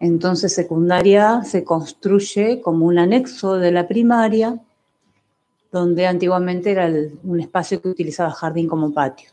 [0.00, 4.60] Entonces, secundaria se construye como un anexo de la primaria,
[5.70, 6.90] donde antiguamente era
[7.22, 9.30] un espacio que utilizaba jardín como patio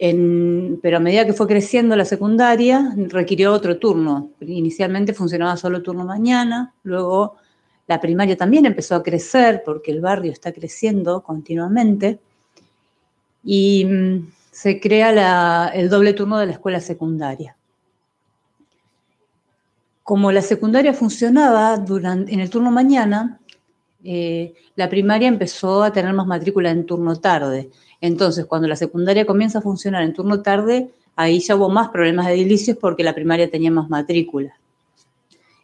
[0.00, 4.30] pero a medida que fue creciendo la secundaria, requirió otro turno.
[4.40, 7.36] Inicialmente funcionaba solo turno mañana, luego
[7.86, 12.18] la primaria también empezó a crecer porque el barrio está creciendo continuamente
[13.44, 17.56] y mm, se crea el doble turno de la escuela secundaria.
[20.02, 23.38] Como la secundaria funcionaba en el turno mañana,
[24.02, 27.70] eh, la primaria empezó a tener más matrícula en turno tarde.
[28.00, 32.26] Entonces, cuando la secundaria comienza a funcionar en turno tarde, ahí ya hubo más problemas
[32.26, 34.54] de edilicios porque la primaria tenía más matrícula.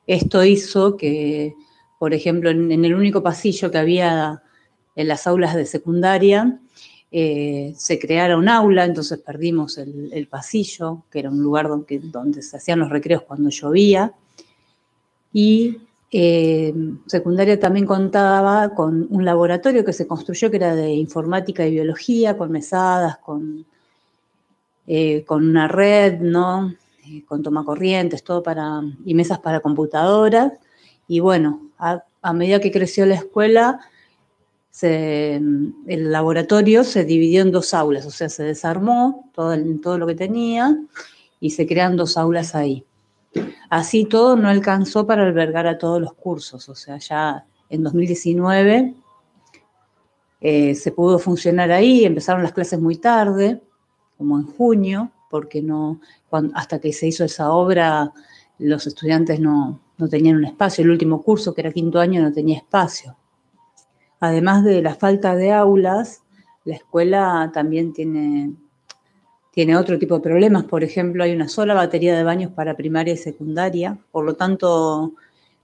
[0.06, 1.54] Esto hizo que,
[1.98, 4.42] por ejemplo, en, el único pasillo que había
[4.94, 6.58] en las aulas de secundaria,
[7.10, 12.42] eh, se creara un aula, entonces perdimos el, pasillo, que era un lugar donde, donde
[12.42, 14.12] se hacían los recreos cuando llovía,
[15.32, 15.78] y
[16.18, 16.72] eh,
[17.04, 22.38] secundaria también contaba con un laboratorio que se construyó que era de informática y biología,
[22.38, 23.66] con mesadas, con,
[24.86, 26.72] eh, con una red, ¿no?
[27.06, 30.54] Eh, con tomacorrientes, todo para, y mesas para computadoras.
[31.06, 32.02] Y bueno, a,
[32.32, 33.80] medida que creció la escuela,
[34.80, 40.14] el laboratorio se dividió en dos aulas, o sea, se desarmó todo, todo lo que
[40.14, 40.78] tenía
[41.40, 42.86] y se crean dos aulas ahí.
[43.70, 48.94] Así todo no alcanzó para albergar a todos los cursos, o sea, ya en 2019
[50.40, 53.60] eh, se pudo funcionar ahí, empezaron las clases muy tarde,
[54.16, 56.00] como en junio, porque no,
[56.54, 58.12] hasta que se hizo esa obra
[58.58, 62.32] los estudiantes no, no tenían un espacio, el último curso, que era quinto año, no
[62.32, 63.16] tenía espacio.
[64.20, 66.22] Además de la falta de aulas,
[66.64, 68.54] la escuela también tiene
[69.56, 70.64] tiene otro tipo de problemas.
[70.64, 73.96] Por ejemplo, hay una sola batería de baños para primaria y secundaria.
[74.12, 75.14] Por lo tanto,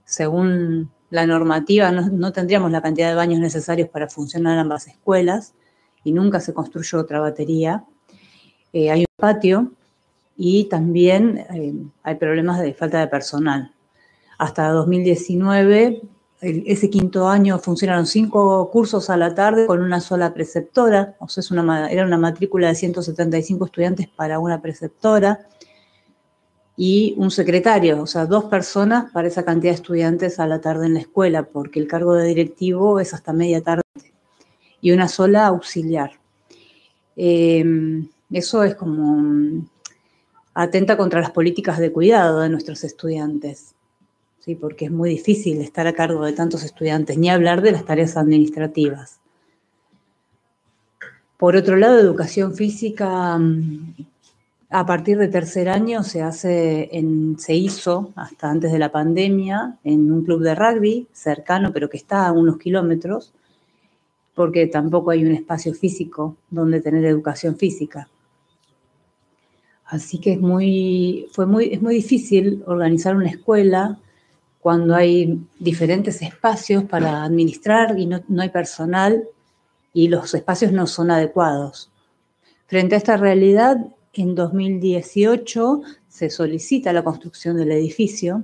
[0.03, 5.53] según la normativa, no, tendríamos la cantidad de baños necesarios para funcionar ambas escuelas
[6.03, 7.83] y nunca se construyó otra batería.
[8.73, 9.71] Eh, hay un patio
[10.35, 13.75] y también eh, hay problemas de falta de personal.
[14.39, 16.01] Hasta 2019
[16.43, 21.41] ese quinto año funcionaron cinco cursos a la tarde con una sola preceptora, o sea,
[21.41, 25.47] es una, era una matrícula de 175 estudiantes para una preceptora
[26.75, 30.87] y un secretario, o sea, dos personas para esa cantidad de estudiantes a la tarde
[30.87, 33.83] en la escuela, porque el cargo de directivo es hasta media tarde,
[34.81, 36.11] y una sola auxiliar.
[37.15, 39.67] Em, eso es como mm,
[40.55, 43.72] atenta contra las políticas de cuidado de nuestros estudiantes.
[44.43, 44.55] ¿Sí?
[44.55, 48.17] porque es muy difícil estar a cargo de tantos estudiantes, ni hablar de las tareas
[48.17, 49.19] administrativas.
[51.37, 53.95] Por otro lado, educación física, mm,
[54.69, 56.89] a partir de tercer año se, hace
[57.37, 61.97] se hizo, hasta antes de la pandemia, en un club de rugby cercano, pero que
[61.97, 63.33] está a unos kilómetros,
[64.35, 68.09] porque tampoco hay un espacio físico donde tener educación física.
[69.85, 73.99] Así que es muy, fue muy, es muy difícil organizar una escuela
[74.63, 79.27] cuando hay diferentes espacios para administrar y no, hay personal
[79.93, 81.91] y los espacios no son adecuados.
[82.65, 83.75] Frente a esta realidad,
[84.13, 88.43] en 2018 se solicita la construcción del edificio.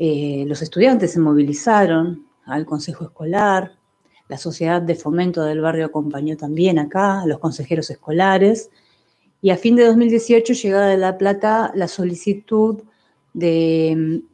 [0.00, 3.76] Eh, los estudiantes se movilizaron al Consejo Escolar,
[4.26, 8.68] la Sociedad de Fomento del Barrio acompañó también acá, a los consejeros escolares,
[9.40, 12.82] y a fin de 2018 llegada de La Plata la solicitud
[13.32, 14.24] de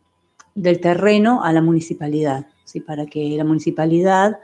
[0.54, 2.80] del terreno a la municipalidad, ¿sí?
[2.80, 4.38] para que la municipalidad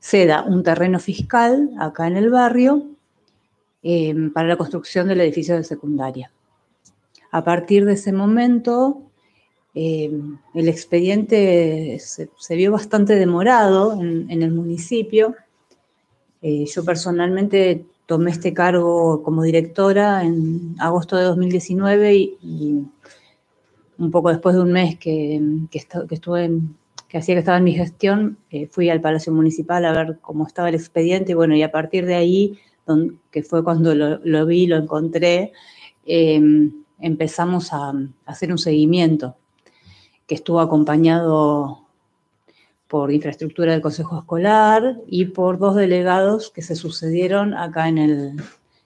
[0.00, 2.86] ceda un terreno fiscal acá en el barrio
[3.82, 6.30] eh, para la construcción del edificio de secundaria.
[7.30, 9.02] A partir de ese momento,
[9.74, 10.10] eh,
[10.54, 15.34] el expediente se, vio bastante demorado en, el municipio.
[16.42, 22.84] Eh, yo personalmente tomé este cargo como directora en agosto de 2019 y, y
[23.98, 26.50] un poco después de un mes que, que, estu- que estuve
[27.08, 30.46] que hacía que estaba en mi gestión, eh, fui al Palacio Municipal a ver cómo
[30.46, 32.58] estaba el expediente y bueno, y a partir de ahí,
[33.30, 35.52] que fue cuando lo, lo vi, lo encontré,
[36.04, 36.70] eh,
[37.00, 37.94] empezamos a, a
[38.26, 39.36] hacer un seguimiento
[40.26, 41.86] que estuvo acompañado
[42.88, 48.32] por infraestructura del Consejo Escolar y por dos delegados que se sucedieron acá en, el,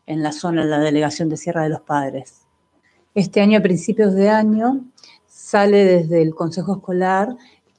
[0.07, 2.43] en la zona, en la delegación de Sierra de los Padres.
[3.15, 4.85] Este año, a principios de año,
[5.53, 7.29] sale desde el Consejo Escolar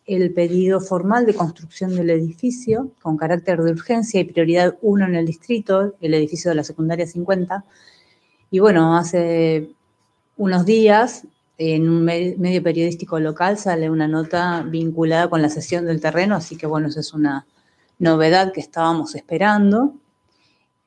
[0.05, 5.15] el pedido formal de construcción del edificio con carácter de urgencia y prioridad 1 en
[5.15, 7.65] el distrito, el edificio de la secundaria 50.
[8.51, 9.71] Y bueno, hace
[10.37, 11.25] unos días
[11.57, 16.35] en un me- medio periodístico local sale una nota vinculada con la cesión del terreno,
[16.35, 17.47] así que bueno, esa es una
[17.97, 19.95] novedad que estábamos esperando,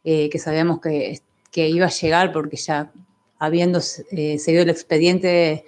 [0.04, 2.92] eh, que sabíamos que, que iba a llegar porque ya
[3.40, 3.80] habiendo
[4.12, 5.64] eh, seguido el expediente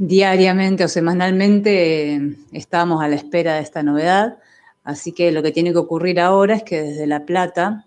[0.00, 4.38] diariamente o semanalmente, estábamos a la espera de esta novedad.
[4.82, 7.86] Así que lo que tiene que ocurrir ahora es que desde La Plata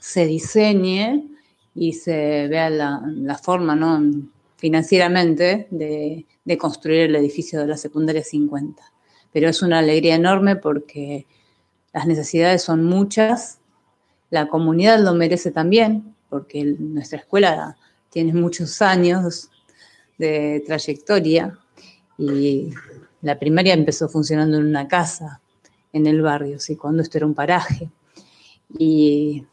[0.00, 1.24] se diseñe
[1.72, 4.02] y se vea la, forma ¿no?
[4.56, 6.26] financieramente de,
[6.58, 8.82] construir el edificio de la secundaria 50.
[9.32, 11.26] Pero es una alegría enorme porque
[11.92, 13.60] las necesidades son muchas,
[14.30, 17.76] la comunidad lo merece también, porque nuestra escuela
[18.10, 19.48] tiene muchos años
[20.18, 21.56] de trayectoria
[22.18, 22.70] y
[23.22, 25.40] la primaria empezó funcionando en una casa
[25.92, 26.76] en el barrio, ¿sí?
[26.76, 27.90] cuando esto era un paraje.
[28.78, 29.46] Y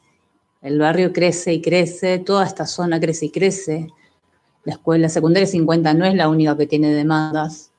[0.62, 3.88] el barrio crece y crece, toda esta zona crece y crece.
[4.64, 7.72] La escuela secundaria 50 no es la única que tiene demandas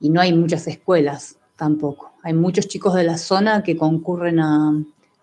[0.00, 2.12] y no hay muchas escuelas tampoco.
[2.22, 4.74] Hay muchos chicos de la zona que concurren a,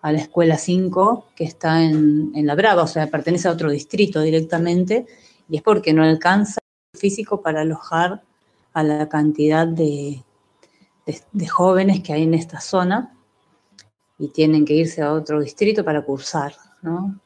[0.02, 3.70] a la escuela 5 que está en, en La Brava, o sea, pertenece a otro
[3.70, 5.06] distrito directamente
[5.50, 6.60] y es porque no alcanza
[6.94, 8.22] el físico para alojar
[8.72, 10.22] a la cantidad de,
[11.48, 13.16] jóvenes que hay en esta zona
[14.16, 17.18] y tienen que irse a otro distrito para cursar, ¿no?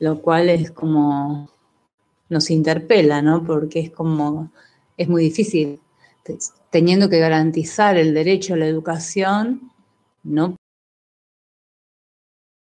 [0.00, 1.48] Lo cual es como,
[2.28, 3.44] nos interpela, ¿no?
[3.44, 4.50] Porque es como,
[4.96, 5.80] es muy difícil,
[6.24, 6.38] te-
[6.70, 9.70] teniendo que garantizar el derecho a la educación,
[10.24, 10.56] no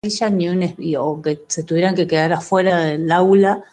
[0.03, 3.65] ni un, o que se tuvieran que quedar afuera del aula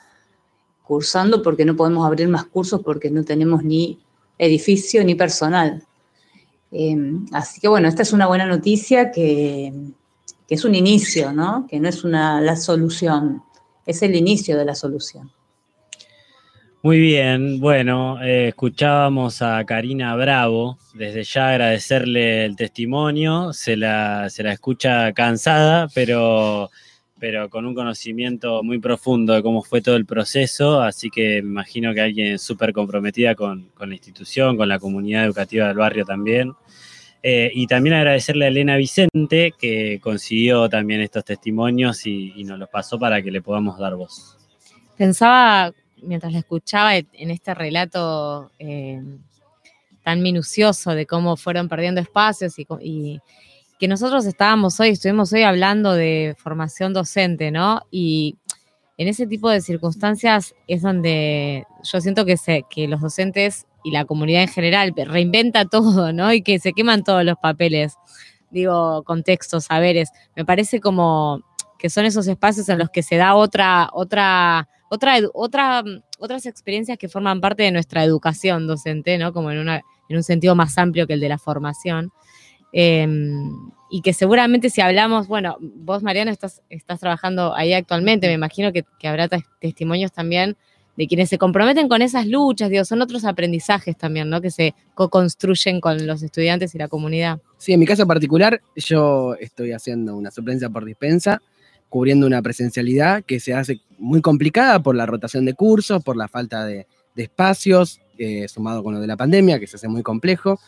[0.87, 3.99] cursando porque no podemos abrir más cursos porque no tenemos ni
[4.37, 5.83] edificio ni personal.
[6.71, 6.95] Eh,
[7.33, 9.73] así que bueno, esta es una buena noticia que,
[10.47, 11.67] que es un inicio, ¿no?
[11.69, 13.43] Que no es una, la solución,
[13.85, 15.29] es el inicio de la solución.
[16.83, 24.29] Muy bien, bueno, eh, escuchábamos a Karina Bravo, desde ya agradecerle el testimonio, se la,
[24.29, 26.69] se la escucha cansada, pero,
[27.19, 31.49] pero con un conocimiento muy profundo de cómo fue todo el proceso, así que me
[31.49, 36.05] imagino que alguien súper comprometida con, con la institución, con la comunidad educativa del barrio
[36.05, 36.53] también.
[37.23, 42.59] Eh, y también agradecerle a Elena Vicente, que consiguió también estos testimonios y, y nos
[42.59, 44.37] los pasó para que le podamos dar voz.
[44.95, 49.01] Pensaba, mientras la escuchaba, en este relato eh,
[50.03, 53.19] tan minucioso de cómo fueron perdiendo espacios y
[53.79, 57.81] que nosotros estábamos hoy, estuvimos hoy hablando de formación docente, ¿no?
[57.91, 58.37] Y
[58.97, 63.91] en ese tipo de circunstancias es donde yo siento que, se, que los docentes y
[63.91, 66.33] la comunidad en general reinventa todo, ¿no?
[66.33, 67.93] Y que se queman todos los papeles,
[68.49, 70.09] digo, contextos, saberes.
[70.35, 71.41] Me parece como
[71.77, 75.83] que son esos espacios en los que se da otra, otra, otra, otra,
[76.17, 79.31] otras experiencias que forman parte de nuestra educación docente, ¿no?
[79.31, 82.11] Como en, una, en un sentido más amplio que el de la formación.
[82.79, 83.07] Eh,
[83.89, 88.71] y que seguramente si hablamos, bueno, vos Mariana estás, estás trabajando ahí actualmente, me imagino
[88.71, 90.55] que, que habrá tes- testimonios también
[90.95, 94.41] de quienes se comprometen con esas luchas, digo, son otros aprendizajes también, ¿no?
[94.41, 97.39] Que se co-construyen con los estudiantes y la comunidad.
[97.57, 101.41] Sí, en mi caso particular, yo estoy haciendo una suplencia por dispensa,
[101.89, 106.27] cubriendo una presencialidad que se hace muy complicada por la rotación de cursos, por la
[106.27, 106.85] falta de,
[107.15, 110.59] de espacios, eh, sumado con lo de la pandemia, que se hace muy complejo.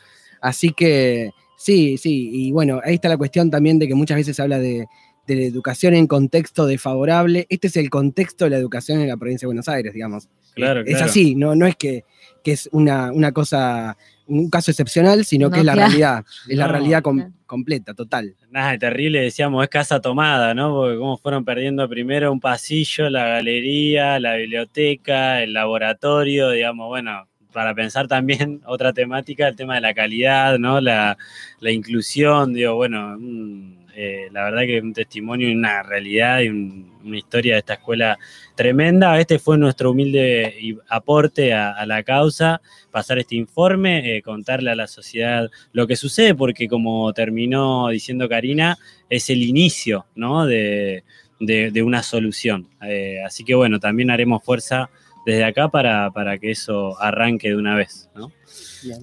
[0.41, 4.35] Así que sí, sí, y bueno, ahí está la cuestión también de que muchas veces
[4.35, 4.87] se habla de,
[5.27, 7.45] de la educación en contexto desfavorable.
[7.49, 10.27] Este es el contexto de la educación en la provincia de Buenos Aires, digamos.
[10.55, 11.05] Claro, es claro.
[11.05, 12.03] así, no, no es que,
[12.43, 13.95] que es una, una cosa,
[14.25, 15.87] un caso excepcional, sino No, que es la claro.
[15.89, 18.35] realidad, es la realidad com- completa, total.
[18.49, 20.73] Nada, terrible, decíamos, es casa tomada, ¿no?
[20.73, 27.28] Porque cómo fueron perdiendo primero un pasillo, la galería, la biblioteca, el laboratorio, digamos, bueno,
[27.53, 30.79] para pensar también otra temática, el tema de la calidad, ¿no?
[30.81, 31.17] La,
[31.59, 36.49] la inclusión, digo, bueno, un, eh, la verdad que un testimonio y una realidad y
[36.49, 38.17] un- una historia de esta escuela
[38.55, 39.17] tremenda.
[39.19, 42.61] Este fue nuestro humilde aporte a, la causa,
[42.91, 48.27] pasar este informe, eh, contarle a la sociedad lo que sucede, porque como terminó diciendo
[48.27, 48.77] Karina,
[49.09, 50.45] es el inicio ¿no?
[50.45, 51.03] de,
[51.39, 52.67] de- de una solución.
[52.81, 54.89] Eh, así que bueno, también haremos fuerza
[55.29, 58.09] desde acá para, para que eso arranque de una vez.
[58.15, 58.31] ¿no?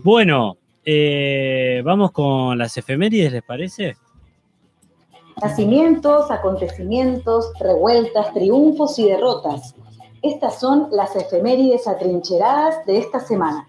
[0.03, 3.97] Bueno, eh, vamos con las efemérides, ¿les parece?
[5.41, 9.75] Nacimientos, acontecimientos, revueltas, triunfos y derrotas.
[10.21, 13.69] Estas son las efemérides atrincheradas de esta semana.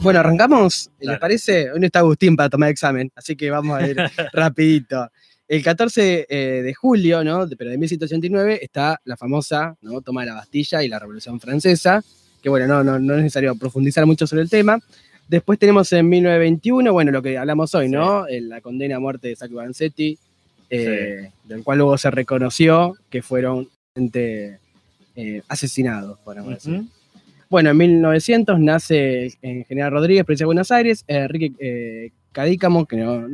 [0.00, 1.70] Bueno, arrancamos, ¿les parece?
[1.72, 3.96] Hoy no está Agustín para tomar examen, así que vamos a ir
[4.32, 5.10] rapidito.
[5.48, 7.46] El 14 eh, de julio, ¿no?
[7.46, 10.00] de- pero de 1789, está la famosa ¿no?
[10.00, 12.02] toma de la Bastilla y la Revolución Francesa,
[12.42, 14.78] que bueno, no, no, no es necesario profundizar mucho sobre el tema.
[15.28, 18.26] Después tenemos en 1921, bueno, lo que hablamos hoy, ¿no?
[18.28, 20.18] La condena a muerte de Sacco Vanzetti,
[20.70, 24.58] eh, del cual luego se reconoció que fueron gente,
[25.16, 26.74] eh, asesinados, podemos decir.
[26.80, 26.88] Ujú.
[27.48, 33.28] Bueno, en 1900 nace en General Rodríguez, provincia de Buenos Aires, Enrique Cadícamo, que no-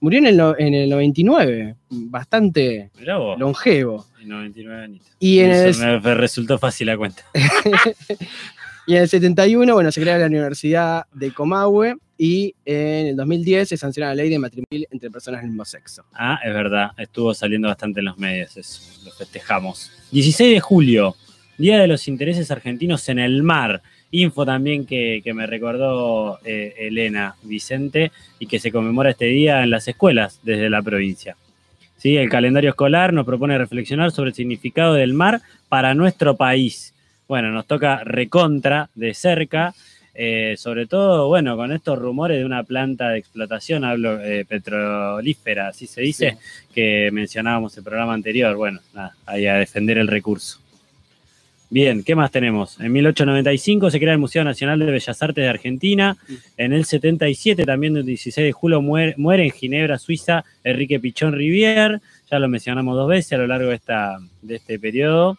[0.00, 2.90] murió en el, en el 99, bastante
[3.38, 4.04] longevo.
[4.20, 5.08] y 99 añitos.
[5.20, 7.22] Y en, el, Eso me resultó fácil la cuenta.
[8.88, 13.68] y en el 71, bueno, se crea la Universidad de Comahue y en el 2010
[13.68, 16.04] se sanciona la ley de matrimonio entre personas del mismo sexo.
[16.12, 19.92] Ah, es verdad, estuvo saliendo bastante en los medios eso, lo festejamos.
[20.10, 21.14] 16 de julio,
[21.58, 23.82] Día de los Intereses Argentinos en el Mar.
[24.10, 29.62] Info también que, que me recordó eh, Elena Vicente y que se conmemora este día
[29.62, 31.36] en las escuelas desde la provincia.
[31.98, 32.16] ¿Sí?
[32.16, 36.94] El calendario escolar nos propone reflexionar sobre el significado del mar para nuestro país.
[37.26, 39.74] Bueno, nos toca recontra de cerca,
[40.14, 45.68] eh, sobre todo, bueno, con estos rumores de una planta de explotación, hablo eh, petrolífera,
[45.68, 46.38] así se dice,
[46.74, 48.56] que mencionábamos en el programa anterior.
[48.56, 50.60] Bueno, nada, ahí a defender el recurso.
[51.70, 52.80] Bien, ¿qué más tenemos?
[52.80, 56.16] En 1895 se crea el Museo Nacional de Bellas Artes de Argentina.
[56.56, 59.14] En el 77, también el 16 de julio, muere,
[59.44, 62.00] en Ginebra, Suiza, Enrique Pichón Rivière.
[62.30, 65.36] Ya lo mencionamos dos veces a lo largo de, esta, de este periodo.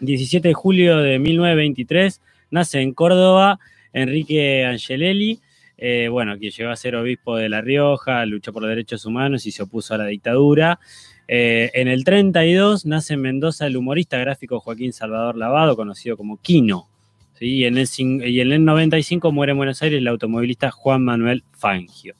[0.00, 2.20] 17 de julio de 1923
[2.50, 3.60] nace en Córdoba
[3.92, 5.40] Enrique Angelelli,
[5.78, 9.46] eh, bueno, quien llegó a ser obispo de La Rioja, luchó por los derechos humanos
[9.46, 10.78] y se opuso a la dictadura.
[11.28, 16.40] Eh, en el 32 nace en Mendoza el humorista gráfico Joaquín Salvador Lavado, conocido como
[16.40, 16.88] Quino.
[17.38, 17.46] ¿sí?
[17.46, 21.44] Y, en el, y en el 95 muere en Buenos Aires el automovilista Juan Manuel
[21.52, 22.14] Fangio.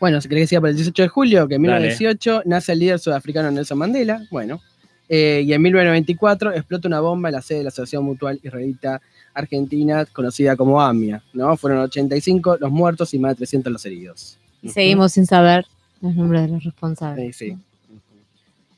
[0.00, 1.86] Bueno, se cree que siga para el 18 de julio, que en Dale.
[1.86, 4.20] 1918 nace el líder sudafricano Nelson Mandela.
[4.32, 4.60] Bueno,
[5.08, 9.00] eh, y en 1994 explota una bomba en la sede de la Asociación Mutual Israelita
[9.34, 11.22] Argentina, conocida como AMIA.
[11.34, 11.56] ¿no?
[11.56, 14.38] Fueron 85 los muertos y más de 300 los heridos.
[14.60, 15.66] Y seguimos sin saber
[16.00, 17.36] los nombres de los responsables.
[17.36, 17.58] Sí, sí.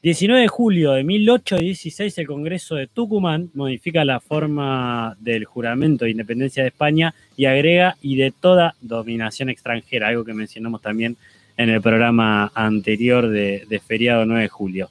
[0.04, 6.10] 19 de julio de 1816, el Congreso de Tucumán modifica la forma del juramento de
[6.10, 11.16] independencia de España y agrega y de toda dominación extranjera, algo que mencionamos también
[11.56, 14.90] en el programa anterior de, feriado 9 de julio.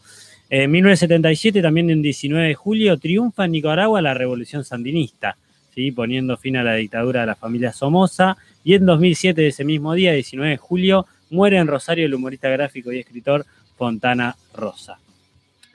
[0.50, 5.38] En 1977, también en 19 de julio, triunfa en Nicaragua la revolución sandinista,
[5.76, 5.92] ¿sí?
[5.92, 8.36] poniendo fin a la dictadura de la familia Somoza.
[8.64, 12.50] Y en 2007, de ese mismo día, 19 de julio, muere en Rosario el humorista
[12.50, 13.46] gráfico y escritor
[13.78, 15.03] Fontana Rosa.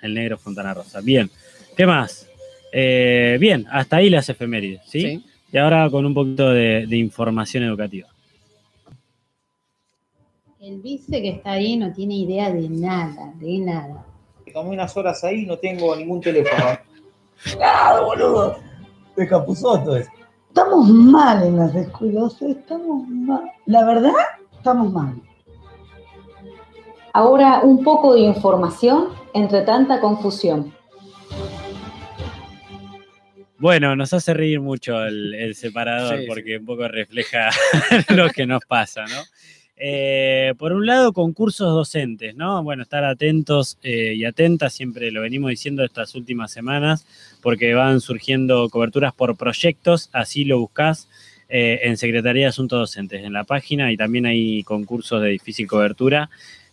[0.02, 1.00] El negro Fontana Rosa.
[1.00, 1.30] Bien.
[1.76, 2.28] ¿Qué más?
[2.72, 5.00] Eh, bien, hasta ahí las efemérides, ¿sí?
[5.00, 5.24] Sí.
[5.52, 8.08] Y ahora con un poquito de, de información educativa.
[10.60, 14.04] El vice que está ahí no tiene idea de nada, de nada.
[14.52, 16.78] Tomé unas horas ahí y no tengo ningún teléfono.
[17.56, 18.58] ¡Claro, boludo!
[19.16, 20.08] De Capuzoto es.
[20.48, 23.42] Estamos mal en las escuelas, estamos mal.
[23.66, 24.12] La verdad,
[24.52, 25.14] estamos mal.
[27.18, 30.72] Ahora un poco de información entre tanta confusión.
[33.58, 37.50] Bueno, nos hace reír mucho el, el separador Sí, porque un poco refleja
[38.14, 39.20] lo que nos pasa, ¿no?
[39.76, 42.62] Eh, por un lado, concursos docentes, ¿no?
[42.62, 47.04] Bueno, estar atentos eh, y atentas, siempre lo venimos diciendo estas últimas semanas,
[47.42, 51.08] porque van surgiendo coberturas por proyectos, así lo buscás
[51.48, 55.66] eh, en Secretaría de Asuntos Docentes, en la página, y también hay concursos de difícil
[55.66, 56.30] cobertura.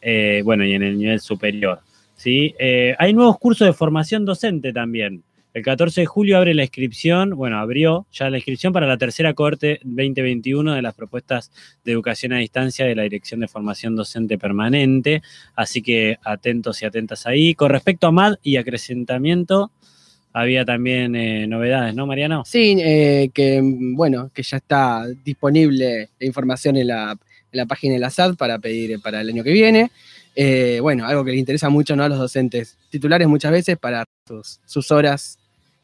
[0.08, 1.80] Eh, bueno, y en el nivel superior.
[2.16, 2.54] ¿sí?
[2.60, 5.24] Eh, hay nuevos cursos de formación docente también.
[5.52, 9.34] El 14 de julio abre la inscripción, bueno, abrió ya la inscripción para la tercera
[9.34, 11.52] corte 2021 de las propuestas
[11.84, 15.24] de educación a distancia de la Dirección de Formación Docente Permanente.
[15.56, 17.56] Así que atentos y atentas ahí.
[17.56, 19.72] Con respecto a MAD y acrecentamiento,
[20.34, 22.44] había también eh, novedades, ¿no, Mariano?
[22.46, 22.76] Sí,
[23.34, 27.18] que bueno, que ya está disponible la información en la,
[27.56, 29.92] en la página de la SAD para pedir para el año que viene.
[30.36, 32.04] Eh, bueno, algo que le interesa mucho ¿no?
[32.04, 35.40] a los docentes titulares muchas veces para sus, sus horas.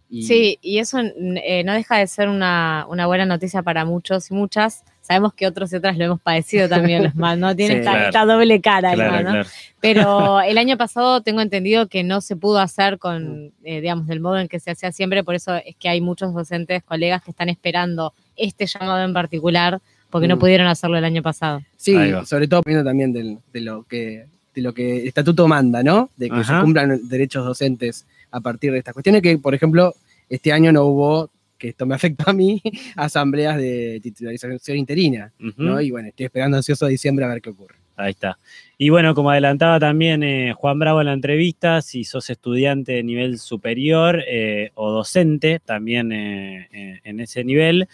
[0.10, 4.30] Y, Sí, y eso eh, no deja de ser una, una buena noticia para muchos
[4.30, 4.84] y muchas.
[4.99, 7.56] Sabemos que otros y otras lo hemos padecido también los mal, ¿no?
[7.56, 8.06] Tiene Sí, esta, claro.
[8.07, 9.30] esta doble cara, Claro, ¿no?
[9.31, 9.49] claro.
[9.80, 14.19] Pero el año pasado tengo entendido que no se pudo hacer con, eh, digamos, del
[14.19, 17.31] modo en que se hacía siempre, por eso es que hay muchos docentes, colegas que
[17.31, 19.80] están esperando este llamado en particular,
[20.11, 20.39] porque no Mm.
[20.39, 21.61] pudieron hacerlo el año pasado.
[21.77, 25.81] Sí, sobre todo viendo también del- de lo que de lo que el estatuto manda,
[25.81, 26.09] ¿no?
[26.17, 26.57] De que Ajá.
[26.57, 29.93] se cumplan derechos docentes a partir de estas cuestiones que, por ejemplo,
[30.27, 32.61] este año no hubo, que esto me afecta a mí,
[32.97, 35.31] asambleas de titularización interina.
[35.55, 35.79] ¿no?
[35.79, 37.75] Y bueno, estoy esperando ansioso a diciembre a ver qué ocurre.
[38.01, 38.39] Ahí está.
[38.77, 43.03] Y bueno, como adelantaba también eh, Juan Bravo en la entrevista, si sos estudiante de
[43.03, 47.87] nivel superior eh, o docente, también eh, en ese nivel,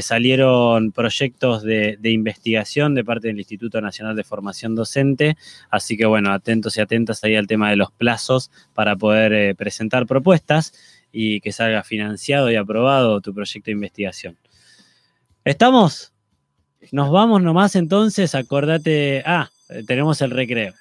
[0.00, 5.38] salieron proyectos de, de investigación de parte del Instituto Nacional de Formación Docente.
[5.70, 10.06] Así que bueno, atentos y atentas ahí al tema de los plazos para poder presentar
[10.06, 10.74] propuestas
[11.12, 14.36] y que salga financiado y aprobado tu proyecto de investigación.
[15.44, 16.12] ¿Estamos?
[16.92, 19.22] Nos vamos nomás entonces, acordate.
[19.26, 19.50] Ah,
[19.86, 20.74] tenemos el recreo.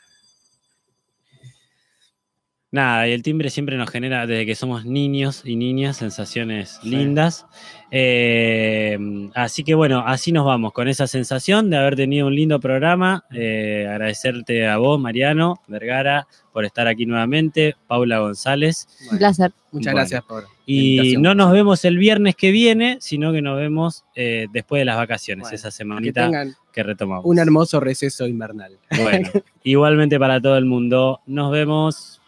[2.76, 7.46] Nada, y el timbre siempre nos genera, desde que somos niños y niñas, sensaciones lindas.
[7.90, 8.98] Eh,
[9.34, 13.24] así que bueno, así nos vamos, con esa sensación de haber tenido un lindo programa.
[13.32, 17.76] Eh, agradecerte a vos, Mariano Vergara, por estar aquí nuevamente.
[17.88, 18.88] Paula González.
[19.10, 19.54] Un placer.
[19.72, 19.98] Muchas Bueno.
[20.00, 21.22] gracias por Y invitación.
[21.22, 24.98] no nos vemos el viernes que viene, sino que nos vemos eh, después de las
[24.98, 27.24] vacaciones, Bueno, esa que semanita tengan que retomamos.
[27.24, 28.78] un hermoso receso invernal.
[29.02, 29.30] Bueno,
[29.64, 31.22] igualmente para todo el mundo.
[31.26, 32.22] Nos vemos.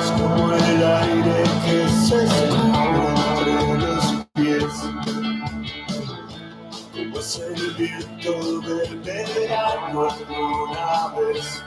[0.00, 3.10] Es como el aire que se escurre
[3.48, 4.04] entre los
[4.34, 4.74] pies.
[6.92, 11.64] Como el viento del verano alguna vez.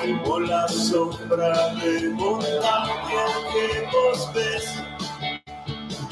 [0.00, 4.66] Como la sombra de montaña que vos ves.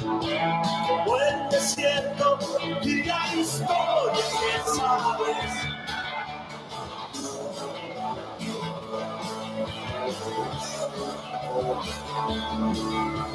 [0.00, 2.38] Como el desierto
[2.82, 5.73] y la historia que sabes.
[10.36, 10.42] お
[12.72, 12.80] いし
[13.30, 13.33] い。